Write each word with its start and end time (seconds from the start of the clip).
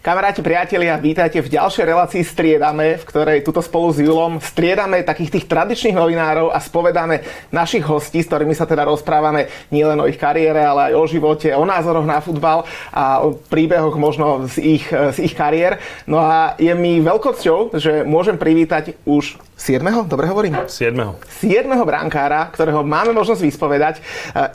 Kamaráti, 0.00 0.40
priatelia, 0.40 0.96
vítajte 0.96 1.44
v 1.44 1.60
ďalšej 1.60 1.84
relácii 1.84 2.24
Striedame, 2.24 2.96
v 2.96 3.04
ktorej 3.04 3.44
tuto 3.44 3.60
spolu 3.60 3.92
s 3.92 4.00
Julom 4.00 4.40
striedame 4.40 5.04
takých 5.04 5.36
tých 5.36 5.44
tradičných 5.44 5.92
novinárov 5.92 6.48
a 6.48 6.56
spovedáme 6.56 7.20
našich 7.52 7.84
hostí, 7.84 8.24
s 8.24 8.32
ktorými 8.32 8.56
sa 8.56 8.64
teda 8.64 8.88
rozprávame 8.88 9.52
nielen 9.68 10.00
o 10.00 10.08
ich 10.08 10.16
kariére, 10.16 10.64
ale 10.64 10.88
aj 10.88 10.92
o 10.96 11.04
živote, 11.04 11.52
o 11.52 11.68
názoroch 11.68 12.08
na 12.08 12.16
futbal 12.24 12.64
a 12.88 13.20
o 13.20 13.36
príbehoch 13.36 13.92
možno 14.00 14.48
z 14.48 14.80
ich, 14.80 14.88
z 14.88 15.18
ich 15.20 15.36
kariér. 15.36 15.76
No 16.08 16.16
a 16.16 16.56
je 16.56 16.72
mi 16.72 17.04
veľkou 17.04 17.36
cťou, 17.36 17.76
že 17.76 18.00
môžem 18.00 18.40
privítať 18.40 18.96
už 19.04 19.36
7. 19.60 19.84
Dobre 20.08 20.32
hovorím? 20.32 20.64
7. 20.64 20.96
7. 21.44 21.68
brankára, 21.84 22.48
ktorého 22.48 22.80
máme 22.88 23.12
možnosť 23.12 23.44
vyspovedať. 23.44 24.00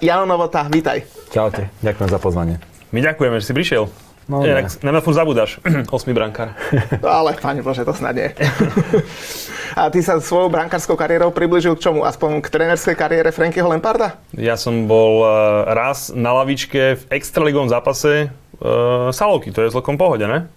Jano 0.02 0.25
Novota, 0.25 0.66
vítaj. 0.66 1.05
Čaute, 1.30 1.70
ďakujem 1.86 2.09
za 2.09 2.18
pozvanie. 2.18 2.57
My 2.89 2.98
ďakujeme, 3.06 3.38
že 3.38 3.46
si 3.46 3.54
prišiel. 3.54 4.04
No, 4.25 4.42
Inak 4.42 4.82
na 4.82 4.89
mňa 4.89 5.02
furt 5.06 5.18
zabúdaš. 5.18 5.61
Osmi 5.96 6.10
brankár. 6.10 6.57
No 6.97 7.10
ale, 7.10 7.38
pane 7.38 7.61
Bože, 7.61 7.86
to 7.86 7.93
snad 7.93 8.18
nie. 8.18 8.34
A 9.79 9.92
ty 9.92 10.00
sa 10.00 10.18
svojou 10.18 10.48
brankárskou 10.48 10.96
kariérou 10.96 11.36
približil 11.36 11.75
k 11.75 11.84
čomu? 11.89 12.07
Aspoň 12.07 12.39
k 12.39 12.48
trénerskej 12.48 12.96
kariére 12.96 13.29
Frankyho 13.29 13.68
Lemparda? 13.68 14.15
Ja 14.34 14.56
som 14.56 14.88
bol 14.88 15.21
eh, 15.21 15.29
raz 15.75 16.10
na 16.15 16.32
lavičke 16.32 16.96
v 16.96 17.04
extraligovom 17.11 17.68
zápase 17.68 18.32
uh, 18.64 19.11
Salovky, 19.11 19.51
to 19.51 19.61
je 19.61 19.74
celkom 19.75 20.00
pohode, 20.00 20.24
ne? 20.26 20.48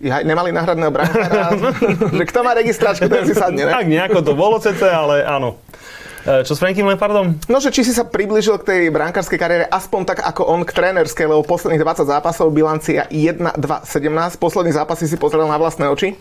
Ja, 0.00 0.24
nemali 0.24 0.52
náhradného 0.52 0.92
brankára, 0.92 1.56
že 2.20 2.24
kto 2.24 2.40
má 2.40 2.56
registračku, 2.56 3.04
ten 3.08 3.24
si 3.28 3.36
sadne, 3.36 3.68
ne? 3.68 3.72
Tak 3.72 3.88
nejako 3.88 4.20
to 4.24 4.32
bolo 4.32 4.56
cece, 4.60 4.88
ale 4.88 5.24
áno. 5.24 5.60
E, 6.20 6.44
čo 6.44 6.52
s 6.52 6.60
Frankiem 6.60 6.84
Lampardom? 6.84 7.40
No, 7.48 7.58
že 7.64 7.72
či 7.72 7.80
si 7.80 7.96
sa 7.96 8.04
približil 8.04 8.60
k 8.60 8.66
tej 8.68 8.80
brankárskej 8.92 9.38
kariére 9.40 9.64
aspoň 9.68 10.12
tak 10.12 10.18
ako 10.20 10.52
on 10.52 10.60
k 10.68 10.74
trénerskej, 10.76 11.24
lebo 11.24 11.46
posledných 11.46 11.80
20 11.80 12.04
zápasov 12.04 12.52
bilancia 12.52 13.08
1-2-17. 13.08 14.36
Posledný 14.36 14.72
zápas 14.76 15.00
si 15.00 15.16
pozrel 15.16 15.48
na 15.48 15.56
vlastné 15.56 15.88
oči? 15.88 16.16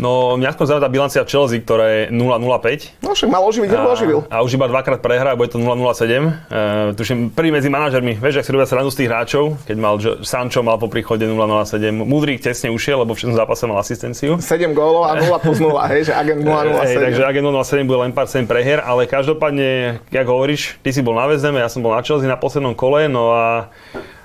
No, 0.00 0.40
mňa 0.40 0.56
skôr 0.56 0.64
zaujíma 0.64 0.88
tá 0.88 0.90
bilancia 0.90 1.20
Chelsea, 1.28 1.60
ktorá 1.60 1.84
je 1.84 2.00
0-0-5. 2.16 3.04
No 3.04 3.12
však 3.12 3.28
mal 3.28 3.44
oživiť, 3.44 3.68
a, 3.76 3.84
oživil. 3.92 4.24
A 4.32 4.40
už 4.40 4.56
iba 4.56 4.64
dvakrát 4.64 5.04
prehrá, 5.04 5.36
bude 5.36 5.52
to 5.52 5.60
0-0-7. 5.60 5.68
Uh, 5.68 6.96
tuším, 6.96 7.28
prvý 7.28 7.52
medzi 7.52 7.68
manažermi, 7.68 8.16
vieš, 8.16 8.40
ak 8.40 8.44
si 8.48 8.52
robia 8.56 8.64
srandu 8.64 8.88
z 8.88 9.04
tých 9.04 9.08
hráčov, 9.12 9.60
keď 9.68 9.76
mal 9.76 10.00
Sancho 10.24 10.64
mal 10.64 10.80
po 10.80 10.88
príchode 10.88 11.28
0-0-7. 11.28 11.92
Mudrík 11.92 12.40
tesne 12.40 12.72
ušiel, 12.72 13.04
lebo 13.04 13.12
v 13.12 13.20
všetkom 13.20 13.36
zápase 13.36 13.62
mal 13.68 13.78
asistenciu. 13.84 14.40
7 14.40 14.72
gólov 14.72 15.12
a 15.12 15.20
0 15.20 15.28
plus 15.44 15.60
0, 15.60 15.76
hej, 15.92 16.08
že 16.08 16.12
agent 16.16 16.40
0-0-7. 16.48 16.88
Hej, 16.88 16.96
takže 17.12 17.22
agent 17.28 17.44
0-0-7 17.52 17.84
bude 17.84 17.98
len 18.08 18.10
pár 18.16 18.26
7 18.32 18.48
preher, 18.48 18.80
ale 18.80 19.04
každopádne, 19.04 20.00
jak 20.08 20.26
hovoríš, 20.26 20.80
ty 20.80 20.88
si 20.96 21.04
bol 21.04 21.20
na 21.20 21.28
Vezeme, 21.28 21.60
ja 21.60 21.68
som 21.68 21.84
bol 21.84 21.92
na 21.92 22.00
Chelsea 22.00 22.24
na 22.24 22.40
poslednom 22.40 22.72
kole, 22.72 23.12
no 23.12 23.36
a 23.36 23.68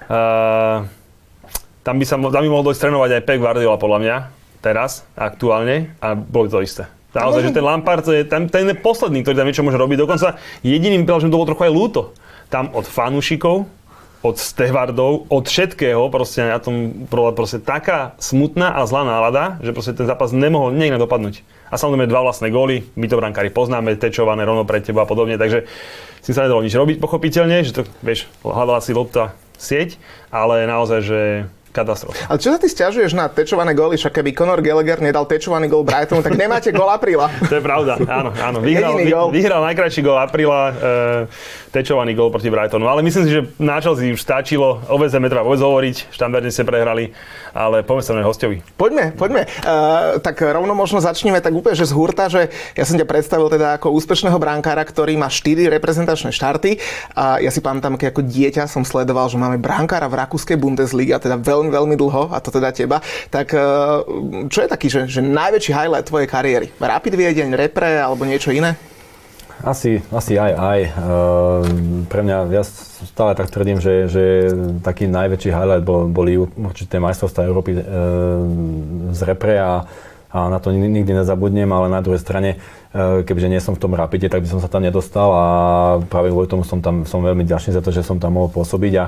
uh, 0.07 0.77
tam 1.83 1.95
by, 1.99 2.05
sa, 2.07 2.15
tam 2.15 2.41
by 2.43 2.49
mohol 2.49 2.71
dojsť 2.71 2.87
trénovať 2.87 3.09
aj 3.19 3.21
Pep 3.27 3.39
Guardiola, 3.43 3.75
podľa 3.75 3.99
mňa 3.99 4.36
teraz, 4.67 5.07
aktuálne, 5.15 5.95
a 6.03 6.19
bolo 6.19 6.51
to 6.51 6.59
isté. 6.59 6.91
Naozaj, 7.15 7.49
že 7.49 7.55
ten 7.55 7.65
Lampard, 7.65 8.03
je, 8.03 8.27
ten, 8.27 8.51
ten 8.51 8.67
je 8.67 8.75
posledný, 8.75 9.23
ktorý 9.23 9.39
tam 9.39 9.47
niečo 9.47 9.63
môže 9.63 9.79
robiť. 9.79 9.97
Dokonca 10.03 10.37
jediným, 10.61 11.07
že 11.07 11.31
to 11.31 11.39
bolo 11.39 11.49
trochu 11.49 11.71
aj 11.71 11.73
ľúto. 11.73 12.01
Tam 12.51 12.69
od 12.75 12.85
fanúšikov, 12.85 13.65
od 14.21 14.35
stevardov, 14.35 15.25
od 15.31 15.43
všetkého, 15.47 16.03
proste 16.11 16.43
na 16.43 16.59
tom 16.59 17.07
bola 17.07 17.31
proste 17.31 17.63
taká 17.63 18.17
smutná 18.19 18.75
a 18.75 18.83
zlá 18.83 19.07
nálada, 19.07 19.57
že 19.63 19.71
proste 19.71 19.95
ten 19.95 20.03
zápas 20.03 20.35
nemohol 20.35 20.75
niekde 20.75 20.99
dopadnúť. 20.99 21.41
A 21.71 21.79
samozrejme 21.79 22.11
dva 22.11 22.27
vlastné 22.27 22.51
góly, 22.51 22.83
my 22.99 23.05
to 23.07 23.19
brankári 23.19 23.49
poznáme, 23.49 23.95
tečované 23.95 24.43
rovno 24.43 24.67
pre 24.67 24.83
teba 24.83 25.03
a 25.05 25.09
podobne, 25.09 25.39
takže 25.39 25.65
si 26.21 26.31
sa 26.35 26.43
nedalo 26.43 26.65
nič 26.65 26.75
robiť 26.75 26.97
pochopiteľne, 26.99 27.63
že 27.63 27.71
to, 27.71 27.81
vieš, 28.03 28.27
hľadala 28.43 28.83
si 28.83 28.91
lopta 28.91 29.37
sieť, 29.57 29.97
ale 30.29 30.69
naozaj, 30.69 30.99
že 31.01 31.21
katastrofa. 31.77 32.17
Ale 32.25 32.41
čo 32.41 32.49
sa 32.49 32.57
ty 32.57 32.65
stiažuješ 32.65 33.13
na 33.13 33.29
tečované 33.29 33.77
góly? 33.77 34.01
Však 34.01 34.17
keby 34.17 34.33
Conor 34.33 34.65
Gallagher 34.65 34.97
nedal 34.97 35.29
tečovaný 35.29 35.69
gól 35.69 35.85
Brightonu, 35.85 36.25
tak 36.25 36.33
nemáte 36.33 36.73
gól 36.73 36.89
apríla. 36.89 37.29
to 37.45 37.61
je 37.61 37.63
pravda, 37.63 38.01
áno, 38.09 38.33
áno. 38.33 38.57
Vyhral, 38.65 38.97
vy, 38.97 39.13
vyhral 39.37 39.61
najkrajší 39.61 40.01
gól 40.01 40.17
apríla, 40.17 40.59
e, 40.73 40.73
tečovaný 41.69 42.17
gól 42.17 42.33
proti 42.33 42.49
Brightonu. 42.49 42.89
Ale 42.89 43.05
myslím 43.05 43.23
si, 43.29 43.31
že 43.37 43.41
na 43.61 43.77
Chelsea 43.77 44.09
už 44.09 44.21
stačilo. 44.23 44.81
O 44.89 44.97
VZM 44.97 45.29
treba 45.29 45.45
vôbec 45.45 45.61
hovoriť, 45.61 46.09
štandardne 46.09 46.49
ste 46.49 46.65
prehrali, 46.65 47.13
ale 47.53 47.85
poďme 47.85 48.03
sa 48.03 48.13
na 48.17 48.25
hostovi. 48.25 48.65
Poďme, 48.79 49.13
poďme. 49.13 49.45
E, 49.45 49.77
tak 50.23 50.41
rovno 50.41 50.73
možno 50.73 50.97
začneme 50.97 51.37
tak 51.43 51.53
úplne, 51.53 51.77
že 51.77 51.85
z 51.85 51.93
hurta, 51.93 52.31
že 52.31 52.49
ja 52.73 52.83
som 52.87 52.97
ťa 52.97 53.05
predstavil 53.05 53.51
teda 53.53 53.77
ako 53.77 53.93
úspešného 53.93 54.41
brankára, 54.41 54.81
ktorý 54.81 55.13
má 55.19 55.29
4 55.29 55.69
reprezentačné 55.69 56.33
štarty. 56.33 56.81
A 57.13 57.37
ja 57.43 57.53
si 57.53 57.61
pamätám, 57.61 57.99
keď 57.99 58.15
ako 58.15 58.21
dieťa 58.25 58.63
som 58.65 58.81
sledoval, 58.87 59.29
že 59.29 59.37
máme 59.37 59.61
brankára 59.61 60.07
v 60.07 60.17
rakúskej 60.23 60.57
Bundesliga, 60.57 61.19
teda 61.21 61.37
veľmi 61.37 61.66
veľmi, 61.67 61.87
veľmi 61.87 61.95
dlho, 61.99 62.23
a 62.31 62.37
to 62.39 62.49
teda 62.51 62.71
teba, 62.71 63.03
tak 63.31 63.51
eh, 63.51 63.61
čo 64.47 64.59
je 64.63 64.67
taký, 64.67 64.87
že, 64.87 65.01
že 65.07 65.19
najväčší 65.23 65.71
highlight 65.75 66.07
tvojej 66.07 66.27
kariéry? 66.27 66.67
Rapid 66.79 67.13
Viedeň, 67.15 67.55
repre 67.55 67.99
alebo 67.99 68.23
niečo 68.23 68.51
iné? 68.51 68.75
Asi, 69.57 69.97
asi 70.13 70.37
aj, 70.37 70.53
aj. 70.53 70.79
E, 70.85 70.89
pre 72.05 72.21
mňa, 72.21 72.53
ja 72.53 72.61
stále 72.61 73.33
tak 73.33 73.49
tvrdím, 73.49 73.81
že, 73.81 74.05
že 74.05 74.53
taký 74.85 75.09
najväčší 75.09 75.49
highlight 75.49 75.81
bol, 75.81 76.05
boli 76.05 76.37
určité 76.37 77.01
majstrovstvá 77.01 77.41
Európy 77.41 77.73
e, 77.73 77.81
z 79.17 79.21
repre 79.25 79.57
a, 79.57 79.81
a 80.29 80.37
na 80.53 80.61
to 80.61 80.69
nikdy 80.69 81.09
nezabudnem, 81.09 81.65
ale 81.73 81.89
na 81.89 82.05
druhej 82.05 82.21
strane, 82.21 82.61
keďže 82.97 83.49
nie 83.49 83.57
som 83.57 83.73
v 83.73 83.81
tom 83.81 83.97
rapide, 83.97 84.29
tak 84.29 84.45
by 84.45 84.49
som 84.49 84.61
sa 84.61 84.69
tam 84.69 84.85
nedostal 84.85 85.29
a 85.33 85.45
práve 86.05 86.29
kvôli 86.29 86.45
tomu 86.45 86.61
som 86.61 86.77
tam 86.77 87.09
som 87.09 87.25
veľmi 87.25 87.41
ďačný 87.41 87.73
za 87.73 87.81
to, 87.81 87.89
že 87.89 88.05
som 88.05 88.21
tam 88.21 88.37
mohol 88.37 88.53
pôsobiť 88.53 88.93
a 89.01 89.05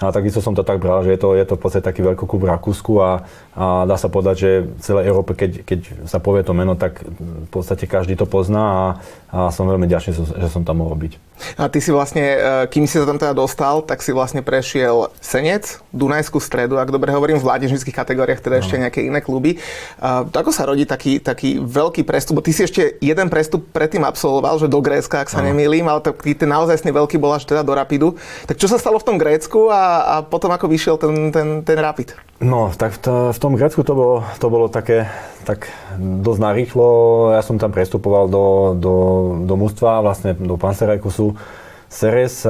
a 0.00 0.08
takisto 0.08 0.40
som 0.40 0.56
to 0.56 0.64
tak 0.64 0.80
bral, 0.80 1.04
že 1.04 1.12
je 1.12 1.20
to, 1.20 1.36
je 1.36 1.44
to 1.44 1.54
v 1.54 1.62
podstate 1.62 1.84
taký 1.84 2.00
veľký 2.00 2.24
klub 2.24 2.48
v 2.48 2.50
Rakúsku 2.56 2.92
a, 3.04 3.28
a 3.52 3.84
dá 3.84 4.00
sa 4.00 4.08
povedať, 4.08 4.36
že 4.40 4.50
v 4.64 4.80
celej 4.80 5.04
Európe, 5.12 5.36
keď, 5.36 5.60
keď 5.60 6.08
sa 6.08 6.16
povie 6.16 6.40
to 6.40 6.56
meno, 6.56 6.72
tak 6.72 7.04
v 7.04 7.48
podstate 7.52 7.84
každý 7.84 8.16
to 8.16 8.24
pozná 8.24 8.64
a, 8.64 8.84
a 9.28 9.38
som 9.52 9.68
veľmi 9.68 9.84
ďačný, 9.84 10.16
že 10.16 10.48
som 10.48 10.64
tam 10.64 10.80
mohol 10.80 10.96
byť. 10.96 11.29
A 11.60 11.68
ty 11.68 11.78
si 11.78 11.92
vlastne, 11.92 12.22
e, 12.22 12.38
kým 12.70 12.88
si 12.88 12.96
sa 12.96 13.04
tam 13.04 13.20
teda 13.20 13.36
dostal, 13.36 13.84
tak 13.84 14.00
si 14.00 14.10
vlastne 14.10 14.40
prešiel 14.40 15.12
Senec, 15.20 15.82
Dunajskú 15.90 16.40
stredu, 16.40 16.80
ak 16.80 16.90
dobre 16.90 17.10
hovorím, 17.10 17.40
v 17.40 17.46
mládežnických 17.46 17.96
kategóriách, 17.96 18.40
teda 18.40 18.58
no. 18.58 18.62
ešte 18.64 18.76
nejaké 18.80 19.00
iné 19.04 19.20
kluby. 19.20 19.60
A 20.00 20.24
ako 20.26 20.50
sa 20.50 20.66
rodí 20.66 20.86
taký, 20.86 21.20
taký 21.20 21.60
veľký 21.60 22.06
prestup? 22.06 22.40
Bo 22.40 22.44
ty 22.44 22.54
si 22.54 22.64
ešte 22.64 22.96
jeden 23.02 23.28
prestup 23.28 23.68
predtým 23.70 24.06
absolvoval, 24.06 24.56
že 24.62 24.70
do 24.70 24.80
Grécka, 24.80 25.22
ak 25.22 25.28
sa 25.28 25.44
no. 25.44 25.52
nemýlim, 25.52 25.84
ale 25.90 26.00
taký 26.00 26.32
ten 26.32 26.48
naozaj 26.48 26.80
veľký 26.80 27.20
bol 27.20 27.36
až 27.36 27.44
teda 27.44 27.66
do 27.66 27.76
Rapidu. 27.76 28.16
Tak 28.48 28.56
čo 28.56 28.66
sa 28.66 28.80
stalo 28.80 28.98
v 28.98 29.06
tom 29.06 29.16
Grécku 29.20 29.68
a 29.70 29.90
a 30.10 30.14
potom 30.26 30.50
ako 30.50 30.66
vyšiel 30.66 30.96
ten, 30.98 31.30
ten, 31.30 31.48
ten 31.62 31.78
Rapid? 31.78 32.18
No, 32.40 32.72
tak 32.72 32.96
v, 32.96 32.98
to, 32.98 33.12
v 33.36 33.38
tom 33.38 33.52
Grécku 33.54 33.84
to 33.84 33.92
bolo, 33.92 34.16
to 34.40 34.46
bolo 34.48 34.66
také 34.72 35.06
tak 35.44 35.72
dosť 35.98 36.40
narýchlo. 36.40 36.88
Ja 37.34 37.42
som 37.42 37.56
tam 37.56 37.72
prestupoval 37.72 38.28
do, 38.28 38.44
do, 38.76 38.94
do 39.44 39.54
mústva, 39.56 40.04
vlastne 40.04 40.36
do 40.36 40.54
Panserajkusu. 40.60 41.36
Seres, 41.90 42.46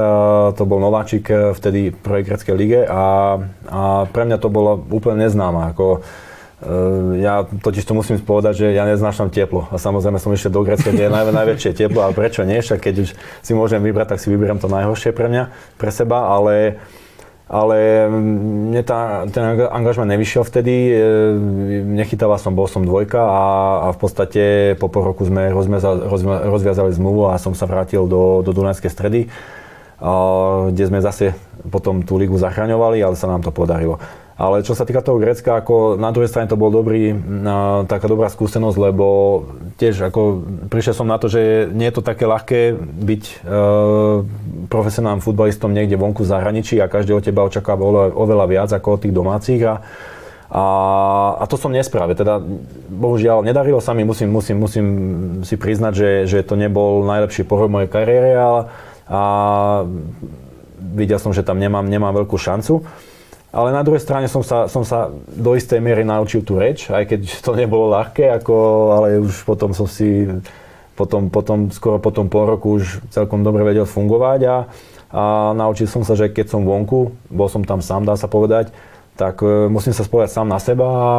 to 0.53 0.63
bol 0.69 0.77
nováčik 0.77 1.25
vtedy 1.57 1.89
v 1.89 1.97
prvej 1.97 2.23
greckej 2.29 2.53
lige 2.53 2.79
a, 2.85 3.41
a 3.65 4.05
pre 4.05 4.29
mňa 4.29 4.37
to 4.37 4.53
bolo 4.53 4.77
úplne 4.93 5.25
neznáma. 5.25 5.73
Ako, 5.73 5.97
e, 5.97 5.99
ja 7.25 7.49
totiž 7.49 7.81
to 7.81 7.97
musím 7.97 8.21
povedať, 8.21 8.61
že 8.61 8.67
ja 8.77 8.85
neznášam 8.85 9.33
teplo. 9.33 9.65
A 9.73 9.81
samozrejme 9.81 10.21
som 10.21 10.29
išiel 10.29 10.53
do 10.53 10.61
Grécka, 10.61 10.93
kde 10.93 11.09
je 11.09 11.15
naj, 11.17 11.33
najväčšie 11.33 11.73
teplo, 11.73 12.05
ale 12.05 12.13
prečo 12.13 12.45
nie? 12.45 12.61
Však 12.61 12.85
keď 12.85 12.95
už 13.01 13.09
si 13.17 13.51
môžem 13.57 13.81
vybrať, 13.81 14.13
tak 14.13 14.21
si 14.21 14.29
vyberiem 14.29 14.61
to 14.61 14.69
najhoršie 14.69 15.09
pre 15.09 15.25
mňa, 15.25 15.43
pre 15.81 15.89
seba, 15.89 16.29
ale 16.37 16.77
ale 17.51 18.07
mne 18.07 18.79
tá, 18.87 19.27
ten 19.27 19.43
angažman 19.67 20.07
nevyšiel 20.07 20.47
vtedy, 20.47 20.71
e, 20.71 20.95
nechytával 21.83 22.39
som, 22.39 22.55
bol 22.55 22.71
som 22.71 22.87
dvojka 22.87 23.19
a, 23.19 23.43
a 23.83 23.87
v 23.91 23.97
podstate 23.99 24.43
po 24.79 24.87
pol 24.87 25.11
roku 25.11 25.27
sme 25.27 25.51
rozviazali, 25.51 26.07
rozviazali 26.47 26.95
zmluvu 26.95 27.27
a 27.27 27.35
som 27.35 27.51
sa 27.51 27.67
vrátil 27.67 28.07
do, 28.07 28.39
do 28.39 28.55
Dunajskej 28.55 28.87
stredy, 28.87 29.27
kde 30.71 30.83
sme 30.87 31.03
zase 31.03 31.37
potom 31.69 32.01
tú 32.01 32.17
ligu 32.17 32.33
zachraňovali, 32.39 33.03
ale 33.03 33.19
sa 33.19 33.29
nám 33.29 33.45
to 33.45 33.53
podarilo. 33.53 34.01
Ale 34.41 34.65
čo 34.65 34.73
sa 34.73 34.89
týka 34.89 35.05
toho 35.05 35.21
Grécka, 35.21 35.53
ako 35.53 36.01
na 36.01 36.09
druhej 36.09 36.25
strane 36.25 36.49
to 36.49 36.57
bol 36.57 36.73
dobrý, 36.73 37.13
taká 37.85 38.09
dobrá 38.09 38.25
skúsenosť, 38.25 38.77
lebo 38.89 39.05
tiež 39.77 40.09
ako 40.09 40.41
prišiel 40.65 40.97
som 40.97 41.05
na 41.05 41.21
to, 41.21 41.29
že 41.29 41.69
nie 41.69 41.85
je 41.85 41.95
to 41.99 42.01
také 42.01 42.25
ľahké 42.25 42.73
byť 42.79 43.23
e, 43.29 43.33
profesionálnym 44.71 45.19
futbalistom 45.19 45.75
niekde 45.75 45.99
vonku 45.99 46.23
v 46.23 46.31
zahraničí 46.31 46.79
a 46.79 46.87
každý 46.87 47.11
od 47.11 47.27
teba 47.27 47.43
očakáva 47.43 47.83
oveľa, 48.15 48.45
viac 48.47 48.69
ako 48.71 48.95
od 48.95 49.01
tých 49.03 49.11
domácich. 49.11 49.61
A, 49.67 49.83
a, 50.47 50.63
a 51.35 51.43
to 51.51 51.59
som 51.59 51.75
nespravil. 51.75 52.15
Teda, 52.15 52.39
bohužiaľ, 52.87 53.43
nedarilo 53.43 53.83
sa 53.83 53.91
mi, 53.91 54.07
musím, 54.07 54.31
musím, 54.31 54.57
musím 54.63 54.87
si 55.43 55.59
priznať, 55.59 55.93
že, 55.93 56.09
že 56.31 56.39
to 56.47 56.55
nebol 56.55 57.03
najlepší 57.03 57.43
pohľad 57.43 57.69
mojej 57.69 57.89
kariére, 57.91 58.31
ale 58.39 58.71
a 59.11 59.21
videl 60.79 61.19
som, 61.19 61.35
že 61.35 61.43
tam 61.43 61.59
nemám, 61.59 61.83
nemám 61.83 62.23
veľkú 62.23 62.39
šancu. 62.39 62.87
Ale 63.51 63.75
na 63.75 63.83
druhej 63.83 63.99
strane 63.99 64.31
som 64.31 64.39
sa, 64.39 64.71
som 64.71 64.87
sa 64.87 65.11
do 65.27 65.51
istej 65.59 65.83
miery 65.83 66.07
naučil 66.07 66.39
tú 66.39 66.55
reč, 66.55 66.87
aj 66.87 67.03
keď 67.11 67.21
to 67.43 67.51
nebolo 67.59 67.91
ľahké, 67.91 68.31
ako, 68.39 68.55
ale 68.95 69.19
už 69.19 69.43
potom 69.43 69.75
som 69.75 69.91
si, 69.91 70.23
potom, 71.01 71.33
potom, 71.33 71.73
skoro 71.73 71.97
potom 71.97 72.29
pol 72.29 72.45
roku 72.45 72.77
už 72.77 73.01
celkom 73.09 73.41
dobre 73.41 73.65
vedel 73.65 73.89
fungovať 73.89 74.39
a, 74.45 74.57
a 75.09 75.23
naučil 75.57 75.89
som 75.89 76.05
sa, 76.05 76.13
že 76.13 76.29
keď 76.29 76.53
som 76.53 76.61
vonku, 76.61 77.09
bol 77.33 77.49
som 77.49 77.65
tam 77.65 77.81
sám, 77.81 78.05
dá 78.05 78.13
sa 78.13 78.29
povedať, 78.29 78.69
tak 79.17 79.41
e, 79.41 79.65
musím 79.65 79.97
sa 79.97 80.05
spoliať 80.05 80.29
sám 80.29 80.45
na 80.45 80.61
seba 80.61 80.85
a 80.85 81.09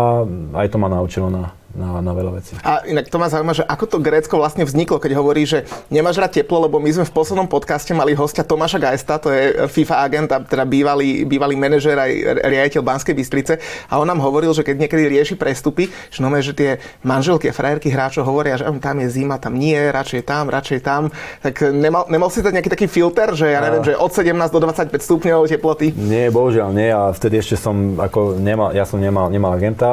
aj 0.62 0.70
to 0.70 0.78
ma 0.78 0.86
naučilo 0.86 1.26
na, 1.26 1.50
na, 1.72 2.04
na 2.04 2.12
veľa 2.12 2.32
vecí. 2.36 2.52
A 2.60 2.84
inak 2.84 3.08
to 3.08 3.16
ma 3.16 3.32
zaujíma, 3.32 3.56
že 3.56 3.64
ako 3.64 3.84
to 3.88 3.96
Grécko 3.98 4.36
vlastne 4.36 4.64
vzniklo, 4.68 5.00
keď 5.00 5.12
hovorí, 5.16 5.48
že 5.48 5.64
nemáš 5.88 6.20
rád 6.20 6.36
teplo, 6.36 6.68
lebo 6.68 6.76
my 6.76 6.90
sme 6.92 7.04
v 7.08 7.12
poslednom 7.12 7.48
podcaste 7.48 7.96
mali 7.96 8.12
hostia 8.12 8.44
Tomáša 8.44 8.76
Gajsta, 8.76 9.16
to 9.16 9.32
je 9.32 9.64
FIFA 9.72 9.96
agent 10.04 10.28
a 10.36 10.38
teda 10.44 10.68
bývalý, 10.68 11.24
bývalý 11.24 11.56
manažer 11.56 11.96
aj 11.96 12.10
riaditeľ 12.44 12.82
Banskej 12.84 13.14
Bystrice 13.16 13.54
a 13.88 13.96
on 13.96 14.04
nám 14.04 14.20
hovoril, 14.20 14.52
že 14.52 14.64
keď 14.64 14.84
niekedy 14.84 15.08
rieši 15.08 15.34
prestupy, 15.40 15.88
že, 16.12 16.20
no, 16.20 16.28
že 16.36 16.52
tie 16.52 16.70
manželky 17.00 17.48
a 17.48 17.56
frajerky 17.56 17.88
hráčov 17.88 18.28
hovoria, 18.28 18.60
že 18.60 18.68
tam 18.80 19.00
je 19.00 19.08
zima, 19.08 19.40
tam 19.40 19.56
nie, 19.56 19.76
radšej 19.76 20.22
tam, 20.28 20.52
radšej 20.52 20.80
tam, 20.84 21.08
tak 21.40 21.64
nemal, 21.72 22.04
nemal 22.12 22.28
si 22.28 22.44
to 22.44 22.52
nejaký 22.52 22.68
taký 22.68 22.86
filter, 22.86 23.32
že 23.32 23.48
ja 23.48 23.64
neviem, 23.64 23.80
a... 23.80 23.86
že 23.88 23.92
od 23.96 24.12
17 24.12 24.28
do 24.52 24.60
25 24.60 24.92
stupňov 24.92 25.40
teploty? 25.48 25.96
Nie, 25.96 26.28
bohužiaľ 26.28 26.70
nie 26.76 26.92
a 26.92 27.08
vtedy 27.16 27.40
ešte 27.40 27.56
som 27.56 27.96
ako 27.96 28.36
nemal, 28.36 28.76
ja 28.76 28.84
som 28.84 29.00
nemal, 29.00 29.32
nemal 29.32 29.56
agenta, 29.56 29.88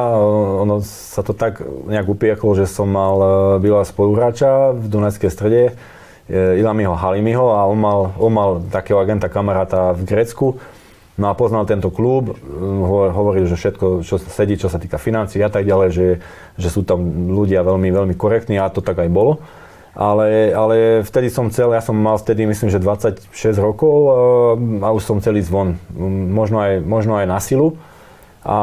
ono 0.59 0.83
sa 0.83 1.23
to 1.23 1.31
tak 1.31 1.68
nejak 1.87 2.07
upiekol, 2.07 2.57
že 2.57 2.69
som 2.69 2.89
mal 2.89 3.15
e, 3.19 3.27
bývalého 3.63 3.87
spoluhráča 3.87 4.75
v 4.75 4.85
Dunajskej 4.89 5.31
strede, 5.31 5.63
e, 6.29 6.61
Ilamiho 6.61 6.93
Halimiho 6.93 7.55
a 7.55 7.65
on 7.69 7.79
mal, 7.79 7.99
on 8.17 8.31
mal 8.33 8.49
takého 8.67 8.99
agenta 9.01 9.31
kamaráta 9.31 9.93
v 9.93 10.05
Grécku. 10.05 10.59
No 11.19 11.27
a 11.27 11.35
poznal 11.35 11.67
tento 11.67 11.91
klub, 11.91 12.31
e, 12.31 12.33
hovoril, 13.11 13.49
že 13.49 13.59
všetko, 13.59 14.05
čo 14.05 14.19
sedí, 14.19 14.55
čo 14.55 14.71
sa 14.71 14.79
týka 14.79 14.99
financií 15.01 15.41
a 15.43 15.51
tak 15.51 15.67
ďalej, 15.67 15.89
že, 15.91 16.07
že 16.55 16.69
sú 16.69 16.85
tam 16.85 17.31
ľudia 17.31 17.63
veľmi, 17.63 17.89
veľmi 17.91 18.15
korektní 18.15 18.57
a 18.57 18.71
to 18.71 18.79
tak 18.79 18.99
aj 18.99 19.09
bolo. 19.11 19.43
Ale, 19.99 20.53
ale 20.55 21.03
vtedy 21.03 21.27
som 21.27 21.49
chcel, 21.51 21.75
ja 21.75 21.81
som 21.83 21.97
mal 21.97 22.15
vtedy 22.15 22.45
myslím, 22.47 22.71
že 22.71 22.79
26 22.79 23.25
rokov 23.59 23.95
a 24.79 24.87
už 24.95 25.03
som 25.03 25.17
celý 25.19 25.43
zvon. 25.43 25.75
Možno 26.31 26.61
aj, 26.61 26.79
možno 26.85 27.19
aj 27.19 27.25
na 27.27 27.41
silu 27.41 27.75
a 28.39 28.57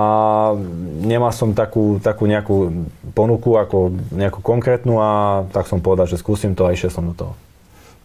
nemal 1.05 1.37
som 1.37 1.53
takú, 1.53 2.01
takú 2.01 2.25
nejakú 2.25 2.89
ponuku 3.13 3.61
ako 3.61 3.93
nejakú 4.17 4.41
konkrétnu 4.41 4.97
a 4.97 5.45
tak 5.53 5.69
som 5.69 5.85
povedal, 5.85 6.09
že 6.09 6.17
skúsim 6.17 6.57
to 6.57 6.65
a 6.65 6.73
išiel 6.73 6.89
som 6.89 7.05
do 7.05 7.13
toho. 7.13 7.35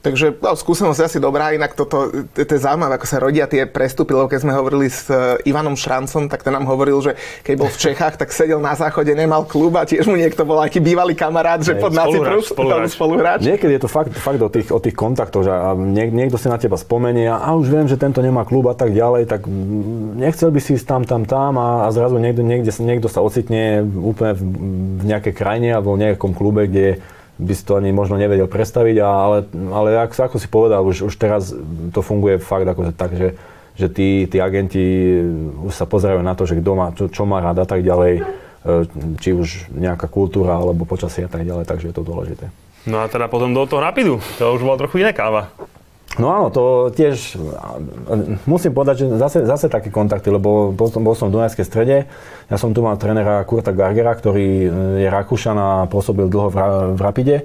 Takže 0.01 0.41
no, 0.41 0.57
skúsenosť 0.57 0.97
je 0.97 1.05
asi 1.05 1.19
dobrá, 1.21 1.53
inak 1.53 1.77
toto, 1.77 2.09
to 2.33 2.41
je 2.41 2.57
zaujímavé, 2.57 2.97
ako 2.97 3.05
sa 3.05 3.21
rodia 3.21 3.45
tie 3.45 3.69
prestupy, 3.69 4.17
lebo 4.17 4.33
keď 4.33 4.41
sme 4.41 4.57
hovorili 4.57 4.89
s 4.89 5.05
e, 5.13 5.37
Ivanom 5.45 5.77
Šrancom, 5.77 6.25
tak 6.25 6.41
ten 6.41 6.49
nám 6.57 6.65
hovoril, 6.65 6.97
že 7.05 7.13
keď 7.45 7.53
bol 7.61 7.69
v 7.69 7.77
Čechách, 7.77 8.17
tak 8.17 8.33
sedel 8.33 8.57
na 8.57 8.73
záchode, 8.73 9.13
nemal 9.13 9.45
klub 9.45 9.77
a 9.77 9.85
tiež 9.85 10.09
mu 10.09 10.17
niekto 10.17 10.41
bol 10.41 10.57
aký 10.57 10.81
bývalý 10.81 11.13
kamarát, 11.13 11.61
že 11.61 11.77
pod 11.77 11.93
spoluhráč, 11.93 12.49
spoluhráč. 12.49 12.89
spoluhráč. 12.97 13.39
Niekedy 13.45 13.77
je 13.77 13.81
to 13.85 13.89
fakt, 13.93 14.09
fakt 14.17 14.41
o, 14.41 14.49
tých, 14.49 14.73
o 14.73 14.81
tých 14.81 14.97
kontaktoch, 14.97 15.45
že 15.45 15.53
niek, 15.77 16.09
niekto 16.09 16.41
si 16.41 16.49
na 16.49 16.57
teba 16.57 16.81
spomenie 16.81 17.29
a, 17.29 17.37
a 17.37 17.53
už 17.53 17.69
viem, 17.69 17.85
že 17.85 18.01
tento 18.01 18.25
nemá 18.25 18.41
klub 18.41 18.73
a 18.73 18.75
tak 18.75 18.97
ďalej, 18.97 19.29
tak 19.29 19.45
nechcel 20.17 20.49
by 20.49 20.59
si 20.65 20.81
ísť 20.81 20.85
tam, 20.89 21.05
tam, 21.05 21.29
tam 21.29 21.61
a, 21.61 21.85
a 21.85 21.93
zrazu 21.93 22.17
niekto, 22.17 22.41
niekde, 22.41 22.73
niekto 22.81 23.05
sa 23.05 23.21
ocitne 23.21 23.85
úplne 23.85 24.33
v, 24.33 24.41
v 24.97 25.03
nejakej 25.13 25.33
krajine 25.37 25.77
alebo 25.77 25.93
v 25.93 26.09
nejakom 26.09 26.33
klube, 26.33 26.65
kde 26.65 26.97
by 27.41 27.53
si 27.57 27.63
to 27.65 27.73
ani 27.81 27.89
možno 27.89 28.21
nevedel 28.21 28.45
predstaviť, 28.45 28.95
ale, 29.01 29.49
ale 29.73 29.87
ako, 29.97 30.13
ako 30.29 30.37
si 30.37 30.47
povedal, 30.47 30.85
už, 30.85 31.09
už 31.09 31.13
teraz 31.17 31.49
to 31.89 31.99
funguje 32.05 32.37
fakt 32.37 32.69
ako 32.69 32.93
tak, 32.93 33.17
že, 33.17 33.33
že 33.73 33.87
tí, 33.89 34.29
tí 34.29 34.37
agenti 34.37 35.17
už 35.65 35.73
sa 35.73 35.89
pozerajú 35.89 36.21
na 36.21 36.37
to, 36.37 36.45
že 36.45 36.61
kto 36.61 36.71
má, 36.77 36.87
čo, 36.93 37.09
čo 37.09 37.25
má 37.25 37.41
rád 37.41 37.65
a 37.65 37.67
tak 37.67 37.81
ďalej, 37.81 38.21
e, 38.21 38.23
či 39.17 39.33
už 39.33 39.73
nejaká 39.73 40.05
kultúra 40.05 40.61
alebo 40.61 40.85
počasie 40.85 41.25
a 41.25 41.31
tak 41.31 41.41
ďalej, 41.41 41.65
takže 41.65 41.89
je 41.89 41.95
to 41.97 42.05
dôležité. 42.05 42.53
No 42.85 43.01
a 43.01 43.09
teda 43.09 43.25
potom 43.25 43.53
do 43.53 43.65
toho 43.65 43.81
Rapidu, 43.81 44.21
to 44.37 44.53
už 44.53 44.61
bola 44.61 44.77
trochu 44.77 45.01
iná 45.01 45.13
káva. 45.13 45.49
No 46.19 46.27
áno, 46.27 46.51
to 46.51 46.91
tiež 46.91 47.39
musím 48.43 48.75
povedať, 48.75 49.07
že 49.07 49.15
zase, 49.15 49.39
zase 49.47 49.71
také 49.71 49.87
kontakty, 49.87 50.27
lebo 50.27 50.75
bol 50.75 50.91
som, 50.91 50.99
bol 50.99 51.15
som 51.15 51.31
v 51.31 51.39
Dunajskej 51.39 51.63
strede, 51.63 52.03
ja 52.51 52.57
som 52.59 52.75
tu 52.75 52.83
mal 52.83 52.99
trénera 52.99 53.39
Kurta 53.47 53.71
Gargera, 53.71 54.11
ktorý 54.11 54.47
e, 54.67 54.69
je 54.99 55.07
Rakúšan 55.07 55.55
a 55.55 55.87
pôsobil 55.87 56.27
dlho 56.27 56.51
v, 56.51 56.57
v 56.95 56.99
Rapide, 56.99 57.37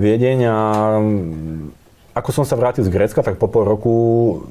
Viedeň 0.00 0.38
a 0.48 0.58
mm, 0.96 2.16
ako 2.16 2.30
som 2.32 2.44
sa 2.48 2.56
vrátil 2.56 2.88
z 2.88 2.92
Grécka, 2.92 3.20
tak 3.20 3.36
po 3.36 3.52
pol 3.52 3.68
roku 3.68 3.92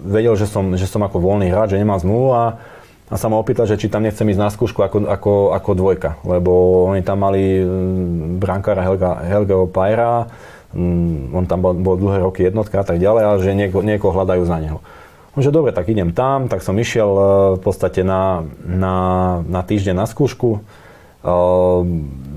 vedel, 0.06 0.38
že 0.38 0.46
som, 0.46 0.78
že 0.78 0.86
som 0.86 1.02
ako 1.02 1.18
voľný 1.18 1.50
hráč, 1.50 1.74
že 1.74 1.82
nemám 1.82 1.98
zmluvu 1.98 2.30
a, 2.38 2.62
a 3.10 3.16
sa 3.18 3.34
ma 3.34 3.42
opýtal, 3.42 3.66
že 3.66 3.82
či 3.82 3.90
tam 3.90 4.06
nechcem 4.06 4.30
ísť 4.30 4.42
na 4.46 4.54
skúšku 4.54 4.86
ako, 4.86 5.10
ako, 5.10 5.34
ako 5.58 5.70
dvojka, 5.74 6.22
lebo 6.22 6.86
oni 6.94 7.02
tam 7.02 7.26
mali 7.26 7.66
mm, 7.66 8.38
brankára 8.38 8.86
Helga, 8.86 9.26
Helgeho 9.26 9.66
Pajera, 9.66 10.30
Mm, 10.76 11.32
on 11.32 11.48
tam 11.48 11.64
bol, 11.64 11.72
bol 11.72 11.96
dlhé 11.96 12.20
roky 12.20 12.44
jednotka 12.44 12.84
a 12.84 12.86
tak 12.86 13.00
ďalej, 13.00 13.24
ale 13.24 13.38
že 13.40 13.52
nieko, 13.56 13.80
niekoho 13.80 14.12
hľadajú 14.12 14.44
za 14.44 14.60
neho. 14.60 14.80
Že 15.36 15.52
dobre, 15.52 15.72
tak 15.72 15.88
idem 15.88 16.12
tam, 16.12 16.52
tak 16.52 16.64
som 16.64 16.76
išiel 16.76 17.10
e, 17.12 17.24
v 17.56 17.62
podstate 17.64 18.04
na, 18.04 18.44
na, 18.64 18.96
na 19.48 19.62
týždeň 19.64 19.96
na 19.96 20.08
skúšku. 20.08 20.64
Uh, 21.26 21.82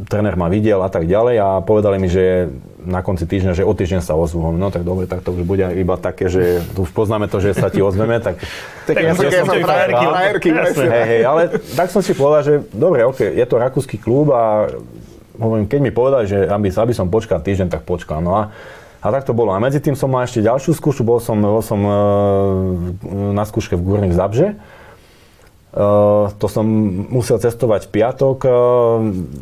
tréner 0.08 0.32
ma 0.32 0.48
videl 0.48 0.80
a 0.80 0.88
tak 0.88 1.04
ďalej 1.04 1.36
a 1.36 1.48
povedali 1.60 2.00
mi, 2.00 2.08
že 2.08 2.48
na 2.88 3.04
konci 3.04 3.28
týždňa, 3.28 3.52
že 3.52 3.68
o 3.68 3.76
týždeň 3.76 4.00
sa 4.00 4.16
ozvú. 4.16 4.40
No 4.48 4.72
tak 4.72 4.80
dobre, 4.80 5.04
tak 5.04 5.20
to 5.20 5.36
už 5.36 5.44
bude 5.44 5.60
iba 5.76 6.00
také, 6.00 6.32
že 6.32 6.64
už 6.72 6.88
poznáme 6.96 7.28
to, 7.28 7.36
že 7.36 7.52
sa 7.52 7.68
ti 7.68 7.84
ozveme, 7.84 8.16
tak... 8.16 8.40
tak 8.88 8.96
ja, 8.96 9.12
som, 9.12 9.28
ja 9.28 9.44
som 9.44 9.60
frajerky, 9.60 10.48
hej, 10.88 11.04
hej, 11.04 11.22
ale 11.28 11.52
tak 11.76 11.92
som 11.92 12.00
si 12.00 12.16
povedal, 12.16 12.42
že 12.48 12.54
dobre, 12.72 13.04
ok, 13.04 13.28
je 13.28 13.44
to 13.44 13.60
rakúsky 13.60 14.00
klub 14.00 14.32
a 14.32 14.72
hovorím, 15.38 15.70
keď 15.70 15.80
mi 15.80 15.94
povedali, 15.94 16.24
že 16.26 16.38
aby, 16.50 16.68
aby 16.68 16.94
som 16.94 17.08
počkal 17.08 17.40
týždeň, 17.40 17.70
tak 17.70 17.82
počkal. 17.86 18.20
No 18.20 18.36
a, 18.36 18.50
a 18.98 19.06
tak 19.14 19.24
to 19.24 19.32
bolo. 19.32 19.54
A 19.54 19.62
medzi 19.62 19.78
tým 19.78 19.94
som 19.94 20.10
mal 20.10 20.26
ešte 20.26 20.44
ďalšiu 20.44 20.74
skúšku, 20.74 21.06
bol 21.06 21.22
som, 21.22 21.38
bol 21.38 21.62
som 21.62 21.80
e, 21.80 21.94
na 23.32 23.46
skúške 23.46 23.78
v 23.78 23.86
Górnych 23.86 24.14
Zabže. 24.14 24.58
Uh, 25.68 26.32
to 26.40 26.48
som 26.48 26.64
musel 27.12 27.36
cestovať 27.36 27.86
v 27.86 28.00
piatok. 28.00 28.36
Uh, 28.40 28.50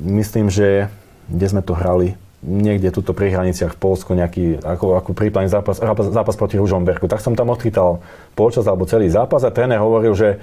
myslím, 0.03 0.51
že 0.51 0.91
kde 1.31 1.47
sme 1.47 1.63
to 1.63 1.73
hrali, 1.79 2.19
niekde 2.43 2.91
tuto 2.91 3.15
pri 3.15 3.31
hraniciach 3.31 3.75
v 3.75 3.81
Polsku, 3.81 4.15
nejaký, 4.15 4.63
ako, 4.63 4.99
ako 4.99 5.11
prípadný 5.15 5.51
zápas, 5.51 5.79
zápas, 5.79 6.11
zápas 6.11 6.37
proti 6.39 6.59
Ružomberku. 6.59 7.11
Tak 7.11 7.23
som 7.23 7.39
tam 7.39 7.55
odchytal 7.55 8.03
polčas 8.39 8.67
alebo 8.67 8.91
celý 8.91 9.07
zápas 9.07 9.43
a 9.43 9.55
tréner 9.55 9.79
hovoril, 9.79 10.15
že 10.19 10.43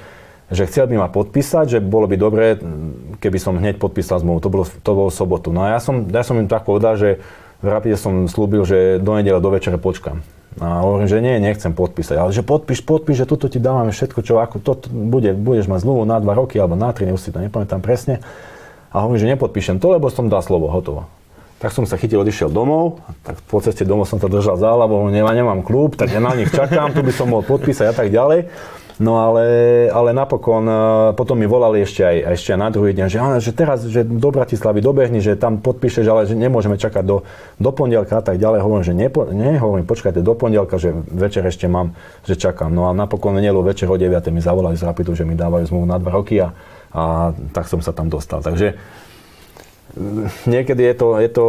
že 0.52 0.68
chcel 0.68 0.90
by 0.92 0.96
ma 1.06 1.10
podpísať, 1.10 1.78
že 1.78 1.80
bolo 1.80 2.10
by 2.10 2.16
dobré, 2.20 2.60
keby 3.24 3.38
som 3.40 3.56
hneď 3.56 3.80
podpísal 3.80 4.20
zmluvu. 4.20 4.40
To 4.44 4.50
bolo, 4.52 4.66
to 4.68 4.92
bolo 4.92 5.10
v 5.12 5.16
sobotu. 5.16 5.50
No 5.56 5.64
a 5.64 5.78
ja 5.78 5.80
som, 5.80 6.10
ja 6.12 6.24
som 6.26 6.36
im 6.42 6.52
tak 6.52 6.68
povedal, 6.68 7.00
že 7.00 7.24
v 7.64 7.68
Rapide 7.72 7.96
som 7.96 8.28
slúbil, 8.28 8.68
že 8.68 9.00
do 9.00 9.16
nedele 9.16 9.40
do 9.40 9.48
večera 9.48 9.80
počkam. 9.80 10.20
A 10.62 10.86
hovorím, 10.86 11.10
že 11.10 11.24
nie, 11.24 11.42
nechcem 11.42 11.74
podpísať. 11.74 12.20
Ale 12.20 12.30
že 12.36 12.46
podpíš, 12.46 12.86
podpíš, 12.86 13.24
že 13.24 13.30
tuto 13.30 13.50
ti 13.50 13.58
dávame 13.58 13.90
všetko, 13.90 14.20
čo 14.22 14.38
ako 14.38 14.62
to 14.62 14.72
bude, 14.92 15.34
budeš 15.34 15.66
mať 15.72 15.82
zmluvu 15.82 16.06
na 16.06 16.22
2 16.22 16.28
roky 16.36 16.62
alebo 16.62 16.78
na 16.78 16.94
3, 16.94 17.10
už 17.10 17.22
si 17.24 17.34
to 17.34 17.42
nepamätám 17.42 17.82
presne. 17.82 18.22
A 18.94 19.02
hovorím, 19.02 19.26
že 19.26 19.32
nepodpíšem 19.34 19.82
to, 19.82 19.90
lebo 19.90 20.12
som 20.14 20.30
dal 20.30 20.46
slovo, 20.46 20.70
hotovo. 20.70 21.10
Tak 21.58 21.72
som 21.74 21.88
sa 21.88 21.96
chytil, 21.98 22.22
odišiel 22.22 22.52
domov, 22.52 23.02
tak 23.24 23.40
po 23.48 23.64
ceste 23.64 23.88
domov 23.88 24.06
som 24.06 24.20
to 24.20 24.28
držal 24.30 24.60
za 24.60 24.70
hlavou, 24.70 25.08
nemám, 25.08 25.34
nemám 25.34 25.62
klub, 25.64 25.96
tak 25.96 26.12
ja 26.12 26.20
na 26.20 26.36
nich 26.36 26.52
čakám, 26.52 26.92
tu 26.92 27.02
by 27.02 27.10
som 27.16 27.32
mohol 27.32 27.48
podpísať 27.48 27.90
a 27.90 27.96
tak 27.96 28.12
ďalej. 28.12 28.52
No 29.02 29.18
ale, 29.18 29.46
ale 29.90 30.14
napokon 30.14 30.66
e, 30.70 30.76
potom 31.18 31.34
mi 31.34 31.50
volali 31.50 31.82
ešte 31.82 32.06
aj, 32.06 32.38
ešte 32.38 32.54
aj 32.54 32.60
na 32.62 32.70
druhý 32.70 32.94
deň, 32.94 33.08
že, 33.10 33.18
že 33.42 33.52
teraz 33.56 33.82
že 33.90 34.06
do 34.06 34.30
Bratislavy 34.30 34.86
dobehni, 34.86 35.18
že 35.18 35.34
tam 35.34 35.58
podpíšeš, 35.58 36.06
ale 36.06 36.30
že 36.30 36.38
nemôžeme 36.38 36.78
čakať 36.78 37.02
do, 37.02 37.26
do 37.58 37.72
pondelka 37.74 38.22
a 38.22 38.24
tak 38.26 38.38
ďalej. 38.38 38.62
Hovorím, 38.62 38.86
že 38.86 38.94
nepo, 38.94 39.26
nie, 39.34 39.58
hovorím, 39.58 39.90
počkajte 39.90 40.22
do 40.22 40.38
pondelka, 40.38 40.78
že 40.78 40.94
večer 41.10 41.42
ešte 41.50 41.66
mám, 41.66 41.98
že 42.22 42.38
čakám. 42.38 42.70
No 42.70 42.86
a 42.86 42.94
napokon 42.94 43.34
nedelo 43.34 43.66
večer 43.66 43.90
o 43.90 43.98
9. 43.98 44.30
mi 44.30 44.46
zavolali 44.46 44.78
z 44.78 44.86
Rapidu, 44.86 45.18
že 45.18 45.26
mi 45.26 45.34
dávajú 45.34 45.74
zmluvu 45.74 45.88
na 45.90 45.98
2 45.98 46.14
roky 46.14 46.38
a, 46.38 46.54
a 46.94 47.34
tak 47.50 47.66
som 47.66 47.82
sa 47.82 47.98
tam 47.98 48.14
dostal. 48.14 48.46
Takže 48.46 48.78
niekedy 50.50 50.82
je 50.90 50.96
to, 50.98 51.08
je, 51.22 51.30
to, 51.30 51.46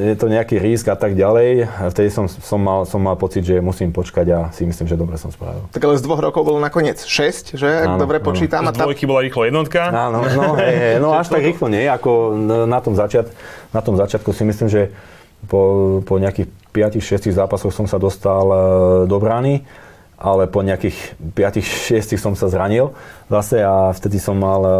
je 0.00 0.16
to 0.16 0.26
nejaký 0.32 0.56
risk 0.56 0.88
a 0.88 0.96
tak 0.96 1.12
ďalej. 1.12 1.68
Vtedy 1.92 2.08
som, 2.08 2.24
som, 2.24 2.56
mal, 2.56 2.88
som 2.88 3.00
mal 3.04 3.20
pocit, 3.20 3.44
že 3.44 3.60
musím 3.60 3.92
počkať 3.92 4.26
a 4.32 4.38
si 4.48 4.64
myslím, 4.64 4.88
že 4.88 4.96
dobre 4.96 5.20
som 5.20 5.28
spravil. 5.28 5.68
Tak 5.76 5.84
ale 5.84 6.00
z 6.00 6.02
dvoch 6.08 6.20
rokov 6.24 6.48
bolo 6.48 6.56
nakoniec 6.56 7.04
6, 7.04 7.60
že? 7.60 7.68
Ak 7.68 7.96
áno, 7.96 8.00
dobre 8.00 8.24
áno. 8.24 8.26
počítam. 8.32 8.64
Z 8.64 8.80
dvojky 8.80 9.04
bola 9.04 9.20
rýchlo 9.20 9.44
jednotka. 9.44 9.92
Áno, 9.92 10.24
no, 10.24 10.56
hej, 10.56 10.74
hej, 10.74 10.94
no 11.04 11.12
až 11.20 11.28
tak 11.28 11.44
rýchlo 11.44 11.68
nie, 11.68 11.84
ako 11.84 12.32
na 12.64 12.80
tom, 12.80 12.96
začiat, 12.96 13.28
na 13.76 13.84
tom 13.84 14.00
začiatku 14.00 14.32
si 14.32 14.48
myslím, 14.48 14.68
že 14.72 14.88
po, 15.44 16.00
po 16.00 16.16
nejakých 16.16 16.48
5-6 16.72 17.36
zápasoch 17.36 17.76
som 17.76 17.84
sa 17.84 18.00
dostal 18.00 18.44
e, 18.48 18.58
do 19.04 19.16
brány 19.20 19.64
ale 20.16 20.48
po 20.48 20.64
nejakých 20.64 21.12
5-6 21.36 22.16
som 22.16 22.32
sa 22.32 22.48
zranil 22.48 22.96
zase 23.28 23.60
a 23.60 23.92
vtedy 23.92 24.16
som 24.16 24.32
mal 24.32 24.64
e, 24.64 24.72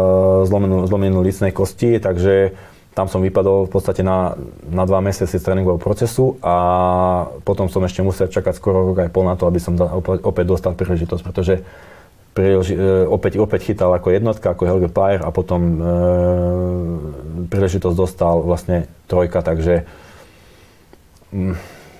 zlomenú, 0.49 0.89
zlomenú 0.89 1.21
licnej 1.21 1.53
kosti, 1.53 2.01
takže 2.01 2.57
tam 2.97 3.05
som 3.05 3.21
vypadol 3.21 3.69
v 3.69 3.71
podstate 3.77 4.01
na, 4.01 4.33
na 4.73 4.81
dva 4.89 4.97
mesiace 5.05 5.37
tréningového 5.37 5.77
procesu 5.77 6.41
a 6.41 6.55
potom 7.45 7.69
som 7.69 7.85
ešte 7.85 8.01
musel 8.01 8.25
čakať 8.25 8.57
skoro 8.57 8.89
rok 8.89 9.05
aj 9.05 9.13
pol 9.13 9.29
na 9.29 9.37
to, 9.37 9.45
aby 9.45 9.61
som 9.61 9.77
opäť, 10.01 10.45
dostal 10.49 10.73
príležitosť, 10.73 11.21
pretože 11.21 11.61
príleži, 12.33 12.73
e, 12.73 13.05
opäť, 13.05 13.37
opäť 13.37 13.69
chytal 13.69 13.93
ako 13.93 14.09
jednotka, 14.09 14.49
ako 14.49 14.65
Helge 14.65 14.89
Pajer 14.89 15.21
a 15.21 15.29
potom 15.29 15.61
e, 15.61 15.81
príležitosť 17.53 17.93
dostal 17.93 18.41
vlastne 18.41 18.89
trojka, 19.05 19.45
takže 19.45 19.85
mm, 21.29 21.53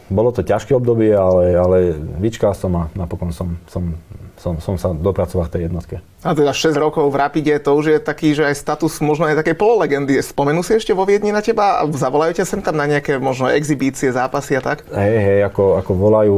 bolo 0.10 0.34
to 0.34 0.42
ťažké 0.42 0.74
obdobie, 0.74 1.14
ale, 1.14 1.54
ale 1.54 1.78
vyčkal 2.18 2.58
som 2.58 2.74
a 2.74 2.84
napokon 2.98 3.30
som, 3.30 3.54
som 3.70 3.94
som, 4.38 4.62
som 4.62 4.78
sa 4.78 4.94
dopracoval 4.94 5.50
v 5.50 5.54
tej 5.54 5.62
jednotke. 5.70 5.96
A 6.22 6.34
teda 6.38 6.54
6 6.54 6.78
rokov 6.78 7.10
v 7.10 7.18
Rapide, 7.18 7.58
to 7.58 7.74
už 7.74 7.86
je 7.94 8.00
taký, 8.02 8.38
že 8.38 8.46
aj 8.46 8.56
status 8.58 9.02
možno 9.02 9.26
aj 9.26 9.42
také 9.42 9.58
pololegendy. 9.58 10.22
Spomenú 10.22 10.62
si 10.62 10.78
ešte 10.78 10.94
vo 10.94 11.06
Viedni 11.06 11.34
na 11.34 11.42
teba 11.42 11.82
a 11.82 11.90
zavolajú 11.90 12.38
ťa 12.38 12.46
sem 12.46 12.62
tam 12.62 12.78
na 12.78 12.86
nejaké 12.86 13.18
možno 13.18 13.50
exibície, 13.50 14.14
zápasy 14.14 14.58
a 14.58 14.62
tak? 14.62 14.86
Hej, 14.94 15.18
hej, 15.18 15.40
ako, 15.50 15.82
ako 15.82 15.92
volajú, 15.98 16.38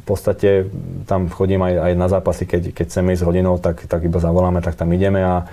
v 0.00 0.04
podstate 0.04 0.68
tam 1.04 1.28
chodím 1.28 1.60
aj, 1.64 1.74
aj 1.76 1.92
na 1.96 2.08
zápasy, 2.08 2.44
keď, 2.48 2.62
keď 2.72 2.84
chceme 2.88 3.12
ísť 3.12 3.22
s 3.22 3.28
rodinou, 3.28 3.54
tak, 3.60 3.84
tak 3.84 4.00
iba 4.04 4.16
zavoláme, 4.16 4.64
tak 4.64 4.80
tam 4.80 4.88
ideme 4.92 5.20
a, 5.20 5.44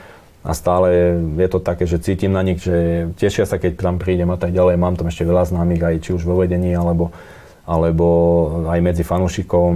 a 0.48 0.52
stále 0.56 1.20
je 1.36 1.48
to 1.52 1.60
také, 1.60 1.84
že 1.84 2.00
cítim 2.00 2.32
na 2.32 2.40
nich, 2.40 2.64
že 2.64 3.10
tešia 3.20 3.44
sa, 3.44 3.60
keď 3.60 3.84
tam 3.84 4.00
prídem 4.00 4.32
a 4.32 4.40
tak 4.40 4.56
ďalej. 4.56 4.80
Mám 4.80 4.96
tam 4.96 5.12
ešte 5.12 5.28
veľa 5.28 5.44
známych, 5.44 5.84
aj 5.84 5.96
či 6.00 6.10
už 6.16 6.24
vo 6.24 6.40
vedení, 6.40 6.72
alebo, 6.72 7.12
alebo 7.68 8.08
aj 8.72 8.80
medzi 8.80 9.04
fanúšikom, 9.04 9.74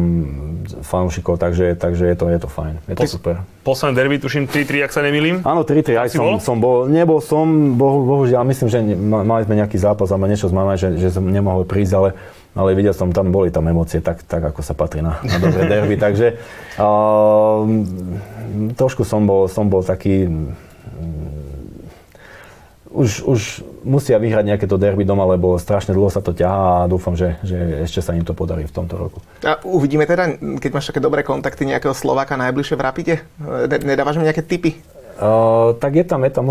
fanúšikov, 0.79 1.35
takže, 1.35 1.75
takže 1.75 2.07
je, 2.07 2.15
to, 2.15 2.25
je 2.31 2.39
to 2.39 2.47
fajn, 2.47 2.79
je 2.87 2.95
to 2.95 3.03
Ty 3.03 3.07
super. 3.11 3.35
Posledné 3.67 3.99
derby, 3.99 4.15
tuším 4.15 4.47
3-3, 4.47 4.87
ak 4.87 4.95
sa 4.95 5.03
nemýlim? 5.03 5.43
Áno, 5.43 5.67
3-3, 5.67 5.99
aj 5.99 6.09
som, 6.15 6.23
bol? 6.23 6.39
som 6.39 6.57
bol, 6.63 6.87
nebol 6.87 7.19
som, 7.19 7.75
bohu, 7.75 8.07
bohužiaľ, 8.07 8.47
myslím, 8.47 8.69
že 8.71 8.79
ne, 8.79 8.95
mali 9.03 9.43
sme 9.43 9.59
nejaký 9.59 9.75
zápas, 9.75 10.07
alebo 10.07 10.31
niečo 10.31 10.47
s 10.47 10.55
mamou, 10.55 10.79
že, 10.79 10.95
že 10.95 11.11
som 11.11 11.27
nemohol 11.27 11.67
prísť, 11.67 11.93
ale, 11.99 12.09
ale 12.55 12.79
videl 12.79 12.95
som, 12.95 13.11
tam 13.11 13.27
boli 13.27 13.51
tam 13.51 13.67
emócie, 13.67 13.99
tak, 13.99 14.23
tak 14.23 14.39
ako 14.39 14.63
sa 14.63 14.71
patrí 14.71 15.03
na, 15.03 15.19
na 15.27 15.37
dobré 15.43 15.67
derby, 15.67 15.99
takže 16.07 16.39
uh, 16.79 17.67
trošku 18.71 19.03
som 19.03 19.27
bol, 19.27 19.51
som 19.51 19.67
bol 19.67 19.83
taký 19.83 20.31
už, 22.91 23.23
už 23.23 23.41
musia 23.87 24.19
vyhrať 24.19 24.45
nejaké 24.51 24.65
to 24.67 24.75
derby 24.75 25.07
doma, 25.07 25.23
lebo 25.23 25.55
strašne 25.55 25.95
dlho 25.95 26.11
sa 26.11 26.19
to 26.19 26.35
ťahá 26.35 26.85
a 26.85 26.89
dúfam, 26.91 27.15
že, 27.15 27.39
že 27.41 27.87
ešte 27.87 28.03
sa 28.03 28.11
im 28.11 28.27
to 28.27 28.35
podarí 28.35 28.67
v 28.67 28.75
tomto 28.75 28.99
roku. 28.99 29.23
A 29.47 29.57
uvidíme 29.63 30.03
teda, 30.03 30.35
keď 30.59 30.71
máš 30.75 30.91
také 30.91 30.99
dobré 30.99 31.23
kontakty, 31.23 31.63
nejakého 31.63 31.95
Slováka 31.95 32.35
najbližšie 32.35 32.75
v 32.75 32.83
Rapide? 32.83 33.15
Nedávaš 33.83 34.19
mi 34.19 34.27
nejaké 34.27 34.43
tipy? 34.43 34.75
Uh, 35.21 35.77
tak 35.77 35.95
je 35.95 36.05
tam, 36.07 36.25
je 36.25 36.31
tam 36.33 36.49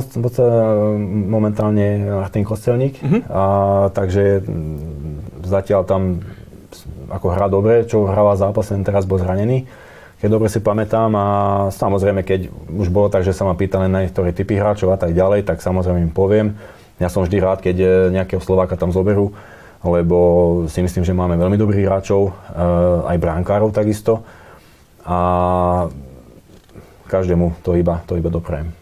momentálne 1.27 2.07
Martin 2.23 2.47
Kostelník, 2.47 3.03
uh-huh. 3.03 3.21
a, 3.27 3.43
takže 3.91 4.47
zatiaľ 5.43 5.83
tam 5.91 6.23
ako 7.11 7.27
hrá 7.35 7.51
dobre, 7.51 7.83
čo 7.91 8.07
hráva 8.07 8.39
zápas, 8.39 8.71
teraz 8.87 9.03
bol 9.11 9.19
zranený 9.19 9.67
keď 10.21 10.29
dobre 10.29 10.53
si 10.53 10.61
pamätám 10.61 11.09
a 11.17 11.27
samozrejme, 11.73 12.21
keď 12.21 12.53
už 12.69 12.93
bolo 12.93 13.09
tak, 13.09 13.25
že 13.25 13.33
sa 13.33 13.49
ma 13.49 13.57
pýtali 13.57 13.89
na 13.89 14.05
niektoré 14.05 14.37
typy 14.37 14.61
hráčov 14.61 14.93
a 14.93 15.01
tak 15.01 15.17
ďalej, 15.17 15.49
tak 15.49 15.65
samozrejme 15.65 15.97
im 15.97 16.13
poviem. 16.13 16.61
Ja 17.01 17.09
som 17.09 17.25
vždy 17.25 17.41
rád, 17.41 17.65
keď 17.65 17.77
e, 17.81 17.89
nejakého 18.13 18.45
Slováka 18.45 18.77
tam 18.77 18.93
zoberú, 18.93 19.33
lebo 19.81 20.19
si 20.69 20.85
myslím, 20.85 21.09
že 21.09 21.17
máme 21.17 21.41
veľmi 21.41 21.57
dobrých 21.57 21.89
hráčov, 21.89 22.29
e, 22.29 22.33
aj 23.09 23.17
bránkárov 23.17 23.73
takisto. 23.73 24.21
A 25.09 25.89
každému 27.09 27.65
to 27.65 27.73
iba, 27.81 28.05
to 28.05 28.21
iba 28.21 28.29
doprajem. 28.29 28.80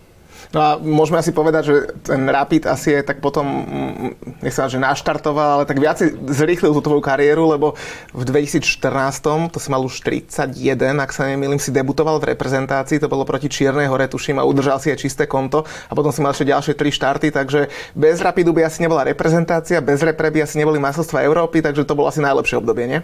No 0.49 0.61
a 0.65 0.71
môžeme 0.81 1.21
asi 1.21 1.29
povedať, 1.29 1.63
že 1.69 1.75
ten 2.01 2.25
Rapid 2.25 2.65
asi 2.65 2.97
je 2.97 3.01
tak 3.05 3.21
potom, 3.21 3.45
mm, 3.45 4.41
nech 4.41 4.57
sa 4.57 4.65
že 4.65 4.81
naštartoval, 4.81 5.61
ale 5.61 5.65
tak 5.69 5.77
viac 5.77 6.01
zrýchlil 6.25 6.73
tú 6.73 6.81
tvoju 6.81 7.05
kariéru, 7.05 7.53
lebo 7.53 7.77
v 8.17 8.23
2014, 8.25 9.53
to 9.53 9.61
si 9.61 9.69
mal 9.69 9.85
už 9.85 10.01
31, 10.01 11.05
ak 11.05 11.13
sa 11.13 11.29
nemýlim, 11.29 11.61
si 11.61 11.69
debutoval 11.69 12.17
v 12.25 12.33
reprezentácii, 12.33 12.97
to 12.97 13.13
bolo 13.13 13.29
proti 13.29 13.53
Čiernej 13.53 13.93
hore, 13.93 14.09
tuším, 14.09 14.41
a 14.41 14.49
udržal 14.49 14.81
si 14.81 14.89
aj 14.89 15.05
čisté 15.05 15.29
konto 15.29 15.69
a 15.69 15.93
potom 15.93 16.09
si 16.09 16.25
mal 16.25 16.33
ešte 16.33 16.49
ďalšie 16.49 16.73
tri 16.81 16.89
štarty, 16.97 17.29
takže 17.29 17.69
bez 17.93 18.25
Rapidu 18.25 18.57
by 18.57 18.65
asi 18.65 18.81
nebola 18.81 19.05
reprezentácia, 19.05 19.85
bez 19.85 20.01
repre 20.01 20.33
by 20.33 20.49
asi 20.49 20.57
neboli 20.57 20.81
masovstva 20.81 21.29
Európy, 21.29 21.61
takže 21.61 21.85
to 21.85 21.93
bolo 21.93 22.09
asi 22.09 22.25
najlepšie 22.25 22.57
obdobie, 22.57 22.89
nie? 22.89 23.01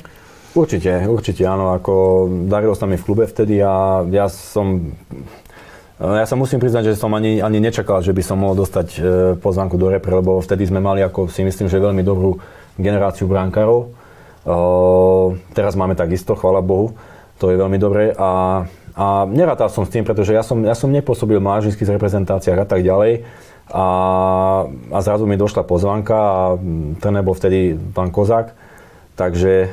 Určite, 0.54 1.10
určite 1.10 1.42
áno, 1.50 1.74
ako 1.74 1.94
darilo 2.46 2.78
sa 2.78 2.86
mi 2.86 2.94
v 2.94 3.02
klube 3.02 3.26
vtedy 3.26 3.58
a 3.58 4.06
ja 4.06 4.30
som 4.30 4.94
ja 5.94 6.26
sa 6.26 6.34
musím 6.34 6.58
priznať, 6.58 6.90
že 6.90 6.98
som 6.98 7.14
ani, 7.14 7.38
ani 7.38 7.62
nečakal, 7.62 8.02
že 8.02 8.10
by 8.10 8.22
som 8.26 8.42
mohol 8.42 8.58
dostať 8.58 8.88
e, 8.94 8.98
pozvánku 9.38 9.78
do 9.78 9.86
repre, 9.86 10.10
lebo 10.10 10.42
vtedy 10.42 10.66
sme 10.66 10.82
mali, 10.82 11.06
ako 11.06 11.30
si 11.30 11.46
myslím, 11.46 11.70
že 11.70 11.78
veľmi 11.78 12.02
dobrú 12.02 12.42
generáciu 12.74 13.30
brankárov. 13.30 13.94
Teraz 15.56 15.72
máme 15.78 15.96
takisto, 15.96 16.36
chvála 16.36 16.60
Bohu, 16.60 16.92
to 17.40 17.48
je 17.48 17.56
veľmi 17.56 17.80
dobré 17.80 18.12
a, 18.12 18.64
a 18.92 19.24
nerátal 19.24 19.72
som 19.72 19.88
s 19.88 19.92
tým, 19.94 20.04
pretože 20.04 20.36
ja 20.36 20.44
som, 20.44 20.60
ja 20.60 20.76
som 20.76 20.92
nepôsobil 20.92 21.40
v 21.40 21.46
mládežnických 21.48 21.96
reprezentáciách 21.96 22.60
a 22.60 22.66
tak 22.68 22.84
ďalej. 22.84 23.24
A, 23.72 23.86
a 24.68 24.98
zrazu 25.00 25.24
mi 25.24 25.40
došla 25.40 25.64
pozvánka 25.64 26.12
a 26.12 26.42
ten 27.00 27.14
bol 27.24 27.32
vtedy 27.32 27.80
pán 27.96 28.12
Kozák, 28.12 28.52
takže 29.16 29.52
e, 29.64 29.68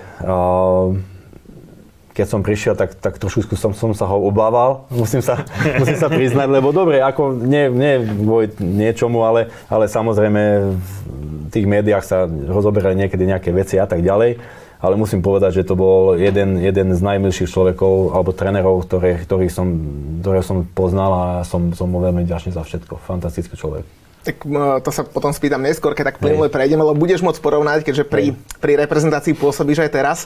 keď 2.11 2.25
som 2.27 2.43
prišiel, 2.43 2.75
tak, 2.75 2.95
tak 2.99 3.17
trošku 3.17 3.55
som, 3.55 3.71
som 3.71 3.91
sa 3.95 4.05
ho 4.07 4.17
obával, 4.19 4.85
musím 4.93 5.23
sa, 5.23 5.43
musím 5.79 5.97
sa 5.97 6.11
priznať, 6.11 6.47
lebo 6.51 6.75
dobre, 6.75 6.99
ako 6.99 7.39
nie, 7.39 7.71
nie 7.71 7.93
kvôli 8.03 8.47
niečomu, 8.59 9.23
ale, 9.23 9.51
ale 9.71 9.87
samozrejme 9.87 10.41
v 10.75 11.49
tých 11.51 11.67
médiách 11.67 12.03
sa 12.03 12.27
rozoberajú 12.27 12.95
niekedy 12.95 13.23
nejaké 13.27 13.51
veci 13.51 13.75
a 13.79 13.87
tak 13.87 14.03
ďalej. 14.03 14.39
Ale 14.81 14.97
musím 14.97 15.21
povedať, 15.21 15.61
že 15.61 15.67
to 15.69 15.77
bol 15.77 16.17
jeden, 16.17 16.57
jeden 16.57 16.89
z 16.89 17.01
najmilších 17.05 17.53
človekov 17.53 18.17
alebo 18.17 18.33
trénerov, 18.33 18.81
ktoré, 18.89 19.13
ktorých 19.21 19.53
som, 19.53 19.77
ktoré 20.25 20.41
som 20.41 20.65
poznal 20.65 21.11
a 21.13 21.25
som, 21.45 21.69
som 21.77 21.85
mu 21.85 22.01
veľmi 22.01 22.25
ďačný 22.25 22.49
za 22.49 22.65
všetko. 22.65 22.97
Fantastický 23.05 23.53
človek. 23.53 24.00
Tak 24.21 24.45
to 24.85 24.89
sa 24.93 25.01
potom 25.01 25.33
spýtam 25.33 25.65
neskôr, 25.65 25.97
keď 25.97 26.13
tak 26.13 26.21
plynule 26.21 26.45
prejdeme, 26.53 26.85
lebo 26.85 26.93
budeš 26.93 27.25
môcť 27.25 27.41
porovnať, 27.41 27.81
keďže 27.81 28.05
pri, 28.05 28.37
pri 28.61 28.77
reprezentácii 28.77 29.33
pôsobíš 29.33 29.81
aj 29.81 29.91
teraz. 29.91 30.17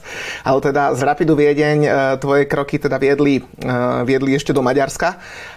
Ale 0.44 0.60
teda 0.60 0.92
z 0.92 1.02
Rapidu 1.08 1.32
Viedeň 1.40 1.78
e, 1.80 1.90
tvoje 2.20 2.44
kroky 2.44 2.76
teda 2.76 3.00
viedli, 3.00 3.40
e, 3.40 3.74
viedli 4.04 4.36
ešte 4.36 4.52
do 4.52 4.60
Maďarska. 4.60 5.16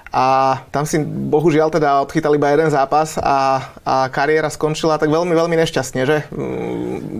A 0.08 0.24
tam 0.72 0.88
si 0.88 1.02
bohužiaľ 1.04 1.68
teda 1.68 2.00
odchytal 2.00 2.32
iba 2.32 2.48
jeden 2.48 2.72
zápas 2.72 3.20
a, 3.20 3.60
a 3.84 4.08
kariéra 4.08 4.48
skončila 4.48 4.96
tak 4.96 5.12
veľmi, 5.12 5.36
veľmi 5.36 5.56
nešťastne, 5.58 6.00
že? 6.08 6.24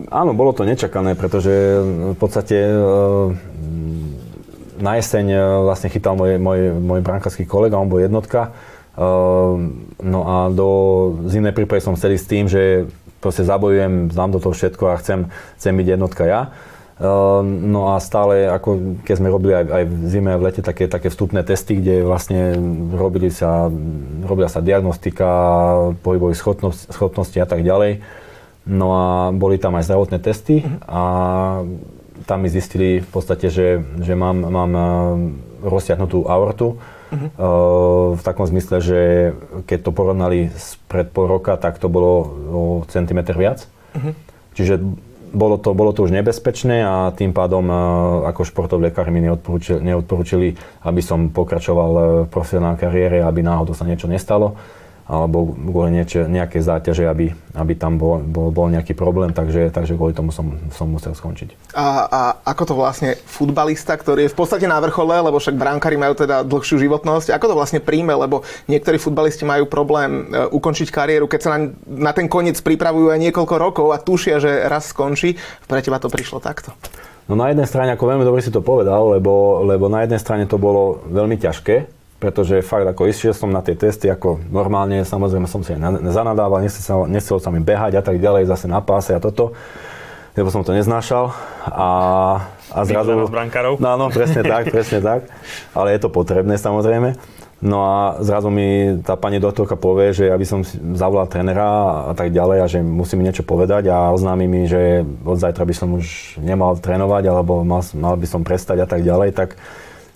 Áno, 0.09 0.33
bolo 0.33 0.57
to 0.57 0.65
nečakané, 0.65 1.13
pretože 1.13 1.53
v 1.85 2.17
podstate 2.17 2.57
na 4.81 4.97
jeseň 4.97 5.27
vlastne 5.69 5.93
chytal 5.93 6.17
môj, 6.17 6.41
môj, 6.41 6.81
môj 6.81 7.01
brankársky 7.05 7.45
kolega, 7.45 7.77
on 7.77 7.93
bol 7.93 8.01
jednotka 8.01 8.57
no 10.03 10.21
a 10.27 10.51
do 10.51 10.69
zimnej 11.31 11.55
prípravy 11.55 11.79
som 11.79 11.95
sedel 11.95 12.19
s 12.19 12.27
tým, 12.27 12.51
že 12.51 12.91
proste 13.23 13.47
zabojujem, 13.47 14.11
znám 14.11 14.35
do 14.35 14.43
toho 14.43 14.55
všetko 14.55 14.85
a 14.91 14.99
chcem, 14.99 15.31
chcem 15.59 15.75
byť 15.75 15.87
jednotka 15.87 16.23
ja. 16.27 16.41
Ehm, 16.99 17.71
no 17.71 17.95
a 17.95 18.03
stále, 18.03 18.51
ako 18.51 18.99
keď 19.07 19.15
sme 19.23 19.31
robili 19.31 19.55
aj, 19.55 19.65
aj 19.71 19.85
v 19.87 19.95
zime 20.11 20.31
a 20.35 20.41
v 20.41 20.47
lete 20.51 20.63
také, 20.67 20.91
také 20.91 21.15
vstupné 21.15 21.47
testy, 21.47 21.79
kde 21.79 22.03
vlastne 22.03 22.59
robili 22.91 23.31
sa, 23.31 23.71
robila 24.27 24.51
sa 24.51 24.59
diagnostika 24.59 25.29
pohybových 26.03 26.39
schopnosti, 26.39 26.91
schopnosti 26.91 27.39
a 27.39 27.47
tak 27.47 27.63
ďalej. 27.63 28.03
No 28.67 28.87
a 28.93 29.07
boli 29.31 29.63
tam 29.63 29.79
aj 29.79 29.87
zdravotné 29.87 30.19
testy 30.19 30.67
a 30.91 31.03
tam 32.27 32.39
mi 32.43 32.51
zistili 32.51 33.01
v 33.01 33.09
podstate, 33.09 33.47
že, 33.47 33.81
že 34.03 34.15
mám, 34.19 34.43
mám 34.43 34.73
ehm, 34.75 34.85
rozsiahnutú 35.63 36.27
aortu, 36.27 36.83
Uh-huh. 37.09 38.17
v 38.17 38.23
takom 38.23 38.45
zmysle, 38.45 38.85
že 38.85 39.01
keď 39.65 39.79
to 39.81 39.91
porovnali 39.97 40.53
pred 40.93 41.09
pol 41.09 41.25
roka, 41.25 41.57
tak 41.57 41.81
to 41.81 41.89
bolo 41.89 42.13
o 42.53 42.63
centimetr 42.89 43.33
viac. 43.33 43.65
Uh-huh. 43.97 44.13
Čiže 44.53 44.81
bolo 45.29 45.61
to, 45.61 45.77
bolo 45.77 45.93
to 45.93 46.09
už 46.09 46.13
nebezpečné 46.13 46.85
a 46.85 47.13
tým 47.13 47.37
pádom 47.37 47.69
ako 48.25 48.49
športový 48.49 48.89
lekár 48.89 49.13
mi 49.13 49.21
neodporúčili, 49.21 49.81
neodporúčili, 49.85 50.57
aby 50.89 51.01
som 51.05 51.29
pokračoval 51.29 51.91
v 52.25 52.29
profesionálnej 52.33 52.81
kariére, 52.81 53.17
aby 53.21 53.45
náhodou 53.45 53.77
sa 53.77 53.85
niečo 53.85 54.09
nestalo 54.09 54.57
alebo 55.09 55.57
kvôli 55.57 55.97
niečo, 55.97 56.29
nejaké 56.29 56.61
záťaže, 56.61 57.09
aby, 57.09 57.33
aby 57.57 57.73
tam 57.73 57.97
bol, 57.97 58.21
bol, 58.21 58.53
bol 58.53 58.69
nejaký 58.69 58.93
problém, 58.93 59.33
takže, 59.33 59.73
takže 59.73 59.97
kvôli 59.97 60.13
tomu 60.13 60.37
som, 60.37 60.61
som 60.69 60.85
musel 60.85 61.17
skončiť. 61.17 61.73
A, 61.73 61.87
a 62.05 62.21
ako 62.45 62.63
to 62.69 62.75
vlastne 62.77 63.17
futbalista, 63.25 63.97
ktorý 63.97 64.29
je 64.29 64.33
v 64.37 64.39
podstate 64.39 64.69
na 64.69 64.77
vrchole, 64.85 65.17
lebo 65.17 65.41
však 65.41 65.57
bránkári 65.57 65.97
majú 65.97 66.13
teda 66.13 66.45
dlhšiu 66.45 66.77
životnosť, 66.77 67.33
ako 67.33 67.47
to 67.49 67.57
vlastne 67.57 67.81
príjme, 67.81 68.13
lebo 68.13 68.45
niektorí 68.69 69.01
futbalisti 69.01 69.49
majú 69.49 69.65
problém 69.65 70.29
e, 70.29 70.45
ukončiť 70.53 70.93
kariéru, 70.93 71.25
keď 71.25 71.41
sa 71.41 71.51
na, 71.57 71.73
na 71.89 72.13
ten 72.13 72.29
koniec 72.29 72.61
pripravujú 72.61 73.09
aj 73.09 73.19
niekoľko 73.33 73.55
rokov 73.57 73.87
a 73.97 73.99
tušia, 74.05 74.45
že 74.45 74.69
raz 74.69 74.93
skončí. 74.93 75.41
Pre 75.65 75.81
teba 75.81 75.97
to 75.97 76.13
prišlo 76.13 76.37
takto? 76.37 76.77
No 77.29 77.37
na 77.37 77.49
jednej 77.49 77.69
strane, 77.69 77.97
ako 77.97 78.09
veľmi 78.09 78.25
dobre 78.25 78.45
si 78.45 78.53
to 78.53 78.65
povedal, 78.65 79.17
lebo, 79.17 79.65
lebo 79.65 79.89
na 79.89 80.05
jednej 80.05 80.21
strane 80.21 80.45
to 80.45 80.61
bolo 80.61 81.01
veľmi 81.09 81.37
ťažké, 81.37 81.98
pretože 82.19 82.67
fakt 82.67 82.83
ako 82.83 83.07
išiel 83.07 83.31
som 83.31 83.51
na 83.51 83.63
tie 83.63 83.79
testy 83.79 84.11
ako 84.11 84.43
normálne, 84.51 85.07
samozrejme 85.07 85.47
som 85.47 85.63
si 85.63 85.71
aj 85.71 86.03
zanadával, 86.11 86.59
nechcel 86.59 86.83
sa, 86.83 86.95
nechcel 87.07 87.39
sa 87.39 87.51
mi 87.55 87.63
behať 87.63 87.99
a 87.99 88.03
tak 88.03 88.19
ďalej, 88.19 88.51
zase 88.51 88.67
na 88.67 88.83
páse 88.83 89.15
a 89.15 89.23
toto, 89.23 89.55
lebo 90.35 90.51
som 90.51 90.67
to 90.67 90.75
neznášal. 90.75 91.31
A, 91.71 91.89
a 92.75 92.79
zrazu... 92.83 93.15
No 93.79 93.95
áno, 93.95 94.11
presne 94.11 94.43
tak, 94.43 94.71
presne 94.75 94.99
tak, 94.99 95.31
ale 95.75 95.95
je 95.95 96.01
to 96.03 96.11
potrebné 96.11 96.59
samozrejme. 96.59 97.15
No 97.59 97.83
a 97.83 98.23
zrazu 98.23 98.55
mi 98.55 99.03
tá 99.03 99.19
pani 99.19 99.43
doktorka 99.43 99.75
povie, 99.75 100.15
že 100.15 100.31
aby 100.31 100.47
som 100.47 100.63
zavolal 100.95 101.27
trénera 101.27 102.07
a 102.07 102.15
tak 102.15 102.31
ďalej 102.31 102.59
a 102.63 102.67
že 102.71 102.79
musí 102.87 103.19
mi 103.19 103.27
niečo 103.27 103.43
povedať 103.43 103.91
a 103.91 104.15
oznámi 104.15 104.47
mi, 104.47 104.71
že 104.71 105.03
od 105.27 105.43
zajtra 105.43 105.67
by 105.67 105.75
som 105.75 105.91
už 105.99 106.39
nemal 106.39 106.79
trénovať 106.79 107.27
alebo 107.27 107.67
mal, 107.67 107.83
mal 107.99 108.15
by 108.15 108.27
som 108.31 108.47
prestať 108.47 108.79
a 108.79 108.87
tak 108.87 109.03
ďalej, 109.03 109.35
tak 109.35 109.59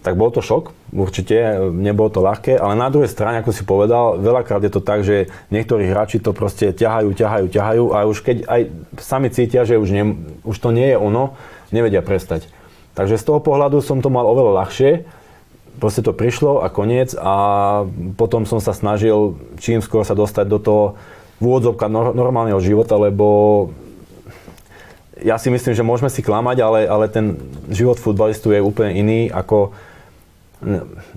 tak 0.02 0.18
bol 0.18 0.34
to 0.34 0.42
šok, 0.42 0.74
určite, 0.90 1.70
nebolo 1.70 2.10
to 2.10 2.18
ľahké, 2.18 2.58
ale 2.58 2.74
na 2.74 2.90
druhej 2.90 3.06
strane, 3.06 3.38
ako 3.38 3.54
si 3.54 3.62
povedal, 3.62 4.18
veľakrát 4.18 4.58
je 4.66 4.72
to 4.74 4.82
tak, 4.82 5.06
že 5.06 5.30
niektorí 5.54 5.86
hráči 5.86 6.18
to 6.18 6.34
proste 6.34 6.74
ťahajú, 6.74 7.14
ťahajú, 7.14 7.46
ťahajú 7.46 7.84
a 7.94 8.10
už 8.10 8.18
keď 8.26 8.36
aj 8.50 8.60
sami 8.98 9.30
cítia, 9.30 9.62
že 9.62 9.78
už, 9.78 9.88
ne, 9.94 10.18
už 10.42 10.58
to 10.58 10.74
nie 10.74 10.90
je 10.90 10.98
ono, 10.98 11.38
nevedia 11.70 12.02
prestať. 12.02 12.50
Takže 12.98 13.14
z 13.14 13.24
toho 13.24 13.40
pohľadu 13.40 13.78
som 13.78 14.02
to 14.02 14.10
mal 14.10 14.26
oveľa 14.26 14.66
ľahšie, 14.66 15.06
proste 15.78 16.02
to 16.04 16.12
prišlo 16.12 16.60
a 16.60 16.68
koniec 16.68 17.14
a 17.16 17.34
potom 18.18 18.44
som 18.44 18.58
sa 18.58 18.76
snažil 18.76 19.38
čím 19.62 19.80
skôr 19.80 20.02
sa 20.02 20.18
dostať 20.18 20.46
do 20.50 20.58
toho 20.58 20.84
vôdzovka 21.38 21.86
normálneho 21.90 22.58
života, 22.58 22.98
lebo 22.98 23.70
ja 25.22 25.38
si 25.38 25.48
myslím, 25.48 25.74
že 25.74 25.86
môžeme 25.86 26.10
si 26.10 26.20
klamať, 26.20 26.56
ale, 26.60 26.80
ale 26.90 27.06
ten 27.06 27.38
život 27.70 27.96
futbalistu 27.96 28.50
je 28.50 28.60
úplne 28.60 28.92
iný 28.98 29.20
ako 29.30 29.70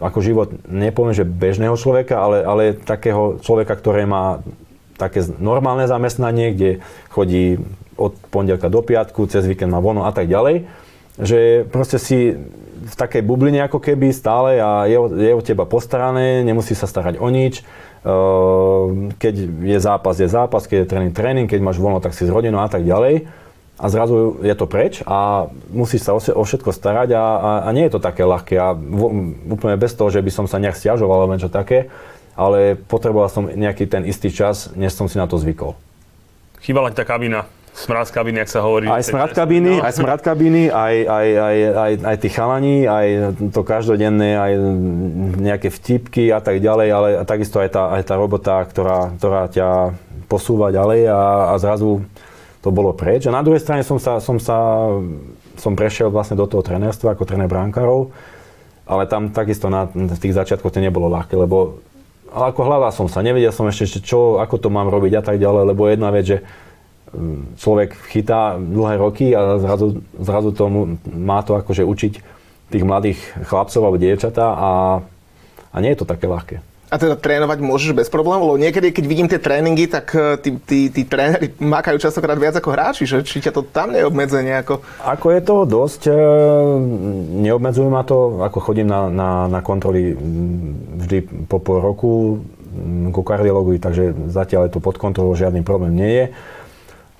ako 0.02 0.20
život, 0.22 0.50
nepoviem, 0.68 1.16
že 1.16 1.26
bežného 1.26 1.78
človeka, 1.78 2.18
ale, 2.18 2.38
ale 2.42 2.64
takého 2.74 3.38
človeka, 3.40 3.78
ktoré 3.78 4.04
má 4.10 4.42
také 4.96 5.24
normálne 5.38 5.86
zamestnanie, 5.86 6.56
kde 6.56 6.70
chodí 7.12 7.60
od 7.96 8.16
pondelka 8.32 8.68
do 8.68 8.84
piatku, 8.84 9.28
cez 9.28 9.48
víkend 9.48 9.72
má 9.72 9.80
vono 9.80 10.04
a 10.04 10.12
tak 10.12 10.28
ďalej, 10.28 10.68
že 11.20 11.64
proste 11.72 11.96
si 12.02 12.36
v 12.86 12.96
takej 12.96 13.24
bubline 13.24 13.64
ako 13.64 13.80
keby 13.80 14.12
stále 14.12 14.60
a 14.60 14.86
je, 14.86 15.00
je 15.00 15.32
o 15.32 15.42
teba 15.42 15.64
postarané, 15.64 16.44
nemusí 16.44 16.76
sa 16.76 16.86
starať 16.86 17.18
o 17.18 17.28
nič. 17.32 17.64
Ehm, 18.06 19.16
keď 19.16 19.36
je 19.64 19.78
zápas, 19.80 20.16
je 20.20 20.28
zápas, 20.28 20.68
keď 20.68 20.86
je 20.86 20.90
tréning, 20.92 21.14
tréning, 21.16 21.48
keď 21.48 21.60
máš 21.64 21.80
vono, 21.80 22.04
tak 22.04 22.14
si 22.14 22.28
s 22.28 22.32
rodinou 22.32 22.62
a 22.62 22.70
tak 22.70 22.84
ďalej 22.84 23.45
a 23.76 23.86
zrazu 23.92 24.40
je 24.40 24.56
to 24.56 24.66
preč 24.72 25.04
a 25.04 25.52
musíš 25.68 26.08
sa 26.08 26.16
o 26.16 26.44
všetko 26.44 26.72
starať 26.72 27.12
a, 27.12 27.24
a, 27.24 27.52
a 27.68 27.70
nie 27.76 27.88
je 27.88 28.00
to 28.00 28.02
také 28.04 28.24
ľahké. 28.24 28.56
A 28.56 28.72
v, 28.72 29.02
úplne 29.52 29.76
bez 29.76 29.92
toho, 29.92 30.08
že 30.08 30.24
by 30.24 30.32
som 30.32 30.46
sa 30.48 30.64
nejak 30.64 30.80
stiažoval 30.80 31.28
alebo 31.28 31.36
niečo 31.36 31.52
také, 31.52 31.92
ale 32.40 32.80
potreboval 32.80 33.28
som 33.28 33.52
nejaký 33.52 33.88
ten 33.92 34.08
istý 34.08 34.32
čas, 34.32 34.72
než 34.80 34.96
som 34.96 35.12
si 35.12 35.20
na 35.20 35.28
to 35.28 35.36
zvykol. 35.36 35.76
Chýbala 36.64 36.88
ti 36.92 36.98
tá 36.98 37.04
kabína, 37.04 37.52
smrad 37.76 38.08
kabíny, 38.16 38.40
ak 38.40 38.50
sa 38.50 38.64
hovorí. 38.64 38.88
Aj 38.88 39.04
smrad 39.04 39.36
kabíny, 39.36 39.80
no. 39.80 39.84
aj 39.84 39.94
smrad 40.00 40.24
kabíny, 40.24 40.72
aj, 40.72 40.96
aj, 41.04 41.28
aj, 41.36 41.58
aj, 41.76 41.92
aj 42.08 42.16
tí 42.24 42.30
chalani, 42.32 42.78
aj 42.88 43.08
to 43.52 43.62
každodenné, 43.62 44.40
aj 44.40 44.52
nejaké 45.36 45.68
vtipky 45.68 46.32
a 46.32 46.40
tak 46.40 46.64
ďalej, 46.64 46.88
ale 46.96 47.10
takisto 47.28 47.60
aj 47.60 47.70
tá, 47.76 47.84
aj 48.00 48.04
tá 48.08 48.16
robota, 48.16 48.64
ktorá, 48.64 49.12
ktorá 49.20 49.52
ťa 49.52 49.92
posúva 50.32 50.72
ďalej 50.72 51.12
a, 51.12 51.52
a 51.52 51.54
zrazu 51.60 52.02
to 52.66 52.74
bolo 52.74 52.98
preč. 52.98 53.30
A 53.30 53.36
na 53.36 53.46
druhej 53.46 53.62
strane 53.62 53.86
som 53.86 54.02
sa, 54.02 54.18
som 54.18 54.42
sa 54.42 54.90
som 55.60 55.78
prešiel 55.78 56.12
vlastne 56.12 56.36
do 56.36 56.50
toho 56.50 56.66
trenérstva 56.66 57.14
ako 57.14 57.30
tréner 57.30 57.46
brankárov, 57.48 58.12
ale 58.86 59.06
tam 59.06 59.32
takisto 59.32 59.70
na, 59.72 59.88
v 59.88 60.18
tých 60.18 60.36
začiatkoch 60.36 60.74
to 60.74 60.84
nebolo 60.84 61.08
ľahké, 61.10 61.38
lebo 61.38 61.80
ale 62.36 62.52
ako 62.52 62.68
hľadal 62.68 62.92
som 62.92 63.08
sa, 63.08 63.24
nevedel 63.24 63.56
som 63.56 63.64
ešte, 63.64 64.04
čo, 64.04 64.44
ako 64.44 64.60
to 64.60 64.68
mám 64.68 64.92
robiť 64.92 65.14
a 65.16 65.24
tak 65.24 65.40
ďalej, 65.40 65.72
lebo 65.72 65.88
jedna 65.88 66.12
vec, 66.12 66.36
že 66.36 66.38
mm, 67.16 67.56
človek 67.56 67.96
chytá 68.12 68.60
dlhé 68.60 69.00
roky 69.00 69.32
a 69.32 69.56
zrazu, 69.56 70.04
zrazu 70.20 70.52
tomu 70.52 71.00
má 71.08 71.40
to 71.48 71.56
akože 71.56 71.88
učiť 71.88 72.14
tých 72.76 72.84
mladých 72.84 73.24
chlapcov 73.48 73.80
alebo 73.80 74.02
dievčatá 74.02 74.52
a, 74.52 74.72
a 75.72 75.78
nie 75.80 75.96
je 75.96 76.00
to 76.04 76.10
také 76.10 76.28
ľahké. 76.28 76.60
A 76.96 77.02
teda 77.02 77.20
trénovať 77.20 77.60
môžeš 77.60 77.92
bez 77.92 78.08
problémov? 78.08 78.56
Lebo 78.56 78.64
niekedy, 78.64 78.96
keď 78.96 79.04
vidím 79.04 79.28
tie 79.28 79.36
tréningy, 79.36 79.92
tak 79.92 80.16
eh, 80.16 80.40
tí, 80.40 80.56
tí, 80.64 80.80
tí 80.88 81.04
tréneri 81.04 81.52
makajú 81.76 82.00
častokrát 82.00 82.40
viac 82.40 82.56
ako 82.56 82.72
hráči, 82.72 83.04
že? 83.04 83.20
Či 83.20 83.44
ťa 83.44 83.52
to 83.52 83.68
tam 83.68 83.92
neobmedze 83.92 84.40
nejako? 84.40 84.80
Ako 85.04 85.36
je 85.36 85.42
to 85.44 85.56
dosť, 85.68 86.02
eh, 86.08 86.16
neobmedzuje 87.44 87.92
ma 87.92 88.08
to, 88.08 88.40
ako 88.40 88.64
chodím 88.64 88.88
na, 88.88 89.12
na, 89.12 89.52
na 89.52 89.60
kontroly 89.60 90.16
mm, 90.16 91.04
vždy 91.04 91.18
po 91.52 91.60
pol 91.60 91.84
roku 91.84 92.40
mm, 92.72 93.12
ku 93.12 93.28
kardiologovi, 93.28 93.84
takže 93.84 94.32
zatiaľ 94.32 94.72
je 94.72 94.80
to 94.80 94.80
pod 94.80 94.96
kontrolou, 94.96 95.36
žiadny 95.36 95.68
problém 95.68 96.00
nie 96.00 96.12
je. 96.16 96.26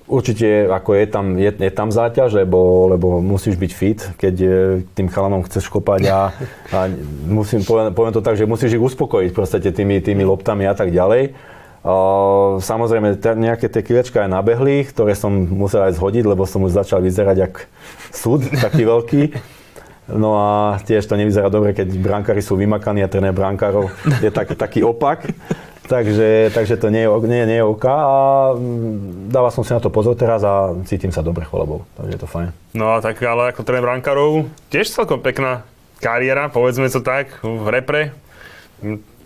Určite 0.06 0.70
ako 0.70 0.94
je 0.94 1.06
tam, 1.10 1.26
je, 1.34 1.50
je 1.50 1.72
tam 1.74 1.90
záťaž, 1.90 2.38
lebo, 2.38 2.86
lebo 2.94 3.18
musíš 3.18 3.58
byť 3.58 3.72
fit, 3.74 3.98
keď 4.14 4.34
e, 4.38 4.48
tým 4.94 5.10
chalanom 5.10 5.42
chceš 5.42 5.66
kopať 5.66 6.06
a, 6.06 6.30
a 6.70 6.78
musím, 7.26 7.66
poviem, 7.66 7.90
poviem 7.90 8.14
to 8.14 8.22
tak, 8.22 8.38
že 8.38 8.46
musíš 8.46 8.78
ich 8.78 8.86
uspokojiť 8.86 9.30
proste 9.34 9.58
tými, 9.58 9.98
tými 9.98 10.22
loptami 10.22 10.62
a 10.62 10.78
tak 10.78 10.94
ďalej. 10.94 11.34
Uh, 11.86 12.58
samozrejme, 12.58 13.14
t- 13.14 13.38
nejaké 13.38 13.70
tie 13.70 13.78
kilečka 13.78 14.26
aj 14.26 14.34
nabehli, 14.34 14.82
ktoré 14.90 15.14
som 15.14 15.30
musel 15.30 15.86
aj 15.86 15.94
zhodiť, 15.94 16.26
lebo 16.26 16.42
som 16.42 16.66
už 16.66 16.82
začal 16.82 16.98
vyzerať 16.98 17.46
ako 17.46 17.60
súd, 18.10 18.40
taký 18.58 18.82
veľký. 18.82 19.22
No 20.10 20.38
a 20.38 20.78
tiež 20.82 21.02
to 21.06 21.18
nevyzerá 21.18 21.50
dobre, 21.50 21.74
keď 21.74 21.90
brankári 21.98 22.38
sú 22.38 22.54
vymakaní 22.54 23.02
a 23.02 23.10
tréner 23.10 23.34
brankárov 23.34 23.90
je 24.22 24.30
tak, 24.30 24.54
taký 24.54 24.86
opak. 24.86 25.30
Takže, 25.86 26.50
takže 26.50 26.74
to 26.82 26.90
nie 26.90 27.06
je, 27.06 27.08
nie, 27.30 27.42
nie 27.46 27.58
je 27.62 27.64
OK 27.66 27.86
a 27.86 28.16
mm, 28.58 29.30
dával 29.30 29.54
som 29.54 29.62
si 29.62 29.70
na 29.70 29.78
to 29.78 29.86
pozor 29.86 30.18
teraz 30.18 30.42
a 30.42 30.74
cítim 30.82 31.14
sa 31.14 31.22
dobre, 31.22 31.46
chvala 31.46 31.78
Takže 31.94 32.12
je 32.12 32.20
to 32.20 32.28
fajn. 32.28 32.48
No 32.74 32.90
a 32.90 32.98
tak 32.98 33.22
ale 33.22 33.54
ako 33.54 33.62
tréner 33.62 33.86
brankárov, 33.86 34.50
tiež 34.66 34.90
celkom 34.90 35.22
pekná 35.22 35.62
kariéra, 36.02 36.50
povedzme 36.50 36.90
to 36.90 36.98
tak, 36.98 37.38
v 37.40 37.66
repre. 37.70 38.02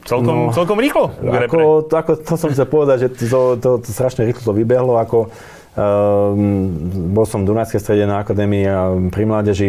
Celkom, 0.04 0.48
no, 0.48 0.52
celkom 0.52 0.76
rýchlo 0.76 1.16
v 1.16 1.34
repre. 1.48 1.64
Ako, 1.64 1.88
ako, 1.88 2.10
to 2.20 2.34
som 2.36 2.48
chcel 2.52 2.68
povedať, 2.68 2.96
že 3.08 3.08
to, 3.28 3.56
to, 3.56 3.70
to 3.80 3.88
strašne 3.88 4.28
rýchlo 4.28 4.44
to 4.44 4.52
vybehlo. 4.52 5.00
Ako, 5.00 5.32
um, 5.76 6.70
bol 7.12 7.24
som 7.24 7.44
v 7.44 7.48
Dunajskej 7.52 7.80
strede 7.80 8.04
na 8.04 8.20
akadémii 8.20 8.68
pri 9.08 9.24
mládeži, 9.24 9.68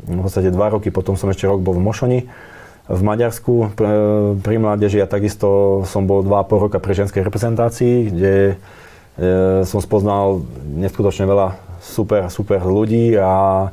v 0.00 0.22
podstate 0.22 0.54
dva 0.54 0.70
roky, 0.72 0.94
potom 0.94 1.18
som 1.18 1.28
ešte 1.28 1.44
rok 1.50 1.58
bol 1.58 1.74
v 1.74 1.84
Mošoni 1.84 2.20
v 2.90 3.02
Maďarsku 3.06 3.70
pri 4.42 4.56
mládeži 4.58 4.98
a 4.98 5.06
takisto 5.06 5.80
som 5.86 6.10
bol 6.10 6.26
2,5 6.26 6.64
roka 6.66 6.78
pri 6.82 7.06
ženskej 7.06 7.22
reprezentácii, 7.22 8.10
kde 8.10 8.34
e, 8.50 8.54
som 9.62 9.78
spoznal 9.78 10.42
neskutočne 10.74 11.30
veľa 11.30 11.54
super, 11.78 12.26
super 12.28 12.60
ľudí 12.66 13.14
a 13.14 13.70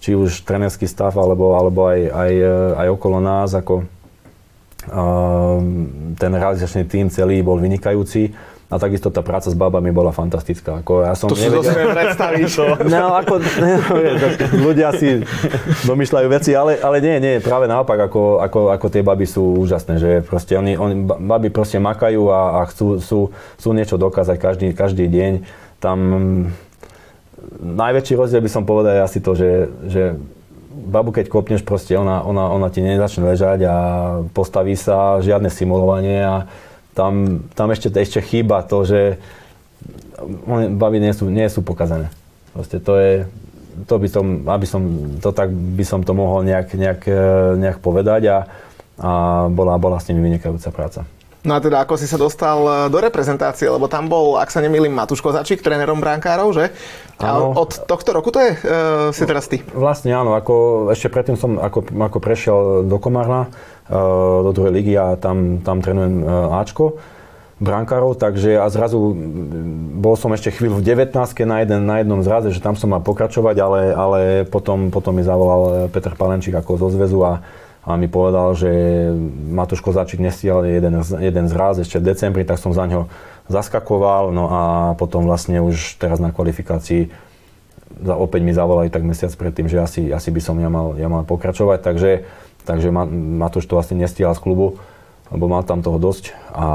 či 0.00 0.14
už 0.16 0.46
trenerský 0.46 0.88
stav, 0.88 1.12
alebo, 1.18 1.58
alebo 1.58 1.90
aj, 1.90 2.00
aj, 2.08 2.32
aj 2.80 2.88
okolo 2.88 3.20
nás, 3.20 3.52
ako 3.52 3.84
ten 6.16 6.32
realizačný 6.32 6.88
tým 6.88 7.12
celý 7.12 7.44
bol 7.44 7.60
vynikajúci. 7.60 8.32
A 8.70 8.78
takisto 8.78 9.10
tá 9.10 9.18
práca 9.18 9.50
s 9.50 9.56
babami 9.58 9.90
bola 9.90 10.14
fantastická. 10.14 10.78
Ako 10.86 11.02
ja 11.02 11.18
som 11.18 11.26
to 11.26 11.34
nevedel... 11.34 11.66
si 11.66 11.74
zase 11.74 11.90
predstavíš. 11.90 12.52
No, 12.90 13.18
ako, 13.18 13.42
ne, 13.42 13.72
ľudia 14.66 14.94
si 14.94 15.26
domýšľajú 15.90 16.26
veci, 16.30 16.54
ale, 16.54 16.78
ale 16.78 17.02
nie, 17.02 17.18
nie, 17.18 17.34
práve 17.42 17.66
naopak, 17.66 17.98
ako, 18.06 18.38
ako, 18.38 18.60
ako 18.70 18.86
tie 18.86 19.02
baby 19.02 19.26
sú 19.26 19.58
úžasné, 19.58 19.98
že 19.98 20.10
proste 20.22 20.54
oni, 20.54 20.78
oni 20.78 21.02
baby 21.02 21.50
proste 21.50 21.82
makajú 21.82 22.30
a, 22.30 22.62
a 22.62 22.70
chcú, 22.70 23.02
sú, 23.02 23.34
sú 23.58 23.68
niečo 23.74 23.98
dokázať 23.98 24.36
každý, 24.38 24.68
každý 24.70 25.10
deň. 25.10 25.32
Tam 25.82 25.98
najväčší 27.58 28.14
rozdiel 28.14 28.42
by 28.44 28.50
som 28.52 28.62
povedal 28.62 29.02
je 29.02 29.02
asi 29.02 29.18
to, 29.18 29.32
že, 29.34 29.50
že 29.90 30.02
babu 30.70 31.10
keď 31.10 31.26
kopneš, 31.26 31.66
proste 31.66 31.98
ona, 31.98 32.22
ona, 32.22 32.46
ona 32.54 32.68
ti 32.70 32.80
nezačne 32.80 33.26
ležať 33.26 33.66
a 33.66 33.76
postaví 34.30 34.78
sa, 34.78 35.18
žiadne 35.18 35.50
simulovanie 35.50 36.22
a 36.22 36.34
tam, 36.94 37.44
tam 37.54 37.68
ešte, 37.70 37.92
ešte 37.94 38.20
chýba 38.22 38.62
to, 38.66 38.82
že 38.84 39.00
baby 40.76 41.00
nie 41.00 41.12
sú, 41.16 41.30
nie 41.32 41.46
sú 41.48 41.64
pokazané. 41.64 42.12
Proste 42.52 42.82
to 42.82 42.98
je, 42.98 43.12
to 43.86 43.94
by 43.96 44.08
som, 44.10 44.24
aby 44.44 44.66
som, 44.66 44.82
to 45.22 45.30
tak 45.30 45.48
by 45.52 45.84
som 45.86 46.02
to 46.02 46.12
mohol 46.12 46.42
nejak, 46.42 46.74
nejak, 46.74 47.00
e, 47.06 47.22
nejak 47.56 47.78
povedať 47.80 48.22
a, 48.28 48.38
a 49.00 49.10
bola, 49.48 49.78
bola 49.80 49.96
s 50.02 50.10
nimi 50.10 50.26
vynikajúca 50.26 50.68
práca. 50.74 51.00
No 51.40 51.56
a 51.56 51.58
teda 51.62 51.80
ako 51.80 51.96
si 51.96 52.04
sa 52.04 52.20
dostal 52.20 52.60
e, 52.60 52.72
do 52.92 53.00
reprezentácie, 53.00 53.64
lebo 53.64 53.88
tam 53.88 54.12
bol, 54.12 54.36
ak 54.36 54.52
sa 54.52 54.60
nemýlim, 54.60 54.92
Matúš 54.92 55.24
Kozačík, 55.24 55.64
trénerom 55.64 55.96
brankárov, 55.96 56.52
že? 56.52 56.68
A 57.16 57.40
od 57.40 57.88
tohto 57.88 58.12
roku 58.12 58.32
to 58.32 58.40
je, 58.40 58.56
uh, 58.64 59.12
si 59.12 59.28
teraz 59.28 59.44
ty? 59.44 59.60
Vlastne 59.76 60.16
áno, 60.16 60.32
ako, 60.32 60.88
ešte 60.88 61.12
predtým 61.12 61.36
som 61.36 61.60
ako, 61.60 61.84
ako 61.92 62.16
prešiel 62.16 62.58
do 62.88 62.96
Komárna, 62.96 63.52
do 63.90 64.50
druhej 64.54 64.72
ligy 64.72 64.94
a 64.94 65.18
tam, 65.18 65.58
tam 65.66 65.82
trénujem 65.82 66.22
eh, 66.22 66.58
Ačko 66.62 66.98
brankárov, 67.60 68.16
takže 68.16 68.56
a 68.56 68.66
zrazu 68.72 68.96
mm, 68.96 70.00
bol 70.00 70.16
som 70.16 70.32
ešte 70.32 70.54
chvíľu 70.54 70.80
v 70.80 70.86
19 70.96 71.12
na, 71.44 71.56
jeden, 71.60 71.80
na 71.84 72.00
jednom 72.00 72.24
zraze, 72.24 72.48
že 72.54 72.64
tam 72.64 72.78
som 72.78 72.88
mal 72.88 73.04
pokračovať, 73.04 73.56
ale, 73.60 73.80
ale 73.92 74.20
potom, 74.48 74.88
potom 74.88 75.12
mi 75.12 75.26
zavolal 75.26 75.62
eh, 75.62 75.74
Peter 75.92 76.14
Palenčík 76.14 76.54
ako 76.56 76.80
zo 76.80 76.88
zväzu 76.94 77.20
a, 77.26 77.42
a 77.84 77.98
mi 77.98 78.06
povedal, 78.06 78.54
že 78.54 78.70
Matúš 79.50 79.82
Kozáčik 79.82 80.22
nestial 80.22 80.64
jeden, 80.64 81.02
jeden 81.02 81.46
zraz 81.50 81.82
ešte 81.82 81.98
v 81.98 82.14
decembri, 82.14 82.42
tak 82.46 82.62
som 82.62 82.70
za 82.70 82.86
ňo 82.86 83.10
zaskakoval, 83.50 84.30
no 84.30 84.44
a 84.46 84.62
potom 84.94 85.26
vlastne 85.26 85.58
už 85.58 85.98
teraz 85.98 86.22
na 86.22 86.30
kvalifikácii 86.30 87.10
za, 88.00 88.14
opäť 88.16 88.40
mi 88.46 88.54
zavolali 88.54 88.88
tak 88.88 89.02
mesiac 89.02 89.34
predtým, 89.34 89.66
že 89.66 89.82
asi, 89.82 90.02
asi 90.14 90.30
by 90.30 90.40
som 90.40 90.56
ja 90.62 90.70
mal, 90.70 90.96
ja 90.96 91.10
mal 91.10 91.26
pokračovať, 91.26 91.78
takže 91.82 92.10
takže 92.70 92.94
Matúš 92.94 93.66
to 93.66 93.74
vlastne 93.74 93.98
nestíhal 93.98 94.30
z 94.38 94.42
klubu, 94.46 94.78
lebo 95.34 95.50
mal 95.50 95.66
tam 95.66 95.82
toho 95.82 95.98
dosť 95.98 96.30
a 96.54 96.66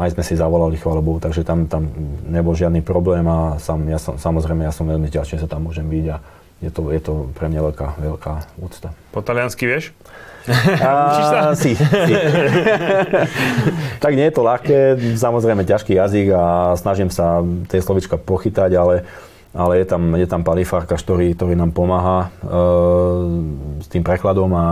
aj 0.00 0.16
sme 0.16 0.22
si 0.24 0.40
zavolali, 0.40 0.80
chvála 0.80 1.04
Bohu, 1.04 1.20
takže 1.20 1.44
tam, 1.44 1.68
tam 1.68 1.92
nebol 2.24 2.56
žiadny 2.56 2.80
problém 2.80 3.28
a 3.28 3.60
sam, 3.60 3.84
ja 3.92 4.00
som, 4.00 4.16
samozrejme 4.16 4.64
ja 4.64 4.72
som 4.72 4.88
veľmi 4.88 5.12
vďačný, 5.12 5.36
že 5.36 5.44
sa 5.44 5.52
tam 5.52 5.68
môžem 5.68 5.84
byť 5.84 6.06
a, 6.08 6.16
je 6.62 6.70
to, 6.70 6.82
je 6.94 7.00
to 7.02 7.12
pre 7.36 7.52
mňa 7.52 7.60
veľká, 7.60 7.88
veľká 8.00 8.32
úcta. 8.62 8.88
Po 9.12 9.20
taliansky 9.20 9.68
vieš? 9.68 9.92
A, 10.82 11.54
si, 11.54 11.78
si. 11.78 12.14
tak 14.02 14.12
nie 14.18 14.26
je 14.26 14.34
to 14.34 14.42
ľahké, 14.42 14.98
samozrejme 15.14 15.62
ťažký 15.62 15.94
jazyk 15.94 16.34
a 16.34 16.74
snažím 16.74 17.14
sa 17.14 17.46
tie 17.70 17.78
slovička 17.78 18.18
pochytať, 18.18 18.74
ale, 18.74 19.06
ale 19.52 19.84
je 19.84 19.86
tam, 19.86 20.02
je 20.16 20.28
tam 20.28 20.42
palifárka, 20.44 20.96
ktorý, 20.96 21.36
ktorý 21.36 21.54
nám 21.56 21.76
pomáha 21.76 22.28
e, 22.28 22.48
s 23.84 23.86
tým 23.92 24.00
prekladom 24.00 24.48
a 24.56 24.66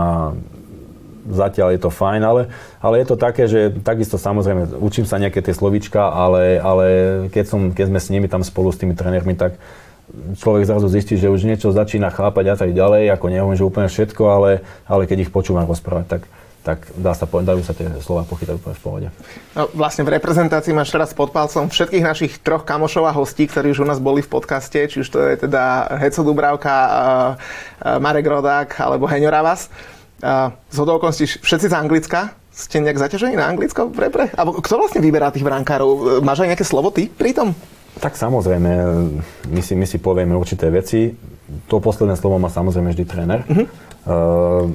zatiaľ 1.29 1.77
je 1.77 1.81
to 1.85 1.93
fajn, 1.93 2.21
ale, 2.25 2.41
ale 2.81 3.05
je 3.05 3.05
to 3.05 3.15
také, 3.15 3.45
že 3.45 3.77
takisto 3.85 4.17
samozrejme 4.17 4.73
učím 4.81 5.05
sa 5.05 5.21
nejaké 5.21 5.45
tie 5.45 5.53
slovička, 5.53 6.09
ale, 6.09 6.57
ale 6.57 6.85
keď, 7.29 7.45
som, 7.45 7.61
keď 7.69 7.85
sme 7.93 7.99
s 8.01 8.09
nimi 8.09 8.27
tam 8.27 8.41
spolu 8.41 8.73
s 8.73 8.81
tými 8.81 8.97
trénermi, 8.97 9.37
tak 9.37 9.61
človek 10.11 10.67
zrazu 10.67 10.89
zistí, 10.91 11.15
že 11.15 11.31
už 11.31 11.47
niečo 11.47 11.71
začína 11.71 12.11
chápať 12.11 12.45
a 12.51 12.55
tak 12.57 12.73
ďalej, 12.73 13.13
ako 13.13 13.25
neviem, 13.31 13.55
že 13.55 13.67
úplne 13.67 13.87
všetko, 13.87 14.23
ale, 14.27 14.51
ale 14.89 15.07
keď 15.07 15.29
ich 15.29 15.33
počúvam 15.33 15.69
rozprávať, 15.69 16.05
tak, 16.09 16.21
tak 16.61 16.85
dá 16.93 17.17
sa, 17.17 17.25
dajú 17.25 17.65
sa 17.65 17.73
tie 17.73 17.89
slova 18.05 18.21
pochytať 18.29 18.53
úplne 18.53 18.75
v 18.77 18.83
pohode. 18.85 19.07
No, 19.57 19.65
vlastne 19.73 20.05
v 20.05 20.13
reprezentácii 20.13 20.77
máš 20.77 20.93
teraz 20.93 21.09
pod 21.11 21.33
palcom 21.33 21.73
všetkých 21.73 22.05
našich 22.05 22.33
troch 22.45 22.61
kamošov 22.61 23.09
a 23.09 23.17
hostí, 23.17 23.49
ktorí 23.49 23.73
už 23.73 23.81
u 23.81 23.87
nás 23.89 23.97
boli 23.97 24.21
v 24.21 24.29
podcaste, 24.29 24.77
či 24.77 25.01
už 25.01 25.07
to 25.09 25.19
je 25.25 25.41
teda 25.41 25.89
Heco 25.97 26.21
Dubravka, 26.21 26.75
Marek 27.97 28.29
Rodák 28.29 28.77
alebo 28.77 29.09
Heňo 29.09 29.33
Ravas. 29.33 29.73
Z 30.69 30.77
okolností 30.77 31.41
všetci 31.41 31.67
z 31.67 31.73
Anglicka, 31.73 32.37
ste 32.53 32.77
nejak 32.83 32.99
zaťažení 32.99 33.39
na 33.39 33.49
Anglicko 33.49 33.89
v 33.89 33.97
repre? 33.97 34.29
Alebo 34.37 34.61
kto 34.61 34.77
vlastne 34.77 35.01
vyberá 35.01 35.33
tých 35.33 35.41
brankárov? 35.41 36.21
Máš 36.21 36.45
aj 36.45 36.53
nejaké 36.53 36.67
slovo 36.67 36.93
ty 36.93 37.09
pri 37.09 37.33
tom? 37.33 37.57
Tak 37.97 38.13
samozrejme, 38.19 38.69
my 39.49 39.61
si, 39.63 39.73
my 39.73 39.87
si 39.89 39.97
povieme 39.97 40.37
určité 40.37 40.69
veci. 40.69 41.15
To 41.67 41.83
posledné 41.83 42.15
slovo 42.15 42.39
má 42.39 42.47
samozrejme 42.47 42.91
vždy 42.91 43.03
tréner. 43.07 43.39
Uh-huh. 43.47 43.67
Uh, 44.01 44.65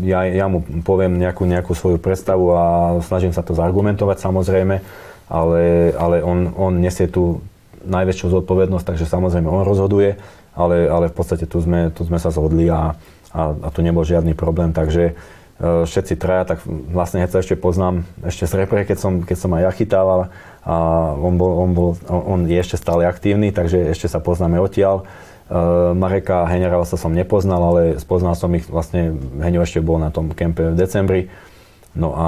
ja, 0.00 0.24
ja 0.24 0.48
mu 0.48 0.64
poviem 0.80 1.20
nejakú, 1.20 1.44
nejakú 1.44 1.76
svoju 1.76 2.00
predstavu 2.00 2.56
a 2.56 2.64
snažím 3.04 3.36
sa 3.36 3.44
to 3.44 3.52
zargumentovať 3.52 4.16
samozrejme, 4.16 4.80
ale, 5.28 5.92
ale 5.92 6.16
on, 6.24 6.48
on 6.56 6.72
nesie 6.80 7.04
tú 7.04 7.44
najväčšiu 7.84 8.32
zodpovednosť, 8.32 8.86
takže 8.88 9.04
samozrejme 9.04 9.44
on 9.44 9.68
rozhoduje, 9.68 10.16
ale, 10.56 10.88
ale 10.88 11.12
v 11.12 11.16
podstate 11.20 11.44
tu 11.44 11.60
sme, 11.60 11.92
tu 11.92 12.08
sme 12.08 12.16
sa 12.16 12.32
zhodli 12.32 12.72
a, 12.72 12.96
a, 13.28 13.40
a 13.52 13.68
tu 13.68 13.84
nebol 13.84 14.08
žiadny 14.08 14.32
problém, 14.32 14.72
takže 14.72 15.12
uh, 15.12 15.84
všetci 15.84 16.16
traja, 16.16 16.56
tak 16.56 16.64
vlastne 16.64 17.20
ja 17.20 17.28
sa 17.28 17.44
ešte 17.44 17.60
poznám 17.60 18.08
ešte 18.24 18.48
z 18.48 18.64
repre, 18.64 18.88
keď 18.88 18.98
som, 19.04 19.12
keď 19.20 19.36
som 19.36 19.52
aj 19.52 19.62
ja 19.68 19.72
chytával, 19.76 20.20
a 20.64 20.74
on, 21.20 21.36
bol, 21.36 21.52
on, 21.60 21.70
bol, 21.76 21.90
on 22.08 22.48
je 22.48 22.56
ešte 22.56 22.80
stále 22.80 23.04
aktívny, 23.04 23.52
takže 23.52 23.92
ešte 23.92 24.08
sa 24.08 24.16
poznáme 24.16 24.56
odtiaľ. 24.56 25.04
Uh, 25.54 25.94
Mareka 25.94 26.50
sa 26.82 26.98
som 26.98 27.14
nepoznal, 27.14 27.62
ale 27.62 27.82
spoznal 28.02 28.34
som 28.34 28.50
ich 28.58 28.66
vlastne, 28.66 29.14
Heňo 29.38 29.62
ešte 29.62 29.78
bol 29.78 30.02
na 30.02 30.10
tom 30.10 30.34
kempe 30.34 30.74
v 30.74 30.74
decembri. 30.74 31.30
No 31.94 32.10
a 32.10 32.26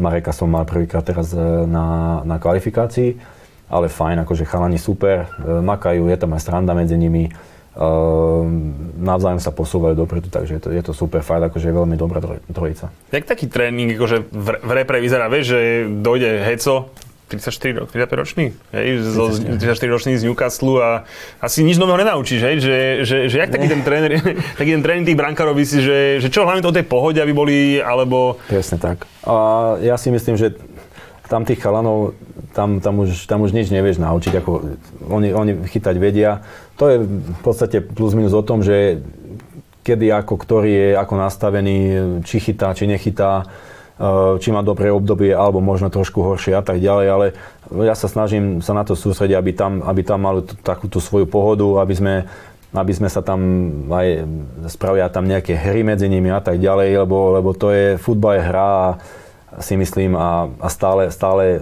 Mareka 0.00 0.32
som 0.32 0.48
mal 0.48 0.64
prvýkrát 0.64 1.04
teraz 1.04 1.36
e, 1.36 1.68
na, 1.68 2.24
na 2.24 2.40
kvalifikácii, 2.40 3.20
ale 3.68 3.92
fajn, 3.92 4.24
akože 4.24 4.48
chalani 4.48 4.80
super, 4.80 5.28
uh, 5.28 5.60
makajú, 5.60 6.08
je 6.08 6.16
tam 6.16 6.32
aj 6.32 6.40
stranda 6.40 6.72
medzi 6.72 6.96
nimi, 6.96 7.28
navzájom 9.00 9.40
sa 9.40 9.48
posúvajú 9.48 9.96
dopredu, 9.96 10.28
takže 10.28 10.60
je 10.60 10.60
to, 10.60 10.68
je 10.76 10.82
to 10.84 10.92
super 10.92 11.24
fajn, 11.24 11.48
akože 11.48 11.72
je 11.72 11.78
veľmi 11.80 11.96
dobrá 11.96 12.20
trojica. 12.52 12.92
Jak 13.08 13.24
taký 13.24 13.48
tréning 13.48 13.96
akože 13.96 14.28
v 14.28 14.70
repre 14.76 15.00
vyzerá, 15.00 15.32
vieš, 15.32 15.56
že 15.56 15.60
dojde 15.88 16.44
Heco, 16.44 16.92
34 17.32 17.80
rok, 17.80 17.88
35 17.88 18.20
ročný, 18.20 18.44
hej, 18.76 18.86
34 19.56 19.94
ročný 19.94 20.12
z 20.20 20.28
Newcastle 20.28 20.76
a 20.84 20.90
asi 21.40 21.64
nič 21.64 21.80
nového 21.80 21.96
nenaučíš, 22.04 22.40
hej, 22.44 22.56
že, 22.60 22.76
že, 23.08 23.16
že 23.32 23.36
jak 23.40 23.48
taký 23.48 23.72
ten 23.72 23.80
tréner, 23.80 24.20
taký 24.60 24.76
ten 24.76 24.82
tréning 24.84 25.08
tých 25.08 25.16
brankárov 25.16 25.56
si, 25.64 25.80
že, 25.80 26.20
že 26.20 26.28
čo 26.28 26.44
hlavne 26.44 26.60
to 26.60 26.68
o 26.68 26.76
tej 26.76 26.84
pohode, 26.84 27.16
aby 27.16 27.32
boli, 27.32 27.80
alebo... 27.80 28.36
Presne 28.46 28.76
tak. 28.76 29.08
A 29.24 29.34
ja 29.80 29.96
si 29.96 30.12
myslím, 30.12 30.36
že 30.36 30.52
tam 31.32 31.48
tých 31.48 31.64
chalanov, 31.64 32.12
tam, 32.52 32.84
tam, 32.84 33.00
už, 33.00 33.24
tam 33.24 33.40
už 33.40 33.56
nič 33.56 33.72
nevieš 33.72 33.96
naučiť, 33.96 34.36
ako 34.44 34.50
oni, 35.08 35.32
oni 35.32 35.52
chytať 35.64 35.96
vedia. 35.96 36.44
To 36.76 36.92
je 36.92 36.96
v 37.08 37.40
podstate 37.40 37.80
plus 37.80 38.12
minus 38.12 38.36
o 38.36 38.44
tom, 38.44 38.60
že 38.60 39.00
kedy 39.80 40.12
ako, 40.12 40.34
ktorý 40.36 40.70
je 40.70 40.90
ako 40.94 41.14
nastavený, 41.16 41.76
či 42.22 42.36
chytá, 42.38 42.76
či 42.76 42.84
nechytá 42.84 43.48
či 44.40 44.48
má 44.50 44.64
dobré 44.64 44.88
obdobie, 44.88 45.36
alebo 45.36 45.60
možno 45.60 45.92
trošku 45.92 46.24
horšie 46.24 46.56
a 46.56 46.64
tak 46.64 46.80
ďalej, 46.80 47.06
ale 47.12 47.26
ja 47.86 47.94
sa 47.94 48.08
snažím 48.08 48.64
sa 48.64 48.72
na 48.72 48.82
to 48.82 48.96
sústrediť, 48.96 49.36
aby 49.36 49.52
tam, 49.52 49.84
aby 49.84 50.00
tam 50.02 50.24
mali 50.24 50.42
takú 50.64 50.88
tú 50.88 50.98
svoju 50.98 51.28
pohodu, 51.28 51.84
aby 51.84 51.94
sme, 51.94 52.14
aby 52.72 52.92
sme 52.92 53.08
sa 53.12 53.20
tam 53.20 53.40
aj 53.92 54.26
spravia 54.72 55.12
tam 55.12 55.28
nejaké 55.28 55.54
hry 55.54 55.84
medzi 55.84 56.08
nimi 56.08 56.32
a 56.32 56.40
tak 56.40 56.58
ďalej, 56.58 57.04
lebo, 57.04 57.36
lebo 57.36 57.50
to 57.52 57.68
je, 57.70 58.00
futbal 58.00 58.40
je 58.40 58.48
hra 58.48 58.68
a 58.72 58.88
si 59.60 59.76
myslím 59.76 60.16
a, 60.16 60.48
a 60.48 60.68
stále, 60.72 61.12
stále 61.12 61.60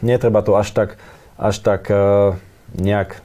netreba 0.00 0.40
to 0.40 0.56
až 0.56 0.72
tak, 0.72 0.96
až 1.36 1.60
tak 1.60 1.92
uh, 1.92 2.32
nejak 2.72 3.20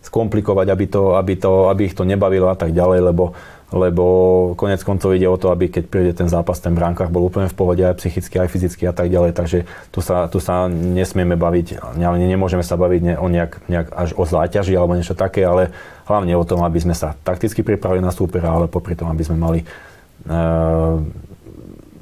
skomplikovať, 0.00 0.66
aby, 0.72 0.86
to, 0.88 1.02
aby, 1.20 1.34
to, 1.36 1.68
aby 1.68 1.82
ich 1.92 1.94
to 1.96 2.08
nebavilo 2.08 2.48
a 2.48 2.56
tak 2.56 2.72
ďalej, 2.72 3.12
lebo 3.12 3.36
lebo 3.70 4.04
konec 4.58 4.82
koncov 4.82 5.14
ide 5.14 5.30
o 5.30 5.38
to, 5.38 5.54
aby 5.54 5.70
keď 5.70 5.84
príde 5.86 6.12
ten 6.14 6.26
zápas, 6.26 6.58
ten 6.58 6.74
bránkach 6.74 7.10
bol 7.14 7.26
úplne 7.26 7.46
v 7.46 7.54
pohode 7.54 7.82
aj 7.86 8.02
psychicky, 8.02 8.42
aj 8.42 8.50
fyzicky 8.50 8.82
a 8.90 8.94
tak 8.94 9.10
ďalej, 9.10 9.30
takže 9.34 9.64
tu 9.94 10.02
sa, 10.02 10.26
tu 10.26 10.42
sa 10.42 10.66
nesmieme 10.66 11.38
baviť, 11.38 11.78
ale 12.02 12.16
nemôžeme 12.18 12.66
sa 12.66 12.74
baviť 12.74 13.22
o 13.22 13.26
nejak, 13.30 13.52
nejak 13.70 13.86
až 13.94 14.10
o 14.18 14.26
záťaži 14.26 14.74
alebo 14.74 14.98
niečo 14.98 15.14
také, 15.14 15.46
ale 15.46 15.70
hlavne 16.10 16.34
o 16.34 16.42
tom, 16.42 16.66
aby 16.66 16.82
sme 16.82 16.98
sa 16.98 17.14
takticky 17.14 17.62
pripravili 17.62 18.02
na 18.02 18.10
súpera, 18.10 18.50
ale 18.50 18.66
popri 18.66 18.98
tom, 18.98 19.06
aby 19.06 19.22
sme 19.22 19.38
mali 19.38 19.60
uh, 20.26 20.98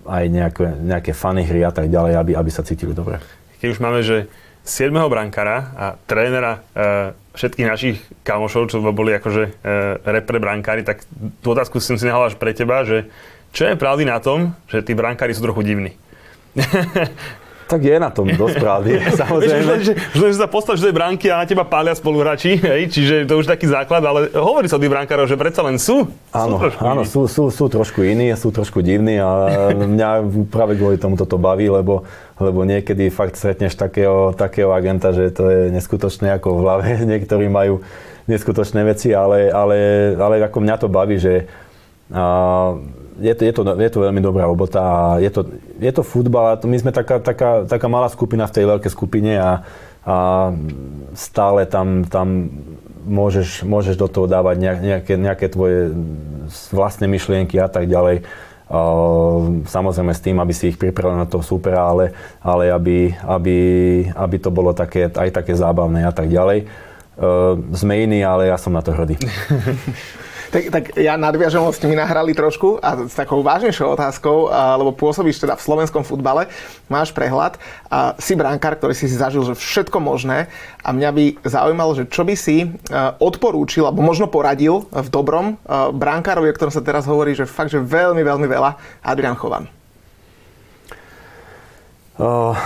aj 0.09 0.25
nejaké, 0.33 0.65
nejaké 0.81 1.13
fany 1.13 1.45
hry 1.45 1.69
a 1.69 1.73
tak 1.73 1.93
ďalej, 1.93 2.17
aby, 2.17 2.33
aby 2.33 2.51
sa 2.51 2.65
cítili 2.65 2.97
dobre. 2.97 3.21
Keď 3.61 3.69
už 3.77 3.83
máme, 3.85 4.01
že 4.01 4.33
7. 4.69 4.93
brankára 5.09 5.73
a 5.73 5.87
trénera 6.05 6.61
e, 6.77 7.17
všetkých 7.33 7.67
našich 7.67 7.97
kamošov, 8.21 8.69
čo 8.69 8.85
boli 8.93 9.17
akože 9.17 9.43
e, 9.49 9.53
repre 10.05 10.37
brankári, 10.37 10.85
tak 10.85 11.09
tú 11.41 11.57
otázku 11.57 11.81
som 11.81 11.97
si 11.97 12.05
nehal 12.05 12.29
až 12.29 12.37
pre 12.37 12.53
teba, 12.53 12.85
že 12.85 13.09
čo 13.57 13.65
je 13.65 13.81
pravdy 13.81 14.05
na 14.05 14.21
tom, 14.21 14.53
že 14.69 14.85
tí 14.85 14.93
brankári 14.93 15.33
sú 15.33 15.41
trochu 15.41 15.65
divní? 15.65 15.97
Tak 17.69 17.85
je 17.85 17.97
na 18.01 18.09
tom 18.09 18.25
dosť 18.25 18.57
pravdy, 18.65 18.91
samozrejme. 19.21 19.73
Vieš, 19.77 19.85
že, 19.85 19.95
že, 20.17 20.25
že 20.33 20.39
sa 20.41 20.49
postavíš 20.49 20.81
do 20.81 20.89
tej 20.89 20.97
bránky 20.97 21.29
a 21.29 21.45
na 21.45 21.47
teba 21.47 21.69
pália 21.69 21.93
spoluhráči, 21.93 22.57
hej, 22.57 22.89
čiže 22.89 23.29
to 23.29 23.37
už 23.37 23.45
taký 23.45 23.69
základ, 23.69 24.01
ale 24.01 24.33
hovorí 24.33 24.73
sa 24.73 24.81
o 24.81 24.83
tých 24.83 24.89
brankárov, 24.89 25.29
že 25.29 25.37
predsa 25.37 25.61
len 25.61 25.77
sú. 25.77 26.09
Áno, 26.33 26.57
sú 26.57 26.81
áno 26.81 27.03
sú, 27.05 27.21
sú, 27.29 27.53
sú 27.53 27.69
trošku 27.69 28.01
iní, 28.01 28.33
sú 28.41 28.49
trošku 28.49 28.81
divní 28.81 29.21
a 29.21 29.29
mňa 29.77 30.09
práve 30.49 30.81
kvôli 30.81 30.97
tomu 30.97 31.21
toto 31.21 31.37
baví, 31.37 31.69
lebo, 31.69 32.09
lebo 32.41 32.65
niekedy 32.65 33.13
fakt 33.13 33.37
stretneš 33.37 33.77
takého, 33.77 34.33
takého 34.33 34.73
agenta, 34.73 35.13
že 35.13 35.29
to 35.29 35.53
je 35.53 35.61
neskutočné, 35.69 36.41
ako 36.41 36.57
v 36.57 36.63
hlave 36.65 36.85
niektorí 37.13 37.53
majú 37.53 37.85
neskutočné 38.29 38.81
veci, 38.85 39.13
ale, 39.13 39.53
ale, 39.53 39.77
ale 40.17 40.41
ako 40.41 40.59
mňa 40.65 40.77
to 40.81 40.89
baví, 40.89 41.21
že 41.21 41.45
a, 42.13 42.77
je 43.19 43.35
to, 43.35 43.43
je, 43.45 43.53
to, 43.53 43.63
je 43.67 43.91
to 43.91 43.99
veľmi 44.01 44.23
dobrá 44.23 44.47
robota 44.47 44.81
a 44.81 45.01
je 45.19 45.31
to, 45.31 45.47
je 45.83 45.93
to 45.93 46.03
futbal 46.07 46.55
a 46.55 46.61
my 46.63 46.79
sme 46.79 46.95
taká, 46.95 47.19
taká, 47.19 47.67
taká 47.67 47.87
malá 47.91 48.07
skupina 48.07 48.47
v 48.47 48.55
tej 48.55 48.65
veľkej 48.71 48.93
skupine 48.95 49.35
a, 49.37 49.67
a 50.07 50.17
stále 51.19 51.67
tam, 51.67 52.07
tam 52.07 52.49
môžeš, 53.09 53.67
môžeš 53.67 53.97
do 53.99 54.07
toho 54.07 54.31
dávať 54.31 54.57
nejaké, 54.63 55.15
nejaké 55.19 55.47
tvoje 55.51 55.91
vlastné 56.71 57.09
myšlienky 57.11 57.59
a 57.59 57.67
tak 57.67 57.91
ďalej. 57.91 58.23
Samozrejme 59.65 60.13
s 60.13 60.21
tým, 60.21 60.37
aby 60.37 60.53
si 60.53 60.69
ich 60.69 60.77
pripravil 60.77 61.17
na 61.17 61.25
toho 61.25 61.41
supera, 61.41 61.89
ale, 61.89 62.13
ale 62.45 62.69
aby, 62.69 63.17
aby, 63.25 63.57
aby 64.13 64.37
to 64.37 64.53
bolo 64.53 64.77
také, 64.77 65.09
aj 65.09 65.33
také 65.33 65.57
zábavné 65.57 66.05
a 66.05 66.13
tak 66.13 66.29
ďalej. 66.29 66.69
Sme 67.73 68.05
iní, 68.05 68.21
ale 68.21 68.53
ja 68.53 68.61
som 68.61 68.77
na 68.77 68.85
to 68.85 68.93
hrdý. 68.93 69.17
Tak, 70.49 70.65
tak 70.73 70.85
ja 70.97 71.21
nadviažem, 71.21 71.61
ste 71.77 71.93
mi 71.93 71.93
nahrali 71.93 72.33
trošku 72.33 72.81
a 72.81 73.05
s 73.05 73.13
takou 73.13 73.45
vážnejšou 73.45 73.93
otázkou, 73.93 74.49
lebo 74.49 74.97
pôsobíš 74.97 75.45
teda 75.45 75.61
v 75.61 75.61
slovenskom 75.61 76.09
futbale, 76.09 76.49
máš 76.89 77.13
prehľad 77.13 77.61
a 77.93 78.17
si 78.17 78.33
brankár, 78.33 78.81
ktorý 78.81 78.97
si 78.97 79.13
zažil, 79.13 79.45
že 79.45 79.53
všetko 79.53 80.01
možné 80.01 80.49
a 80.81 80.89
mňa 80.97 81.11
by 81.13 81.25
zaujímalo, 81.45 81.93
že 82.01 82.09
čo 82.09 82.25
by 82.25 82.33
si 82.33 82.65
odporúčil, 83.21 83.85
alebo 83.85 84.01
možno 84.01 84.25
poradil 84.33 84.89
v 84.89 85.09
dobrom 85.13 85.61
brankárovi, 85.93 86.49
o 86.49 86.57
ktorom 86.57 86.73
sa 86.73 86.81
teraz 86.81 87.05
hovorí, 87.05 87.37
že 87.37 87.45
fakt, 87.45 87.69
že 87.69 87.85
veľmi, 87.85 88.25
veľmi 88.25 88.49
veľa, 88.49 89.05
Adrian 89.05 89.37
Chovan. 89.37 89.69
Uh, 92.17 92.57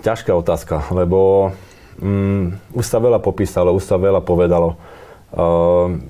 ťažká 0.00 0.32
otázka, 0.32 0.80
lebo 0.96 1.52
um, 2.00 2.56
už 2.72 2.88
sa 2.88 2.96
veľa 2.96 3.20
popísalo, 3.20 3.76
už 3.76 3.84
sa 3.84 4.00
veľa 4.00 4.24
povedalo. 4.24 4.80
Uh, 5.28 6.00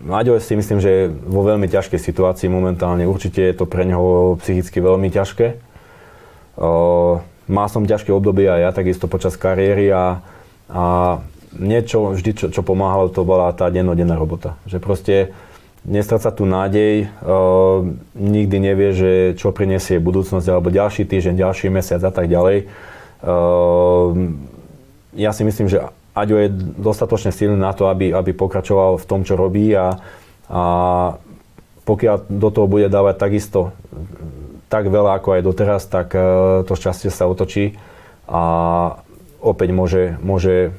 Maďo 0.00 0.40
si 0.40 0.56
myslím, 0.56 0.80
že 0.80 0.88
je 0.88 1.02
vo 1.12 1.44
veľmi 1.44 1.68
ťažkej 1.68 2.00
situácii 2.00 2.48
momentálne. 2.48 3.04
Určite 3.04 3.44
je 3.44 3.54
to 3.54 3.68
pre 3.68 3.84
neho 3.84 4.40
psychicky 4.40 4.80
veľmi 4.80 5.12
ťažké. 5.12 5.60
Má 7.50 7.64
som 7.68 7.84
ťažké 7.84 8.08
obdobie 8.08 8.48
aj 8.48 8.60
ja, 8.64 8.70
takisto 8.72 9.12
počas 9.12 9.36
kariéry 9.36 9.92
a, 9.92 10.24
a 10.72 10.84
niečo 11.52 12.16
vždy, 12.16 12.30
čo, 12.32 12.46
čo 12.48 12.62
pomáhalo, 12.64 13.12
to 13.12 13.28
bola 13.28 13.52
tá 13.52 13.68
dennodenná 13.68 14.16
robota. 14.16 14.56
Že 14.64 14.78
proste 14.80 15.14
nestráca 15.84 16.32
tu 16.32 16.48
nádej, 16.48 17.08
nikdy 18.16 18.56
nevie, 18.56 18.90
že 18.96 19.10
čo 19.36 19.52
prinesie 19.52 20.00
budúcnosť 20.00 20.46
alebo 20.48 20.72
ďalší 20.72 21.04
týždeň, 21.04 21.44
ďalší 21.44 21.68
mesiac 21.68 22.00
a 22.04 22.12
tak 22.12 22.28
ďalej. 22.28 22.68
Ja 25.12 25.30
si 25.36 25.42
myslím, 25.44 25.68
že 25.68 25.84
Aďo 26.20 26.36
je 26.36 26.52
dostatočne 26.76 27.32
silný 27.32 27.56
na 27.56 27.72
to, 27.72 27.88
aby, 27.88 28.12
aby 28.12 28.36
pokračoval 28.36 29.00
v 29.00 29.08
tom, 29.08 29.24
čo 29.24 29.40
robí 29.40 29.72
a, 29.72 29.96
a 30.52 30.62
pokiaľ 31.88 32.28
do 32.28 32.48
toho 32.52 32.68
bude 32.68 32.92
dávať 32.92 33.16
takisto 33.16 33.72
tak 34.70 34.86
veľa 34.86 35.18
ako 35.18 35.28
aj 35.34 35.42
doteraz, 35.42 35.82
tak 35.90 36.14
uh, 36.14 36.62
to 36.62 36.78
šťastie 36.78 37.10
sa 37.10 37.26
otočí 37.26 37.74
a 38.30 38.42
opäť 39.42 39.74
môže, 39.74 40.14
môže 40.22 40.70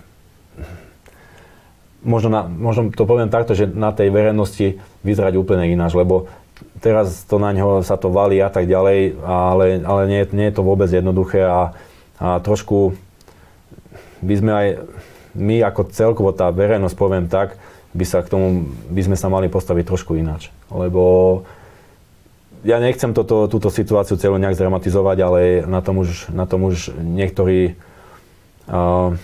možno, 1.99 2.31
na, 2.31 2.41
možno 2.47 2.87
to 2.95 3.03
poviem 3.03 3.27
takto, 3.27 3.51
že 3.51 3.67
na 3.67 3.91
tej 3.91 4.07
verejnosti 4.07 4.79
vyzerať 5.03 5.35
úplne 5.35 5.67
ináč, 5.67 5.91
lebo 5.91 6.31
teraz 6.79 7.27
to 7.27 7.35
na 7.35 7.51
ňo 7.51 7.83
sa 7.83 7.99
to 7.99 8.07
valí 8.07 8.39
a 8.39 8.47
tak 8.47 8.71
ďalej, 8.71 9.19
ale, 9.21 9.65
ale 9.83 10.01
nie, 10.07 10.21
nie 10.31 10.47
je 10.47 10.55
to 10.55 10.63
vôbec 10.63 10.87
jednoduché 10.87 11.43
a, 11.43 11.75
a 12.15 12.39
trošku 12.39 12.95
by 14.23 14.33
sme 14.39 14.51
aj, 14.55 14.67
my 15.35 15.63
ako 15.63 15.91
celkovo 15.91 16.35
tá 16.35 16.51
verejnosť, 16.51 16.95
poviem 16.95 17.25
tak, 17.31 17.55
by 17.91 18.05
sa 18.07 18.23
k 18.23 18.31
tomu, 18.31 18.71
by 18.87 19.01
sme 19.03 19.17
sa 19.19 19.27
mali 19.27 19.51
postaviť 19.51 19.83
trošku 19.87 20.15
ináč. 20.15 20.47
Lebo 20.71 21.43
ja 22.63 22.77
nechcem 22.77 23.11
toto, 23.11 23.49
túto 23.49 23.73
situáciu 23.73 24.15
celú 24.15 24.37
nejak 24.37 24.55
zdramatizovať, 24.55 25.17
ale 25.19 25.39
na 25.65 25.81
tom 25.81 25.99
už, 25.99 26.31
na 26.31 26.45
tom 26.45 26.69
už 26.69 26.93
niektorí 26.95 27.75
uh, 28.69 29.17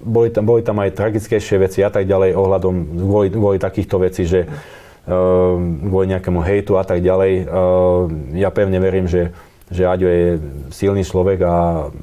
boli 0.00 0.28
tam, 0.32 0.48
boli 0.48 0.64
tam 0.64 0.80
aj 0.80 0.96
tragickejšie 0.96 1.56
veci 1.60 1.84
a 1.84 1.92
tak 1.92 2.08
ďalej 2.08 2.32
ohľadom 2.32 2.74
kvôli, 3.04 3.28
kvôli 3.28 3.58
takýchto 3.60 4.00
vecí, 4.00 4.24
že 4.24 4.48
uh, 4.48 5.54
kvôli 5.60 6.16
nejakému 6.16 6.40
hejtu 6.40 6.80
a 6.80 6.84
tak 6.88 7.04
ďalej. 7.04 7.46
Uh, 7.46 8.08
ja 8.32 8.48
pevne 8.48 8.80
verím, 8.80 9.04
že, 9.04 9.30
že 9.68 9.84
Aďo 9.84 10.08
je 10.08 10.40
silný 10.72 11.04
človek 11.04 11.44
a, 11.44 11.58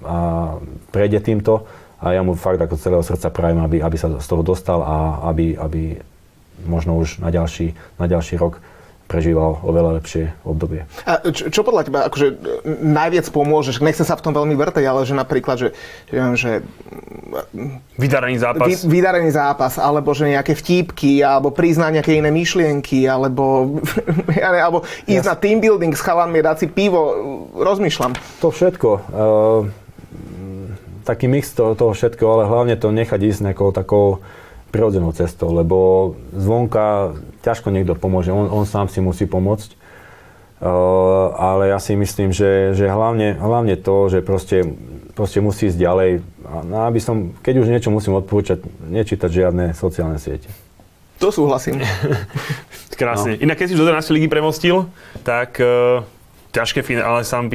a 0.06 0.18
prejde 0.94 1.20
týmto 1.26 1.66
a 1.98 2.14
ja 2.14 2.22
mu 2.22 2.38
fakt 2.38 2.62
ako 2.62 2.78
celého 2.78 3.04
srdca 3.04 3.34
prajem, 3.34 3.60
aby, 3.62 3.82
aby 3.82 3.98
sa 3.98 4.08
z 4.22 4.28
toho 4.28 4.46
dostal 4.46 4.86
a 4.86 5.26
aby, 5.34 5.58
aby 5.58 5.98
možno 6.66 6.98
už 6.98 7.22
na 7.22 7.34
ďalší, 7.34 7.74
na 7.98 8.06
ďalší 8.06 8.38
rok 8.38 8.62
prežíval 9.08 9.64
oveľa 9.64 10.04
lepšie 10.04 10.36
obdobie. 10.44 10.84
A 11.08 11.24
čo, 11.32 11.48
čo 11.48 11.64
podľa 11.64 11.88
teba 11.88 12.00
akože 12.12 12.28
najviac 12.84 13.32
pomôže, 13.32 13.72
že 13.72 13.80
nechcem 13.80 14.04
sa 14.04 14.20
v 14.20 14.24
tom 14.28 14.36
veľmi 14.36 14.52
vrtať, 14.60 14.84
ale 14.84 15.08
že 15.08 15.16
napríklad, 15.16 15.56
že, 15.56 15.70
že, 16.12 16.14
viem, 16.14 16.36
že 16.36 16.52
Vydarený 17.98 18.40
zápas. 18.40 18.68
Vy, 18.68 18.76
vydarený 18.88 19.32
zápas, 19.36 19.76
alebo 19.80 20.12
že 20.16 20.32
nejaké 20.32 20.56
vtípky, 20.56 21.24
alebo 21.24 21.52
priznať 21.52 22.00
nejaké 22.00 22.20
iné 22.20 22.32
myšlienky, 22.32 23.08
alebo, 23.08 23.80
ja 24.42 24.52
ne, 24.52 24.60
alebo 24.60 24.84
ísť 25.08 25.26
Jas. 25.26 25.32
na 25.32 25.36
team 25.36 25.60
building 25.60 25.96
s 25.96 26.04
chalanmi, 26.04 26.40
dať 26.44 26.56
si 26.64 26.68
pivo, 26.68 27.02
rozmýšľam. 27.56 28.16
To 28.44 28.48
všetko. 28.52 28.90
Uh, 29.12 29.87
taký 31.08 31.32
mix 31.32 31.56
toho, 31.56 31.72
toho 31.80 31.96
všetko, 31.96 32.24
ale 32.28 32.44
hlavne 32.52 32.76
to 32.76 32.92
nechať 32.92 33.20
ísť 33.24 33.40
nejakou 33.48 33.72
takou 33.72 34.20
prirodzenou 34.76 35.16
cestou, 35.16 35.56
lebo 35.56 36.14
zvonka 36.36 37.16
ťažko 37.48 37.72
niekto 37.72 37.96
pomôže, 37.96 38.36
on, 38.36 38.52
on 38.52 38.68
sám 38.68 38.92
si 38.92 39.00
musí 39.00 39.24
pomôcť. 39.24 39.80
Uh, 40.58 41.38
ale 41.38 41.70
ja 41.70 41.78
si 41.78 41.94
myslím, 41.94 42.34
že, 42.34 42.74
že 42.74 42.90
hlavne, 42.90 43.38
hlavne 43.38 43.78
to, 43.78 44.10
že 44.10 44.26
proste, 44.26 44.66
proste 45.14 45.38
musí 45.38 45.70
ísť 45.70 45.78
ďalej. 45.78 46.12
A 46.50 46.90
aby 46.90 46.98
som, 46.98 47.38
keď 47.46 47.62
už 47.62 47.70
niečo 47.70 47.94
musím 47.94 48.18
odporúčať, 48.18 48.66
nečítať 48.90 49.30
žiadne 49.30 49.78
sociálne 49.78 50.18
siete. 50.18 50.50
To 51.22 51.30
súhlasím. 51.30 51.78
Krásne. 53.02 53.38
No. 53.38 53.42
Inak 53.46 53.62
keď 53.62 53.66
si 53.70 53.74
už 53.78 53.86
do 53.86 53.90
11 53.94 54.18
ligy 54.18 54.26
premostil, 54.26 54.90
tak 55.22 55.62
uh, 55.62 56.02
ťažké 56.52 56.82
finále 56.84 57.24
sa 57.28 57.44
uh, 57.44 57.50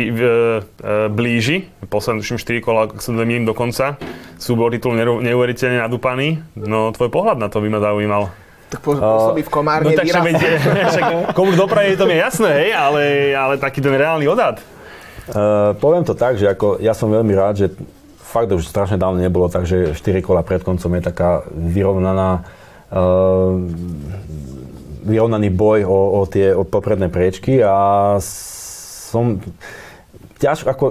blíži. 1.09 1.69
Posledné 1.89 2.23
tuším 2.23 2.39
4 2.39 2.65
kola, 2.65 2.81
ak 2.89 3.01
sa 3.01 3.13
domýlim 3.13 3.45
do 3.45 3.55
konca. 3.57 4.01
Súbor 4.37 4.73
titul 4.73 4.97
neuveriteľne 4.99 5.83
nadúpaný. 5.83 6.43
No 6.59 6.91
tvoj 6.93 7.09
pohľad 7.09 7.39
na 7.41 7.49
to 7.49 7.63
by 7.63 7.69
ma 7.73 7.81
zaujímal. 7.81 8.33
Tak 8.73 8.81
pôsobí 8.81 9.45
v 9.45 9.51
Komárne 9.53 9.93
no, 9.93 9.99
tak 10.01 10.09
však, 10.09 10.25
však 10.97 11.05
komu 11.37 11.53
dopraje 11.53 11.93
to 11.93 12.09
mi 12.09 12.17
je 12.17 12.25
jasné, 12.25 12.51
hej, 12.65 12.71
ale, 12.73 13.03
ale 13.37 13.55
taký 13.61 13.85
ten 13.85 13.93
reálny 13.93 14.25
odhad. 14.25 14.65
Uh, 15.29 15.77
poviem 15.77 16.09
to 16.09 16.17
tak, 16.17 16.41
že 16.41 16.49
ako 16.49 16.81
ja 16.81 16.97
som 16.97 17.13
veľmi 17.13 17.37
rád, 17.37 17.55
že 17.61 17.67
fakt 18.17 18.49
už 18.49 18.65
strašne 18.65 18.97
dávno 18.97 19.21
nebolo, 19.21 19.53
takže 19.53 19.93
4 19.93 20.25
kola 20.25 20.41
pred 20.41 20.65
koncom 20.65 20.89
je 20.97 21.03
taká 21.05 21.45
vyrovnaná 21.53 22.49
uh, 22.89 23.61
vyrovnaný 25.05 25.53
boj 25.53 25.85
o, 25.85 25.99
o 26.17 26.21
tie 26.25 26.57
o 26.57 26.65
popredné 26.65 27.13
priečky 27.13 27.61
a 27.61 28.17
som 29.13 29.37
ťažko, 30.41 30.67
ako, 30.73 30.85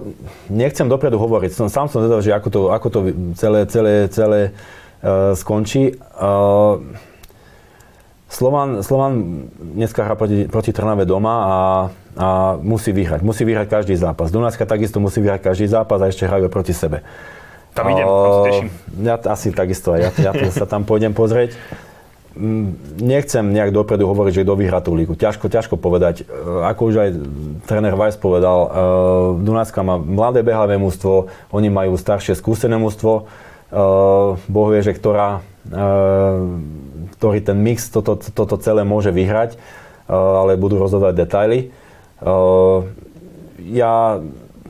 nechcem 0.48 0.86
dopredu 0.86 1.18
hovoriť, 1.18 1.52
som, 1.58 1.68
sám 1.68 1.90
som 1.90 2.06
zvedal, 2.06 2.22
že 2.22 2.32
ako 2.32 2.50
to, 2.54 2.62
ako 2.70 2.88
to 2.88 3.00
celé, 3.36 3.66
celé, 3.66 4.08
celé 4.08 4.42
uh, 5.02 5.34
skončí. 5.34 5.98
Uh, 6.16 6.80
Slovan, 8.32 8.80
Slovan 8.80 9.44
dneska 9.60 10.08
hrá 10.08 10.16
proti, 10.16 10.48
proti 10.48 10.72
Trnave 10.72 11.04
doma 11.04 11.36
a, 11.36 11.58
a 12.16 12.28
musí 12.64 12.96
vyhrať. 12.96 13.20
Musí 13.28 13.44
vyhrať 13.44 13.68
každý 13.68 14.00
zápas. 14.00 14.32
Dunajska 14.32 14.64
takisto 14.64 15.04
musí 15.04 15.20
vyhrať 15.20 15.52
každý 15.52 15.68
zápas 15.68 16.00
a 16.00 16.08
ešte 16.08 16.24
hrajú 16.24 16.48
proti 16.48 16.72
sebe. 16.72 17.04
Tam 17.76 17.92
idem, 17.92 18.08
teším. 18.48 18.68
Ja 19.04 19.16
asi 19.16 19.52
takisto, 19.52 19.96
ja, 19.96 20.12
ja 20.16 20.32
sa 20.52 20.64
tam 20.64 20.88
pôjdem 20.88 21.12
pozrieť. 21.12 21.56
Mm, 22.32 22.80
nechcem 23.04 23.44
nejak 23.44 23.76
dopredu 23.76 24.08
hovoriť, 24.08 24.32
že 24.32 24.44
kto 24.48 24.56
vyhrá 24.56 24.80
tú 24.80 24.96
lígu. 24.96 25.20
Ťažko, 25.20 25.52
ťažko 25.52 25.76
povedať. 25.76 26.24
E, 26.24 26.32
ako 26.64 26.82
už 26.88 26.96
aj 26.96 27.10
tréner 27.68 27.92
Weiss 27.92 28.16
povedal, 28.16 28.60
uh, 28.66 28.70
Dunajska 29.36 29.84
má 29.84 30.00
mladé 30.00 30.40
behavé 30.40 30.80
mústvo, 30.80 31.28
oni 31.52 31.68
majú 31.68 32.00
staršie 32.00 32.32
skúsené 32.40 32.80
mústvo. 32.80 33.28
Uh, 33.72 34.40
boh 34.48 34.68
vie, 34.72 34.80
že 34.84 34.96
ktorá, 34.96 35.44
ktorý 37.20 37.40
ten 37.44 37.60
mix 37.60 37.88
toto, 37.88 38.16
toto 38.18 38.56
celé 38.58 38.82
môže 38.82 39.14
vyhrať, 39.14 39.56
ale 40.10 40.60
budú 40.60 40.82
rozhodovať 40.82 41.14
detaily. 41.16 41.60
Ja 43.62 44.20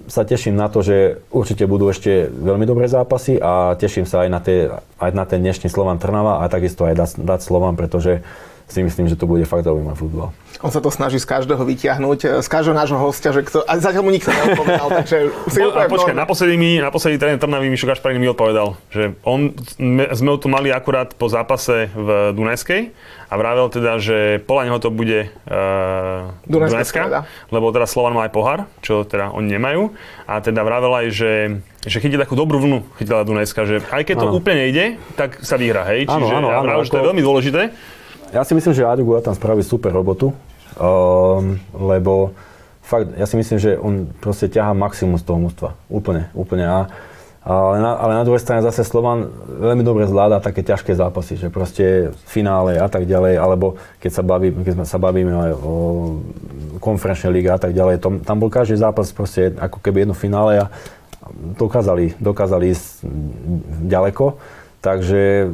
sa 0.07 0.25
teším 0.25 0.57
na 0.57 0.69
to, 0.69 0.81
že 0.81 1.21
určite 1.29 1.65
budú 1.69 1.89
ešte 1.89 2.29
veľmi 2.29 2.65
dobré 2.65 2.89
zápasy 2.89 3.37
a 3.37 3.75
teším 3.77 4.09
sa 4.09 4.25
aj 4.25 4.29
na, 4.29 4.39
tie, 4.39 4.69
aj 4.97 5.11
na 5.13 5.25
ten 5.25 5.41
dnešný 5.41 5.67
Slovan 5.69 6.01
Trnava 6.01 6.41
a 6.41 6.49
takisto 6.49 6.85
aj 6.85 7.19
dať, 7.19 7.39
Slovan, 7.43 7.77
pretože 7.77 8.25
si 8.71 8.79
myslím, 8.79 9.11
že 9.11 9.19
to 9.19 9.27
bude 9.27 9.43
fakt 9.43 9.67
zaujímavý 9.67 9.99
futbol. 9.99 10.31
On 10.63 10.71
sa 10.71 10.79
to 10.79 10.87
snaží 10.87 11.19
z 11.19 11.27
každého 11.27 11.59
vyťahnuť, 11.67 12.39
z 12.39 12.47
každého 12.47 12.75
nášho 12.77 12.95
hostia, 12.95 13.35
že 13.35 13.43
kto, 13.43 13.67
a 13.67 13.75
zatiaľ 13.75 14.07
mu 14.07 14.11
nikto 14.15 14.31
neodpovedal, 14.31 14.87
takže 15.03 15.17
si 15.51 15.59
po, 15.59 15.75
a 15.75 15.91
počkaj, 15.91 16.15
naposledy, 16.15 16.55
mi, 16.55 16.79
naposledy 16.79 17.19
tréner 17.19 17.41
Trnavy 17.41 17.67
Mišo 17.67 17.89
Kašparín 17.89 18.23
mi 18.23 18.31
odpovedal, 18.31 18.79
že 18.87 19.17
on, 19.27 19.51
sme 20.15 20.29
tu 20.39 20.47
mali 20.47 20.71
akurát 20.71 21.11
po 21.11 21.27
zápase 21.27 21.91
v 21.91 22.31
Dunajskej 22.31 22.95
a 23.27 23.33
vravel 23.35 23.67
teda, 23.67 23.99
že 23.99 24.39
podľa 24.43 24.63
neho 24.71 24.79
to 24.79 24.89
bude 24.91 25.19
uh, 25.27 26.31
Dunajská, 26.47 26.79
Dunajská 26.79 27.03
lebo 27.51 27.71
teda 27.75 27.87
Slovan 27.87 28.15
má 28.15 28.27
aj 28.27 28.31
pohár, 28.31 28.59
čo 28.79 29.03
teda 29.03 29.35
oni 29.35 29.57
nemajú 29.59 29.91
a 30.27 30.39
teda 30.39 30.61
vravel 30.63 30.93
aj, 31.03 31.07
že 31.11 31.31
že 31.81 31.97
chytí 31.97 32.13
takú 32.13 32.37
dobrú 32.37 32.61
vlnu, 32.61 32.85
chytila 33.01 33.25
Dunajska, 33.25 33.65
že 33.65 33.75
aj 33.89 34.05
keď 34.05 34.15
to 34.21 34.27
ano. 34.29 34.37
úplne 34.37 34.69
ide, 34.69 35.01
tak 35.17 35.41
sa 35.41 35.57
vyhra, 35.57 35.81
hej? 35.89 36.05
Čiže 36.05 36.29
ano, 36.29 36.37
ano, 36.37 36.47
ja 36.53 36.61
vravel, 36.61 36.85
že 36.85 36.93
to 36.93 36.99
je 37.01 37.07
veľmi 37.09 37.23
dôležité. 37.25 37.61
Ja 38.31 38.47
si 38.47 38.55
myslím, 38.55 38.71
že 38.71 38.87
Aďo 38.87 39.03
Gula 39.03 39.19
tam 39.19 39.35
spraví 39.35 39.59
super 39.59 39.91
robotu 39.91 40.31
um, 40.79 41.59
lebo 41.75 42.31
fakt, 42.83 43.11
ja 43.17 43.25
si 43.27 43.35
myslím, 43.35 43.59
že 43.59 43.75
on 43.79 44.07
proste 44.19 44.47
ťahá 44.47 44.71
maximum 44.71 45.19
z 45.19 45.25
toho 45.25 45.39
mústva. 45.39 45.69
Úplne, 45.91 46.31
úplne. 46.35 46.65
A, 46.67 46.79
ale 47.41 47.77
na, 47.81 47.91
ale 47.97 48.11
na 48.21 48.23
druhej 48.23 48.43
strane 48.43 48.61
zase 48.61 48.85
Slovan 48.85 49.27
veľmi 49.47 49.81
dobre 49.81 50.05
zvláda 50.05 50.43
také 50.43 50.61
ťažké 50.61 50.93
zápasy, 50.93 51.41
že 51.41 51.47
proste 51.49 52.13
finále 52.29 52.77
a 52.77 52.85
tak 52.85 53.09
ďalej, 53.09 53.33
alebo 53.41 53.81
keď 53.97 54.11
sa, 54.13 54.23
baví, 54.23 54.53
keď 54.53 54.85
sa 54.85 55.01
bavíme 55.01 55.33
aj 55.33 55.53
o 55.57 55.73
konferenčnej 56.77 57.33
liga 57.33 57.57
a 57.57 57.61
tak 57.61 57.73
ďalej, 57.73 58.01
tom, 58.01 58.21
tam 58.21 58.37
bol 58.37 58.53
každý 58.53 58.77
zápas 58.77 59.09
proste 59.09 59.57
ako 59.57 59.81
keby 59.81 60.05
jedno 60.05 60.13
finále 60.13 60.65
a 60.65 60.65
dokázali, 61.57 62.17
dokázali 62.21 62.73
ísť 62.73 63.05
ďaleko, 63.89 64.37
takže 64.83 65.49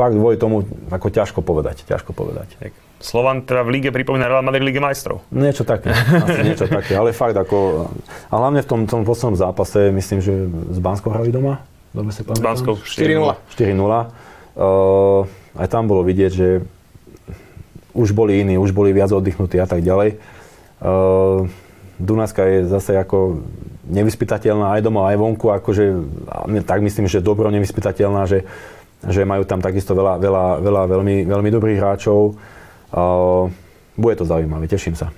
fakt 0.00 0.16
kvôli 0.16 0.40
tomu 0.40 0.64
ako 0.88 1.12
ťažko 1.12 1.44
povedať, 1.44 1.84
ťažko 1.84 2.16
povedať. 2.16 2.56
Tak. 2.56 2.72
Slovan 3.00 3.44
teda 3.44 3.64
v 3.64 3.80
lige 3.80 3.92
pripomína 3.92 4.28
Real 4.28 4.44
Madrid 4.44 4.64
Lige 4.64 4.80
majstrov. 4.80 5.20
Niečo 5.28 5.68
také, 5.68 5.92
asi 5.92 6.40
niečo 6.48 6.64
také, 6.68 6.96
ale 6.96 7.12
fakt 7.12 7.36
ako, 7.36 7.88
a 8.32 8.34
hlavne 8.36 8.64
v 8.64 8.68
tom, 8.68 8.80
tom 8.88 9.04
poslednom 9.04 9.36
zápase, 9.36 9.92
myslím, 9.92 10.24
že 10.24 10.48
s 10.48 10.78
Banskou 10.80 11.12
hrali 11.12 11.28
doma? 11.28 11.60
Dobre 11.92 12.16
sa 12.16 12.24
S 12.24 12.40
Banskou 12.40 12.80
4-0. 12.80 13.36
4-0. 13.56 13.76
Uh, 14.56 15.26
aj 15.56 15.68
tam 15.68 15.84
bolo 15.84 16.00
vidieť, 16.04 16.32
že 16.32 16.48
už 17.92 18.14
boli 18.16 18.40
iní, 18.40 18.56
už 18.56 18.70
boli 18.72 18.94
viac 18.94 19.10
oddychnutí 19.10 19.58
a 19.60 19.66
tak 19.68 19.84
ďalej. 19.84 20.16
Uh, 20.80 21.44
Dunajska 22.00 22.40
je 22.48 22.58
zase 22.68 22.96
ako 22.96 23.44
nevyspytateľná 23.90 24.78
aj 24.78 24.80
doma, 24.86 25.10
aj 25.10 25.16
vonku, 25.20 25.50
akože 25.50 25.84
tak 26.64 26.80
myslím, 26.80 27.10
že 27.10 27.20
dobro 27.20 27.50
nevyspytateľná, 27.52 28.24
že, 28.24 28.46
že 29.08 29.24
majú 29.24 29.44
tam 29.48 29.64
takisto 29.64 29.96
veľa, 29.96 30.20
veľa, 30.20 30.46
veľa 30.60 30.82
veľmi, 30.90 31.16
veľmi 31.24 31.50
dobrých 31.52 31.80
hráčov. 31.80 32.36
Bude 33.96 34.14
to 34.16 34.24
zaujímavé, 34.24 34.68
teším 34.68 34.96
sa. 34.96 35.08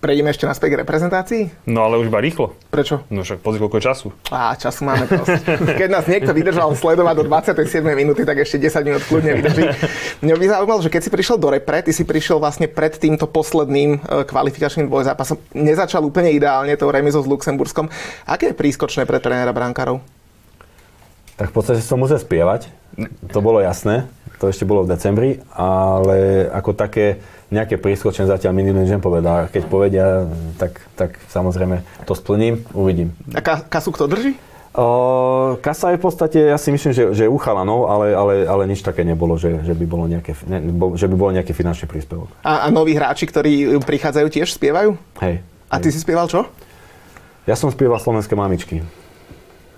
Prejdeme 0.00 0.32
ešte 0.32 0.48
naspäť 0.48 0.72
k 0.72 0.80
reprezentácii? 0.80 1.42
No 1.68 1.84
ale 1.84 2.00
už 2.00 2.08
iba 2.08 2.24
rýchlo. 2.24 2.56
Prečo? 2.72 3.04
No 3.12 3.20
však 3.20 3.44
pozri, 3.44 3.60
koľko 3.60 3.76
je 3.76 3.84
času. 3.84 4.08
Á, 4.32 4.56
času 4.56 4.88
máme 4.88 5.04
dosť. 5.04 5.60
Keď 5.76 5.88
nás 5.92 6.08
niekto 6.08 6.32
vydržal 6.32 6.72
sledovať 6.72 7.20
do 7.20 7.24
27. 7.28 7.84
minúty, 7.92 8.24
tak 8.24 8.40
ešte 8.40 8.56
10 8.56 8.80
minút 8.80 9.04
kľudne 9.04 9.36
vydrží. 9.36 9.60
Mňa 10.24 10.34
by 10.40 10.44
zaujímalo, 10.56 10.80
že 10.80 10.88
keď 10.88 11.00
si 11.04 11.10
prišiel 11.12 11.36
do 11.36 11.52
repre, 11.52 11.84
ty 11.84 11.92
si 11.92 12.08
prišiel 12.08 12.40
vlastne 12.40 12.64
pred 12.64 12.96
týmto 12.96 13.28
posledným 13.28 14.00
e, 14.00 14.24
kvalifikačným 14.24 14.88
dvojzápasom. 14.88 15.36
Nezačal 15.52 16.00
úplne 16.00 16.32
ideálne 16.32 16.72
tou 16.80 16.88
remizou 16.88 17.20
s 17.20 17.28
Luxemburskom. 17.28 17.92
Aké 18.24 18.50
je 18.50 18.54
prískočné 18.56 19.04
pre 19.04 19.20
trénera 19.20 19.52
brankárov? 19.52 20.00
Tak 21.40 21.48
v 21.48 21.54
podstate 21.56 21.80
som 21.80 21.96
musel 21.96 22.20
spievať. 22.20 22.68
To 23.32 23.40
bolo 23.40 23.64
jasné. 23.64 24.04
To 24.44 24.52
ešte 24.52 24.68
bolo 24.68 24.84
v 24.84 24.92
decembri, 24.92 25.40
ale 25.56 26.44
ako 26.52 26.76
také 26.76 27.24
nejaké 27.48 27.80
prískočenie 27.80 28.28
zatiaľ 28.28 28.52
mi 28.52 28.68
nikto 28.68 28.84
nepovedal. 28.84 29.48
Keď 29.48 29.62
povedia, 29.64 30.28
tak, 30.60 30.84
tak 31.00 31.16
samozrejme 31.32 31.80
to 32.04 32.12
splním, 32.12 32.60
uvidím. 32.76 33.16
A 33.32 33.40
ka- 33.40 33.64
kasu 33.64 33.88
kto 33.88 34.04
drží? 34.04 34.36
O, 34.76 35.56
kasa 35.64 35.96
je 35.96 35.98
v 35.98 36.04
podstate, 36.04 36.38
ja 36.38 36.60
si 36.60 36.70
myslím, 36.70 36.92
že, 36.94 37.04
že 37.10 37.24
uchala, 37.26 37.66
no, 37.66 37.90
ale, 37.90 38.14
ale, 38.14 38.34
ale 38.46 38.62
nič 38.70 38.86
také 38.86 39.02
nebolo, 39.02 39.34
že, 39.34 39.64
že, 39.66 39.74
by 39.74 39.84
bolo 39.88 40.06
nejaké, 40.06 40.36
ne, 40.46 40.62
že 40.94 41.10
by 41.10 41.16
bol 41.18 41.34
nejaký 41.34 41.56
finančný 41.56 41.90
príspevok. 41.90 42.30
A, 42.46 42.64
a 42.64 42.66
noví 42.70 42.94
hráči, 42.94 43.26
ktorí 43.26 43.82
prichádzajú, 43.82 44.26
tiež 44.30 44.54
spievajú? 44.54 44.94
Hej. 45.24 45.42
A 45.72 45.74
ty 45.82 45.88
hej. 45.90 45.94
si 45.96 46.04
spieval 46.04 46.30
čo? 46.30 46.46
Ja 47.50 47.58
som 47.58 47.72
spieval 47.72 47.98
slovenské 47.98 48.38
mamičky. 48.38 48.84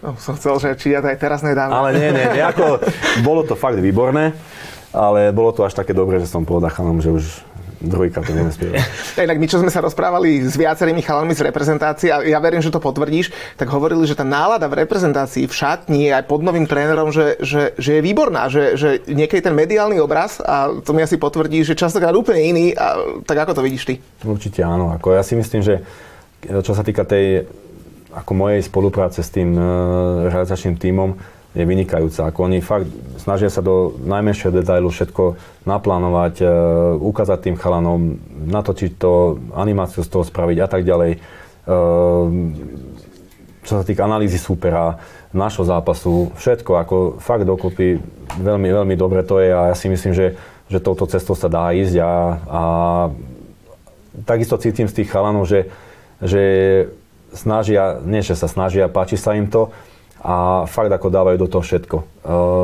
No, 0.03 0.19
som 0.19 0.35
chcel, 0.35 0.59
že 0.59 0.69
či 0.75 0.91
ja 0.91 0.99
to 0.99 1.15
aj 1.15 1.19
teraz 1.23 1.47
nedám. 1.47 1.71
Ale 1.71 1.95
nie, 1.95 2.11
nie, 2.11 2.27
nie 2.35 2.43
ako, 2.43 2.83
bolo 3.23 3.47
to 3.47 3.55
fakt 3.55 3.79
výborné, 3.79 4.35
ale 4.91 5.31
bolo 5.31 5.55
to 5.55 5.63
až 5.63 5.79
také 5.79 5.95
dobré, 5.95 6.19
že 6.19 6.27
som 6.27 6.43
povedal 6.43 6.75
chanom, 6.75 6.99
že 6.99 7.15
už 7.15 7.25
druhýkrát 7.83 8.27
to 8.27 8.35
budeme 8.35 8.51
spievať. 8.51 8.79
Inak 9.27 9.39
my, 9.39 9.47
čo 9.47 9.59
sme 9.63 9.71
sa 9.71 9.83
rozprávali 9.83 10.43
s 10.43 10.55
viacerými 10.55 11.03
chalami 11.03 11.35
z 11.35 11.47
reprezentácie, 11.47 12.11
a 12.15 12.23
ja 12.23 12.39
verím, 12.39 12.63
že 12.63 12.71
to 12.71 12.83
potvrdíš, 12.83 13.31
tak 13.59 13.71
hovorili, 13.71 14.07
že 14.07 14.19
tá 14.19 14.27
nálada 14.27 14.71
v 14.71 14.87
reprezentácii, 14.87 15.51
v 15.51 15.55
šatni, 15.55 16.11
aj 16.15 16.27
pod 16.27 16.43
novým 16.43 16.67
trénerom, 16.67 17.11
že, 17.11 17.39
že, 17.43 17.75
že 17.79 17.99
je 17.99 18.03
výborná, 18.03 18.47
že, 18.51 18.79
že 18.79 19.03
niekedy 19.07 19.51
ten 19.51 19.55
mediálny 19.55 19.99
obraz, 19.99 20.39
a 20.43 20.71
to 20.83 20.95
mi 20.95 21.03
asi 21.03 21.19
potvrdí, 21.19 21.63
že 21.67 21.79
častokrát 21.79 22.15
úplne 22.15 22.43
iný, 22.43 22.67
a 22.75 22.99
tak 23.27 23.39
ako 23.47 23.59
to 23.59 23.67
vidíš 23.67 23.83
ty? 23.87 23.95
Určite 24.23 24.63
áno. 24.63 24.95
Ako 24.95 25.15
ja 25.15 25.23
si 25.27 25.35
myslím, 25.35 25.63
že 25.63 25.83
čo 26.43 26.75
sa 26.75 26.83
týka 26.83 27.07
tej 27.07 27.47
ako 28.13 28.33
mojej 28.37 28.61
spolupráce 28.61 29.25
s 29.25 29.33
tým 29.33 29.57
uh, 29.57 30.29
realizačným 30.29 30.77
tímom, 30.77 31.17
je 31.53 31.65
vynikajúca. 31.69 32.33
Ako 32.33 32.49
oni 32.49 32.65
fakt 32.65 32.89
snažia 33.21 33.53
sa 33.53 33.61
do 33.61 33.93
najmenšieho 34.01 34.57
detailu 34.57 34.89
všetko 34.89 35.37
naplánovať, 35.69 36.35
e, 36.41 36.47
ukázať 36.97 37.39
tým 37.45 37.57
chalanom, 37.61 38.17
natočiť 38.49 38.97
to, 38.97 39.37
animáciu 39.53 40.01
z 40.01 40.09
toho 40.09 40.25
spraviť 40.25 40.59
a 40.65 40.69
tak 40.69 40.83
ďalej. 40.89 41.13
E, 41.13 41.19
čo 43.63 43.73
sa 43.79 43.85
týka 43.85 44.09
analýzy 44.09 44.41
supera, 44.41 44.97
našho 45.33 45.65
zápasu, 45.65 46.33
všetko 46.37 46.73
ako 46.77 46.97
fakt 47.21 47.49
dokopy 47.49 48.01
veľmi, 48.37 48.69
veľmi 48.69 48.95
dobre 49.01 49.25
to 49.25 49.41
je 49.41 49.49
a 49.49 49.73
ja 49.73 49.77
si 49.77 49.89
myslím, 49.89 50.13
že, 50.13 50.37
že 50.69 50.81
touto 50.81 51.09
cestou 51.09 51.33
sa 51.33 51.49
dá 51.49 51.73
ísť 51.73 51.97
a, 52.05 52.13
a 52.37 52.63
takisto 54.29 54.61
cítim 54.61 54.89
z 54.89 55.01
tých 55.01 55.09
chalanov, 55.09 55.49
že, 55.49 55.73
že 56.21 56.43
snažia, 57.33 57.99
nie 58.05 58.25
že 58.25 58.37
sa 58.39 58.49
snažia, 58.49 58.93
páči 58.93 59.21
sa 59.21 59.37
im 59.37 59.49
to, 59.49 59.73
a 60.23 60.65
fakt 60.71 60.95
ako 60.95 61.11
dávajú 61.11 61.37
do 61.37 61.51
toho 61.51 61.67
všetko. 61.67 61.97
E, 61.99 62.05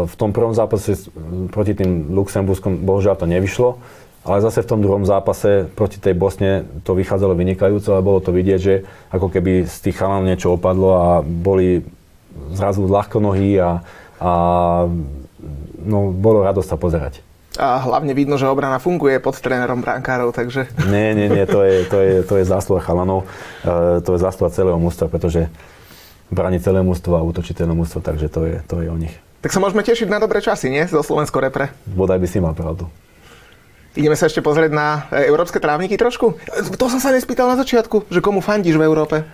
v 0.06 0.14
tom 0.14 0.30
prvom 0.30 0.54
zápase 0.54 1.10
proti 1.50 1.74
tým 1.74 2.14
Luxemburskom 2.14 2.86
bohužiaľ 2.86 3.18
to 3.18 3.26
nevyšlo, 3.26 3.82
ale 4.22 4.44
zase 4.44 4.62
v 4.62 4.70
tom 4.70 4.78
druhom 4.78 5.02
zápase 5.02 5.66
proti 5.74 5.98
tej 5.98 6.14
Bosne 6.14 6.62
to 6.86 6.94
vychádzalo 6.94 7.34
vynikajúco 7.34 7.98
a 7.98 8.04
bolo 8.04 8.22
to 8.22 8.30
vidieť, 8.30 8.60
že 8.62 8.86
ako 9.10 9.26
keby 9.26 9.66
z 9.66 9.76
tých 9.90 9.98
chalanov 9.98 10.30
niečo 10.30 10.54
opadlo 10.54 10.88
a 10.94 11.06
boli 11.26 11.82
zrazu 12.54 12.86
ľahko 12.86 13.18
nohy 13.18 13.58
a, 13.58 13.82
a 14.22 14.30
no, 15.82 16.14
bolo 16.14 16.46
radosť 16.46 16.68
sa 16.70 16.78
pozerať. 16.78 17.26
A 17.58 17.82
hlavne 17.82 18.14
vidno, 18.14 18.38
že 18.38 18.46
obrana 18.46 18.78
funguje 18.78 19.18
pod 19.18 19.34
trénerom 19.42 19.82
brankárov, 19.82 20.30
takže... 20.30 20.70
Nie, 20.86 21.10
nie, 21.10 21.26
nie, 21.26 21.42
to 21.42 21.66
je, 21.66 21.82
to 21.90 21.98
je, 21.98 22.14
to 22.22 22.34
je 22.38 22.44
zásluha 22.46 22.78
chalanov, 22.78 23.26
e, 23.66 23.98
to 23.98 24.14
je 24.14 24.22
zásluha 24.22 24.54
celého 24.54 24.78
mústva, 24.78 25.10
pretože 25.10 25.50
bráni 26.30 26.62
celé 26.62 26.86
mústvo 26.86 27.18
a 27.18 27.26
útočí 27.26 27.58
celé 27.58 27.74
mústvo, 27.74 27.98
takže 27.98 28.30
to 28.30 28.46
je, 28.46 28.62
to 28.62 28.78
je 28.78 28.86
o 28.86 28.94
nich. 28.94 29.12
Tak 29.42 29.50
sa 29.50 29.58
môžeme 29.58 29.82
tešiť 29.82 30.06
na 30.06 30.22
dobré 30.22 30.38
časy, 30.38 30.70
nie? 30.70 30.86
Zo 30.86 31.02
Slovensko 31.02 31.42
repre. 31.42 31.74
Bodaj 31.90 32.22
by 32.22 32.28
si 32.30 32.38
mal 32.38 32.54
pravdu. 32.54 32.86
Ideme 33.98 34.14
sa 34.14 34.30
ešte 34.30 34.38
pozrieť 34.38 34.70
na 34.70 35.10
e, 35.10 35.26
európske 35.26 35.58
trávniky 35.58 35.98
trošku? 35.98 36.38
To 36.78 36.86
som 36.86 37.02
sa 37.02 37.10
nespýtal 37.10 37.50
na 37.50 37.58
začiatku, 37.58 38.06
že 38.06 38.22
komu 38.22 38.38
fandíš 38.38 38.78
v 38.78 38.86
Európe? 38.86 39.26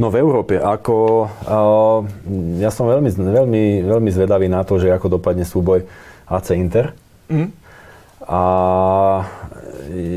No 0.00 0.08
v 0.08 0.20
Európe, 0.24 0.56
ako... 0.56 1.28
Uh, 1.44 2.00
ja 2.60 2.72
som 2.72 2.88
veľmi, 2.88 3.12
veľmi, 3.12 3.64
veľmi 3.84 4.10
zvedavý 4.12 4.48
na 4.48 4.64
to, 4.64 4.80
že 4.80 4.88
ako 4.88 5.20
dopadne 5.20 5.44
súboj 5.44 5.84
AC 6.28 6.56
Inter. 6.56 6.96
Mm. 7.28 7.52
A 8.26 8.42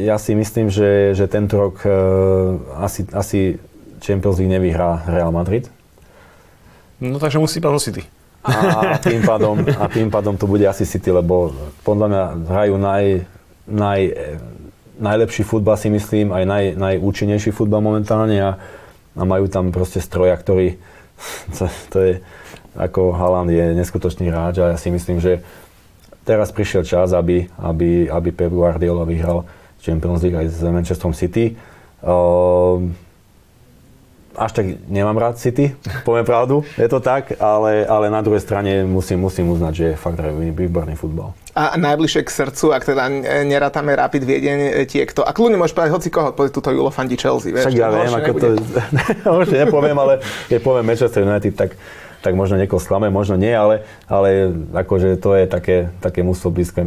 ja 0.06 0.18
si 0.22 0.38
myslím, 0.38 0.70
že, 0.70 1.18
že 1.18 1.26
tento 1.26 1.58
rok 1.58 1.82
uh, 1.86 2.82
asi, 2.86 3.06
asi 3.12 3.58
Champions 4.02 4.38
League 4.38 4.54
nevyhrá 4.54 5.04
Real 5.10 5.34
Madrid. 5.34 5.70
No 7.02 7.20
takže 7.20 7.42
musí 7.42 7.60
ísť 7.60 7.82
City. 7.82 8.04
A 8.46 9.02
tým, 9.02 9.26
pádom, 9.26 9.58
a 9.58 9.90
tým 9.90 10.14
pádom 10.14 10.38
to 10.38 10.46
bude 10.46 10.62
asi 10.70 10.86
City, 10.86 11.10
lebo 11.10 11.50
podľa 11.82 12.08
mňa 12.08 12.24
hrajú 12.46 12.76
naj, 12.78 13.06
naj, 13.66 14.02
najlepší 15.02 15.42
futbal 15.42 15.76
si 15.82 15.90
myslím, 15.90 16.30
aj 16.30 16.44
naj, 16.46 16.66
najúčinnejší 16.78 17.50
futbal 17.50 17.82
momentálne 17.82 18.38
a, 18.38 18.52
a 19.18 19.22
majú 19.26 19.50
tam 19.50 19.74
proste 19.74 19.98
stroja, 19.98 20.38
ktorý, 20.38 20.78
to, 21.58 21.66
to 21.90 21.98
je, 22.06 22.14
ako 22.78 23.18
Haaland 23.18 23.50
je 23.50 23.66
neskutočný 23.74 24.30
hráč 24.30 24.62
a 24.62 24.76
ja 24.76 24.78
si 24.78 24.94
myslím, 24.94 25.18
že 25.18 25.42
teraz 26.26 26.50
prišiel 26.50 26.82
čas, 26.82 27.14
aby, 27.14 27.46
aby, 27.62 28.10
aby 28.10 28.30
Pep 28.34 28.52
Guardiola 28.52 29.06
vyhral 29.06 29.46
Champions 29.80 30.26
League 30.26 30.36
aj 30.36 30.48
s 30.50 30.60
Manchesterom 30.66 31.14
City. 31.14 31.54
Uh, 32.02 32.82
až 34.36 34.52
tak 34.52 34.66
nemám 34.92 35.16
rád 35.16 35.40
City, 35.40 35.72
poviem 36.04 36.28
pravdu, 36.28 36.68
je 36.76 36.88
to 36.92 37.00
tak, 37.00 37.40
ale, 37.40 37.88
ale 37.88 38.12
na 38.12 38.20
druhej 38.20 38.44
strane 38.44 38.84
musím, 38.84 39.24
musím 39.24 39.48
uznať, 39.48 39.74
že 39.74 39.86
je 39.92 39.96
fakt 39.96 40.20
výborný 40.52 41.00
futbal. 41.00 41.32
A 41.56 41.80
najbližšie 41.80 42.28
k 42.28 42.32
srdcu, 42.36 42.76
ak 42.76 42.84
teda 42.84 43.08
nerátame 43.48 43.96
Rapid 43.96 44.28
Viedeň, 44.28 44.60
e, 44.76 44.84
tiekto. 44.84 45.24
A 45.24 45.32
kľudne 45.32 45.56
môžeš 45.56 45.72
povedať 45.72 45.92
hoci 45.96 46.10
koho, 46.12 46.36
povedať 46.36 46.52
túto 46.52 46.68
Julo 46.76 46.92
fandí 46.92 47.16
Chelsea. 47.16 47.56
Vieš, 47.56 47.72
Však 47.72 47.80
ja 47.80 47.88
viem, 47.88 48.12
ako 48.12 48.32
to... 48.36 48.48
Možno 49.40 49.56
nepoviem, 49.64 49.96
ale 49.96 50.20
keď 50.52 50.60
poviem 50.60 50.84
Manchester 50.84 51.24
United, 51.24 51.56
tak, 51.56 51.80
tak 52.26 52.34
možno 52.34 52.58
niekoho 52.58 52.82
sklame, 52.82 53.14
možno 53.14 53.38
nie, 53.38 53.54
ale, 53.54 53.86
ale 54.10 54.50
akože 54.74 55.22
to 55.22 55.38
je 55.38 55.46
také, 55.46 55.94
také 56.02 56.26
mústvo 56.26 56.50
blízke, 56.50 56.82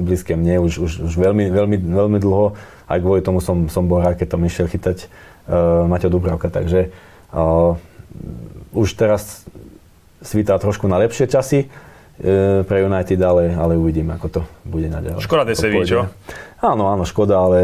blízke 0.00 0.32
mne 0.32 0.64
už, 0.64 0.80
už, 0.80 0.92
už 1.04 1.12
veľmi, 1.12 1.52
veľmi, 1.52 1.76
veľmi 1.76 2.16
dlho. 2.16 2.56
Aj 2.88 2.96
kvôli 2.96 3.20
tomu 3.20 3.44
som, 3.44 3.68
som 3.68 3.84
bol 3.84 4.00
rád, 4.00 4.16
keď 4.16 4.32
tam 4.32 4.48
išiel 4.48 4.64
chytať 4.64 5.04
uh, 5.04 5.84
Maťo 5.84 6.08
Dubravka, 6.08 6.48
takže 6.48 6.88
uh, 7.36 7.76
už 8.72 8.88
teraz 8.96 9.44
svítá 10.24 10.56
trošku 10.56 10.88
na 10.88 10.96
lepšie 11.04 11.28
časy 11.28 11.68
uh, 11.68 12.64
pre 12.64 12.80
United, 12.80 13.20
ale, 13.20 13.52
ale 13.52 13.76
uvidím, 13.76 14.08
ako 14.08 14.40
to 14.40 14.40
bude 14.64 14.88
naďalej. 14.88 15.20
Škoda 15.20 15.44
Deseví, 15.44 15.84
čo? 15.84 16.08
Áno, 16.58 16.90
áno, 16.90 17.06
škoda, 17.06 17.38
ale 17.38 17.60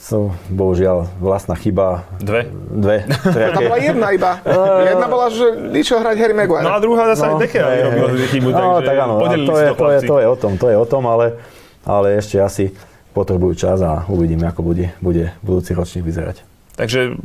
to 0.00 0.32
bohužiaľ 0.48 1.04
vlastná 1.20 1.52
chyba. 1.52 2.08
Dve? 2.16 2.48
Dve. 2.72 3.04
Tam 3.52 3.60
bola 3.60 3.76
jedna 3.76 4.08
iba. 4.16 4.40
jedna 4.88 5.04
bola, 5.04 5.28
že 5.28 5.46
išiel 5.76 6.00
hrať 6.00 6.16
Harry 6.16 6.32
Maguire. 6.32 6.64
No 6.64 6.72
a 6.72 6.80
druhá 6.80 7.12
zase 7.12 7.28
no, 7.28 7.36
aj 7.36 7.44
Dekea 7.44 7.68
vyrobil 7.92 8.24
chybu, 8.32 8.48
no, 8.48 8.80
tak 8.80 8.96
áno, 8.96 9.20
to, 9.20 9.26
je, 9.28 9.38
to, 9.44 9.54
je, 9.92 10.00
to, 10.00 10.16
je 10.16 10.26
o 10.32 10.36
tom, 10.40 10.52
to 10.56 10.66
je 10.72 10.76
o 10.80 10.86
tom, 10.88 11.04
ale, 11.04 11.36
ale 11.84 12.16
ešte 12.16 12.40
asi 12.40 12.72
potrebujú 13.12 13.52
čas 13.52 13.84
a 13.84 14.08
uvidíme, 14.08 14.48
ako 14.48 14.64
bude, 14.64 14.96
bude 15.04 15.36
budúci 15.44 15.76
ročník 15.76 16.08
vyzerať. 16.08 16.40
Takže 16.80 17.20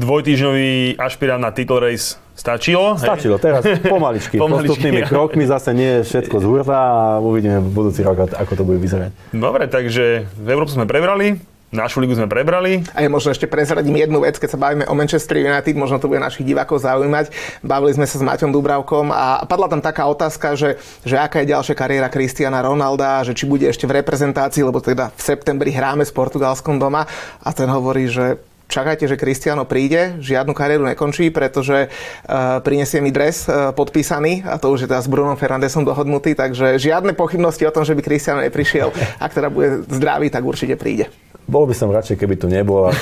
dvojtýždňový 0.00 0.96
ašpirant 0.96 1.44
na 1.44 1.52
title 1.52 1.82
race 1.82 2.16
stačilo? 2.38 2.94
Stačilo, 2.94 3.36
hej? 3.36 3.42
teraz 3.42 3.62
pomaličky, 3.82 4.38
pomaličky 4.42 4.78
postupnými 4.78 5.02
krokmi, 5.10 5.42
zase 5.50 5.74
nie 5.74 6.06
všetko 6.06 6.38
z 6.38 6.44
hurta 6.46 6.78
a 6.78 6.94
uvidíme 7.18 7.58
v 7.58 7.68
budúci 7.74 8.06
rok, 8.06 8.30
ako 8.30 8.52
to 8.54 8.62
bude 8.62 8.78
vyzerať. 8.78 9.10
Dobre, 9.34 9.66
takže 9.66 10.30
v 10.38 10.46
Európu 10.46 10.70
sme 10.70 10.86
prebrali, 10.86 11.42
Našu 11.68 12.00
ligu 12.00 12.16
sme 12.16 12.24
prebrali. 12.24 12.80
A 12.96 13.04
ja 13.04 13.12
možno 13.12 13.28
ešte 13.28 13.44
prezradím 13.44 14.00
jednu 14.00 14.24
vec, 14.24 14.40
keď 14.40 14.56
sa 14.56 14.56
bavíme 14.56 14.88
o 14.88 14.96
Manchester 14.96 15.36
United, 15.36 15.76
možno 15.76 16.00
to 16.00 16.08
bude 16.08 16.16
našich 16.16 16.48
divákov 16.48 16.80
zaujímať. 16.80 17.28
Bavili 17.60 17.92
sme 17.92 18.08
sa 18.08 18.16
s 18.16 18.24
Maťom 18.24 18.56
Dubravkom 18.56 19.12
a 19.12 19.44
padla 19.44 19.68
tam 19.68 19.84
taká 19.84 20.08
otázka, 20.08 20.56
že, 20.56 20.80
že 21.04 21.20
aká 21.20 21.44
je 21.44 21.52
ďalšia 21.52 21.76
kariéra 21.76 22.08
Cristiana 22.08 22.64
Ronalda, 22.64 23.20
že 23.20 23.36
či 23.36 23.44
bude 23.44 23.68
ešte 23.68 23.84
v 23.84 24.00
reprezentácii, 24.00 24.64
lebo 24.64 24.80
teda 24.80 25.12
v 25.12 25.20
septembri 25.20 25.68
hráme 25.68 26.08
s 26.08 26.12
Portugalskom 26.12 26.80
doma. 26.80 27.04
A 27.44 27.52
ten 27.52 27.68
hovorí, 27.68 28.08
že 28.08 28.40
čakajte, 28.68 29.08
že 29.08 29.16
Cristiano 29.16 29.64
príde, 29.64 30.20
žiadnu 30.20 30.52
kariéru 30.52 30.84
nekončí, 30.84 31.32
pretože 31.32 31.88
uh, 31.88 32.60
prinesie 32.60 33.00
mi 33.00 33.10
dres 33.10 33.48
uh, 33.48 33.72
podpísaný 33.72 34.44
a 34.44 34.60
to 34.60 34.70
už 34.70 34.84
je 34.84 34.88
teda 34.92 35.02
s 35.02 35.08
Brunom 35.08 35.34
Fernandesom 35.34 35.82
dohodnutý, 35.82 36.36
takže 36.36 36.78
žiadne 36.78 37.16
pochybnosti 37.16 37.64
o 37.64 37.74
tom, 37.74 37.82
že 37.82 37.96
by 37.96 38.04
Cristiano 38.04 38.44
neprišiel. 38.44 38.92
Ak 39.18 39.34
teda 39.34 39.48
bude 39.48 39.88
zdravý, 39.88 40.28
tak 40.28 40.44
určite 40.44 40.76
príde. 40.76 41.08
Bol 41.48 41.64
by 41.64 41.72
som 41.72 41.88
radšej, 41.88 42.20
keby 42.20 42.36
tu 42.36 42.46
nebol, 42.46 42.92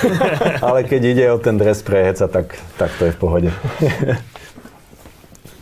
ale 0.62 0.86
keď 0.90 1.02
ide 1.02 1.24
o 1.34 1.42
ten 1.42 1.58
dres 1.58 1.82
pre 1.82 2.06
heca, 2.06 2.30
tak, 2.30 2.54
tak 2.78 2.94
to 2.96 3.10
je 3.10 3.12
v 3.12 3.18
pohode. 3.18 3.50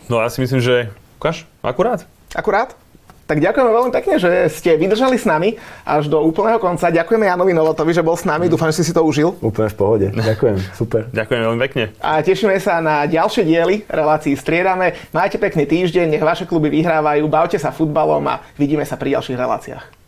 No 0.05 0.21
ja 0.21 0.29
si 0.29 0.37
myslím, 0.37 0.61
že 0.61 0.93
Ukáž, 1.25 1.49
akurát. 1.63 2.05
Akurát? 2.35 2.77
Tak 3.25 3.41
ďakujeme 3.41 3.71
veľmi 3.73 3.89
pekne, 3.89 4.21
že 4.21 4.29
ste 4.53 4.77
vydržali 4.77 5.17
s 5.17 5.25
nami 5.25 5.57
až 5.81 6.05
do 6.13 6.21
úplného 6.21 6.61
konca. 6.61 6.93
Ďakujeme 6.93 7.25
Janovi 7.25 7.57
Novotovi, 7.57 7.89
že 7.89 8.05
bol 8.05 8.13
s 8.13 8.21
nami. 8.21 8.45
Dúfam, 8.45 8.69
že 8.69 8.85
si 8.85 8.89
si 8.89 8.93
to 8.93 9.01
užil. 9.01 9.33
Úplne 9.41 9.69
v 9.73 9.77
pohode. 9.77 10.07
Ďakujem. 10.29 10.57
Super. 10.77 11.09
Ďakujem 11.09 11.41
veľmi 11.41 11.59
pekne. 11.65 11.83
A 12.05 12.21
tešíme 12.21 12.53
sa 12.61 12.77
na 12.85 13.09
ďalšie 13.09 13.41
diely 13.41 13.81
relácií 13.89 14.37
Striedame. 14.37 14.93
Majte 15.09 15.41
pekný 15.41 15.65
týždeň, 15.65 16.05
nech 16.13 16.21
vaše 16.21 16.45
kluby 16.45 16.69
vyhrávajú, 16.69 17.25
bavte 17.25 17.57
sa 17.57 17.73
futbalom 17.73 18.21
a 18.29 18.45
vidíme 18.61 18.85
sa 18.85 18.93
pri 18.93 19.17
ďalších 19.17 19.41
reláciách. 19.41 20.04